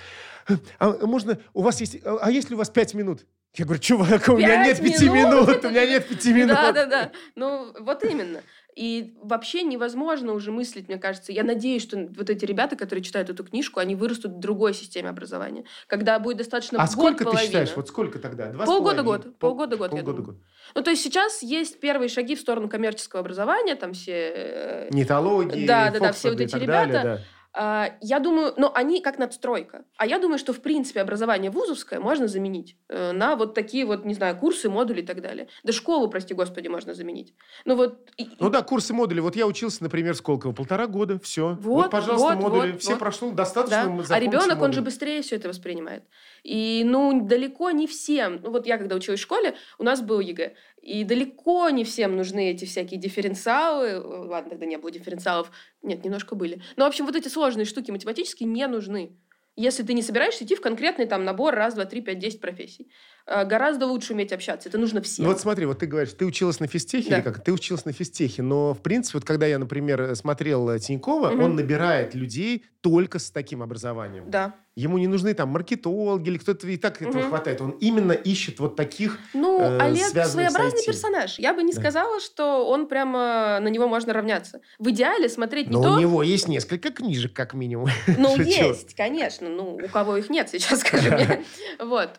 а 0.79 1.07
можно, 1.07 1.39
у 1.55 1.63
вас 1.63 1.81
есть, 1.81 2.05
а 2.05 2.19
а 2.21 2.31
есть 2.31 2.51
ли 2.51 2.57
у 2.57 2.59
вас 2.59 2.69
пять 2.71 2.95
минут? 2.95 3.25
Я 3.57 3.65
говорю, 3.65 3.81
чувак, 3.81 4.29
у 4.29 4.37
меня 4.37 4.65
нет 4.67 4.79
пяти 4.81 5.09
минут? 5.09 5.49
минут, 5.49 5.65
у 5.65 5.71
меня 5.71 5.87
нет 5.87 6.07
пяти 6.07 6.33
минут. 6.33 6.55
Да, 6.57 6.73
да, 6.73 6.87
да. 6.87 7.11
Ну, 7.37 7.73
вот 7.81 8.05
именно. 8.05 8.43
И 8.75 9.15
вообще 9.23 9.63
невозможно 9.63 10.35
уже 10.35 10.53
мыслить, 10.53 10.89
мне 10.89 10.99
кажется. 10.99 11.33
Я 11.33 11.43
надеюсь, 11.43 11.83
что 11.83 11.97
вот 12.15 12.29
эти 12.29 12.45
ребята, 12.45 12.77
которые 12.77 13.03
читают 13.03 13.31
эту 13.31 13.43
книжку, 13.43 13.81
они 13.81 13.95
вырастут 13.95 14.33
в 14.33 14.39
другой 14.39 14.75
системе 14.75 15.09
образования. 15.09 15.65
Когда 15.87 16.19
будет 16.19 16.37
достаточно 16.37 16.83
А 16.83 16.87
сколько 16.87 17.21
ты 17.21 17.25
половина. 17.25 17.47
считаешь? 17.47 17.73
Вот 17.75 17.89
сколько 17.89 18.19
тогда? 18.19 18.49
Два 18.49 18.67
Полгода 18.67 19.03
год. 19.03 19.39
Полгода 19.39 19.79
год, 19.79 19.91
Полгода 19.93 20.21
год. 20.21 20.37
Ну, 20.75 20.83
то 20.83 20.91
есть 20.91 21.03
сейчас 21.03 21.43
есть 21.43 21.81
первые 21.81 22.11
шаги 22.11 22.37
в 22.37 22.41
сторону 22.41 22.69
коммерческого 22.69 23.21
образования, 23.21 23.77
там 23.77 23.95
все... 23.95 24.13
э, 24.13 24.89
Нетологии, 24.91 25.67
Да, 25.67 25.91
да, 25.91 25.99
да, 25.99 26.13
все 26.13 26.33
вот 26.33 26.41
эти 26.43 26.57
ребята. 26.57 26.93
далее, 26.93 27.03
да. 27.03 27.21
А, 27.59 27.97
Я 28.03 28.21
думаю, 28.21 28.53
но 28.59 28.71
они 28.75 29.01
как 29.01 29.19
надстройка. 29.19 29.85
А 29.97 30.07
я 30.07 30.19
думаю, 30.19 30.39
что, 30.39 30.53
в 30.53 30.61
принципе, 30.61 31.01
образование 31.01 31.51
вузовское 31.51 31.99
можно 31.99 32.29
заменить 32.29 32.77
э, 32.89 33.13
на 33.13 33.35
вот 33.35 33.55
такие 33.55 33.87
вот, 33.87 34.05
не 34.05 34.13
знаю, 34.13 34.37
курсы, 34.37 34.69
модули 34.69 35.01
и 35.01 35.07
так 35.07 35.23
далее. 35.23 35.49
Да 35.65 35.73
школу, 35.73 36.09
прости 36.11 36.35
господи, 36.35 36.69
можно 36.69 36.93
заменить. 36.93 37.35
Ну 37.65 37.75
вот... 37.77 38.11
Ну 38.39 38.51
да, 38.51 38.61
курсы 38.61 38.93
модули. 38.93 39.21
Вот 39.21 39.37
я 39.37 39.47
учился, 39.47 39.83
например, 39.83 40.15
сколько? 40.15 40.53
Полтора 40.53 40.87
года, 40.87 41.19
все. 41.19 41.57
Вот, 41.61 41.85
Вот, 41.85 41.91
пожалуйста, 41.91 42.35
вот, 42.35 42.43
модули. 42.43 42.73
вот, 42.73 42.81
все 42.83 42.91
вот. 42.91 42.99
прошло 42.99 43.31
достаточно. 43.31 44.05
Да. 44.07 44.15
А 44.15 44.21
ребенок, 44.21 44.61
он 44.61 44.75
же 44.75 44.83
быстрее 44.83 45.23
все 45.23 45.37
это 45.37 45.49
воспринимает. 45.49 46.05
И, 46.43 46.83
ну, 46.85 47.27
далеко 47.27 47.71
не 47.71 47.87
всем. 47.87 48.41
Ну, 48.43 48.51
вот 48.51 48.67
я, 48.67 48.77
когда 48.77 48.95
училась 48.97 49.21
в 49.21 49.23
школе, 49.23 49.55
у 49.79 49.83
нас 49.83 50.03
был 50.03 50.21
ЕГЭ. 50.21 50.55
И 50.87 51.03
далеко 51.03 51.69
не 51.71 51.83
всем 51.83 52.17
нужны 52.17 52.53
эти 52.53 52.65
всякие 52.65 53.01
дифференциалы. 53.01 53.89
Э, 53.89 53.99
Ладно, 53.99 54.51
тогда 54.51 54.67
не 54.67 54.79
было 54.79 54.93
дифференциалов. 54.93 55.51
Нет, 55.83 56.05
немножко 56.05 56.37
были. 56.37 56.63
Но, 56.77 56.85
в 56.85 56.89
общем, 56.89 57.07
вот 57.07 57.17
эти 57.17 57.27
сложные 57.27 57.65
штуки 57.65 57.91
математические 57.91 58.49
не 58.49 58.65
нужны. 58.69 59.11
Если 59.57 59.83
ты 59.83 59.95
не 59.95 60.03
собираешься 60.03 60.45
идти 60.45 60.55
в 60.55 60.61
конкретный 60.61 61.07
там 61.07 61.25
набор 61.25 61.57
раз, 61.57 61.75
два, 61.75 61.87
три, 61.87 62.03
пять, 62.03 62.21
десять 62.21 62.41
профессий. 62.41 62.89
Э, 63.27 63.45
Гораздо 63.45 63.87
лучше 63.87 64.13
уметь 64.13 64.33
общаться. 64.33 64.69
Это 64.69 64.79
нужно 64.79 65.03
всем. 65.03 65.25
Ну 65.25 65.33
вот 65.33 65.41
смотри, 65.41 65.67
вот 65.67 65.79
ты 65.81 65.87
говоришь, 65.87 66.13
ты 66.13 66.25
училась 66.25 66.61
на 66.61 66.67
физтехе 66.69 67.11
Да. 67.11 67.17
или 67.17 67.25
как? 67.25 67.43
Ты 67.43 67.53
училась 67.53 67.85
на 67.85 67.93
физтехе, 67.93 68.43
но 68.43 68.73
в 68.73 68.81
принципе, 68.83 69.19
вот 69.19 69.25
когда 69.27 69.47
я, 69.47 69.59
например, 69.59 70.15
смотрел 70.15 70.71
э, 70.71 70.79
Тинькова, 70.79 71.31
Мгм. 71.31 71.43
он 71.43 71.57
набирает 71.57 72.15
людей 72.15 72.65
только 72.81 73.19
с 73.19 73.31
таким 73.33 73.63
образованием. 73.65 74.31
Да. 74.31 74.55
Ему 74.77 74.99
не 74.99 75.09
нужны 75.09 75.35
там 75.35 75.49
маркетологи 75.49 76.29
или 76.29 76.39
кто-то 76.39 76.69
и 76.69 76.77
так 76.77 77.03
этого 77.03 77.19
Мгм. 77.19 77.29
хватает. 77.31 77.61
Он 77.61 77.71
именно 77.71 78.13
ищет 78.13 78.61
вот 78.61 78.77
таких. 78.77 79.19
Ну, 79.35 79.59
э, 79.61 79.79
Олег 79.81 80.07
своеобразный 80.07 80.85
персонаж. 80.87 81.39
Я 81.41 81.53
бы 81.55 81.63
не 81.65 81.73
Да. 81.73 81.81
сказала, 81.81 82.21
что 82.21 82.69
он 82.69 82.87
прямо 82.87 83.59
на 83.61 83.69
него 83.69 83.89
можно 83.89 84.13
равняться. 84.13 84.61
В 84.79 84.91
идеале 84.91 85.29
смотреть 85.29 85.67
не 85.69 85.73
Но 85.73 85.83
то... 85.83 85.95
у 85.95 85.99
него 85.99 86.23
есть 86.23 86.47
несколько 86.47 86.91
книжек, 86.93 87.33
как 87.33 87.55
минимум. 87.55 87.89
Ну, 88.19 88.37
есть, 88.41 88.95
конечно. 88.95 89.49
Ну, 89.49 89.81
у 89.83 89.89
кого 89.89 90.17
их 90.19 90.31
нет 90.31 90.49
сейчас, 90.49 90.81
скажи 90.81 91.11
мне. 91.11 91.45
Вот. 91.81 92.11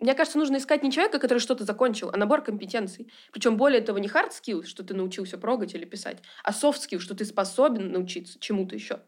Мне 0.00 0.14
кажется, 0.14 0.38
нужно 0.38 0.56
искать 0.56 0.82
не 0.82 0.90
человека, 0.90 1.18
который 1.18 1.40
что-то 1.40 1.64
закончил, 1.64 2.10
а 2.12 2.16
набор 2.16 2.42
компетенций. 2.42 3.12
Причем 3.32 3.56
более 3.56 3.82
того, 3.82 3.98
не 3.98 4.08
hard 4.08 4.30
skills, 4.30 4.64
что 4.64 4.82
ты 4.82 4.94
научился 4.94 5.36
прогать 5.36 5.74
или 5.74 5.84
писать, 5.84 6.18
а 6.42 6.52
soft 6.52 6.78
skills, 6.88 7.00
что 7.00 7.14
ты 7.14 7.24
способен 7.26 7.92
научиться 7.92 8.38
чему-то 8.40 8.74
еще. 8.74 9.00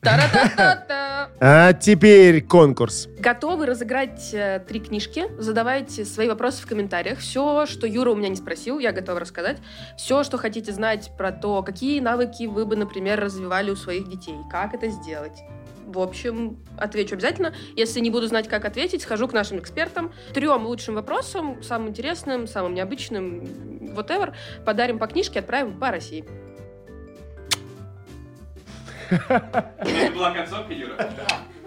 Та-ра-та-та-та! 0.00 1.30
А 1.40 1.72
теперь 1.74 2.42
конкурс. 2.42 3.08
Готовы 3.18 3.66
разыграть 3.66 4.32
э, 4.32 4.60
три 4.66 4.80
книжки? 4.80 5.24
Задавайте 5.38 6.04
свои 6.04 6.28
вопросы 6.28 6.62
в 6.62 6.66
комментариях. 6.66 7.18
Все, 7.18 7.66
что 7.66 7.86
Юра 7.86 8.10
у 8.10 8.16
меня 8.16 8.28
не 8.28 8.36
спросил, 8.36 8.78
я 8.78 8.92
готова 8.92 9.20
рассказать. 9.20 9.58
Все, 9.98 10.22
что 10.24 10.38
хотите 10.38 10.72
знать 10.72 11.10
про 11.18 11.32
то, 11.32 11.62
какие 11.62 12.00
навыки 12.00 12.44
вы 12.46 12.64
бы, 12.64 12.76
например, 12.76 13.20
развивали 13.20 13.70
у 13.70 13.76
своих 13.76 14.08
детей, 14.08 14.36
как 14.50 14.74
это 14.74 14.88
сделать. 14.88 15.42
В 15.86 16.00
общем, 16.00 16.58
отвечу 16.76 17.14
обязательно. 17.14 17.54
Если 17.76 18.00
не 18.00 18.10
буду 18.10 18.26
знать, 18.26 18.48
как 18.48 18.64
ответить, 18.64 19.02
схожу 19.02 19.28
к 19.28 19.32
нашим 19.32 19.60
экспертам. 19.60 20.12
Трем 20.34 20.66
лучшим 20.66 20.96
вопросам, 20.96 21.62
самым 21.62 21.90
интересным, 21.90 22.48
самым 22.48 22.74
необычным, 22.74 23.44
whatever, 23.94 24.34
подарим 24.64 24.98
по 24.98 25.06
книжке, 25.06 25.38
отправим 25.38 25.78
по 25.78 25.90
России. 25.90 26.24
Это 29.10 30.12
была 30.14 30.32
концовка, 30.34 30.72
Юра? 30.72 30.96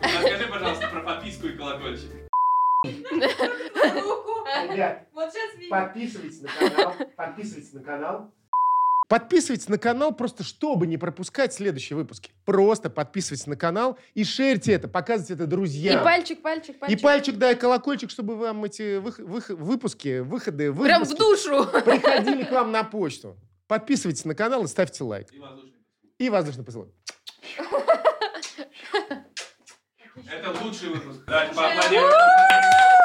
Расскажи, 0.01 0.47
пожалуйста, 0.49 0.87
про 0.89 1.01
подписку 1.01 1.47
и 1.47 1.57
колокольчик. 1.57 2.09
Ребят, 4.71 5.07
подписывайтесь 5.69 6.41
на 6.41 6.49
канал. 6.69 6.93
Подписывайтесь 7.15 7.73
на 7.73 7.83
канал. 7.83 8.31
Подписывайтесь 9.07 9.67
на 9.69 9.79
канал 9.79 10.13
просто, 10.13 10.43
чтобы 10.43 10.85
не 10.85 10.97
пропускать 10.99 11.51
следующие 11.51 11.97
выпуски. 11.97 12.29
Просто 12.45 12.91
подписывайтесь 12.91 13.47
на 13.47 13.55
канал 13.55 13.97
и 14.13 14.23
шерьте 14.23 14.71
это, 14.73 14.87
показывайте 14.87 15.33
это 15.33 15.43
И 15.45 15.47
друзьям. 15.47 16.03
пальчик, 16.03 16.41
пальчик, 16.43 16.75
И 16.75 16.79
пальчик. 16.79 17.01
пальчик, 17.01 17.37
да, 17.37 17.51
и 17.51 17.55
колокольчик, 17.55 18.11
чтобы 18.11 18.35
вам 18.35 18.63
эти 18.65 18.99
вых- 18.99 19.19
вых- 19.19 19.55
выпуски, 19.55 20.19
выходы, 20.19 20.71
Прям 20.71 21.03
в 21.05 21.07
выпуски 21.09 21.17
душу. 21.49 21.65
приходили 21.83 22.43
к 22.43 22.51
вам 22.51 22.71
на 22.71 22.83
почту. 22.83 23.35
Подписывайтесь 23.67 24.25
на 24.25 24.35
канал 24.35 24.63
и 24.65 24.67
ставьте 24.67 25.03
лайк. 25.03 25.27
И 25.33 25.39
воздушный 25.39 25.71
поцелуй. 25.73 25.73
И 26.19 26.29
воздушный 26.29 26.63
поцелуй. 26.63 26.87
Это 30.31 30.51
лучший 30.61 30.89
выпуск. 30.89 31.25
Дать 31.25 31.49
типа, 31.49 31.61
поаплодируем. 31.61 32.98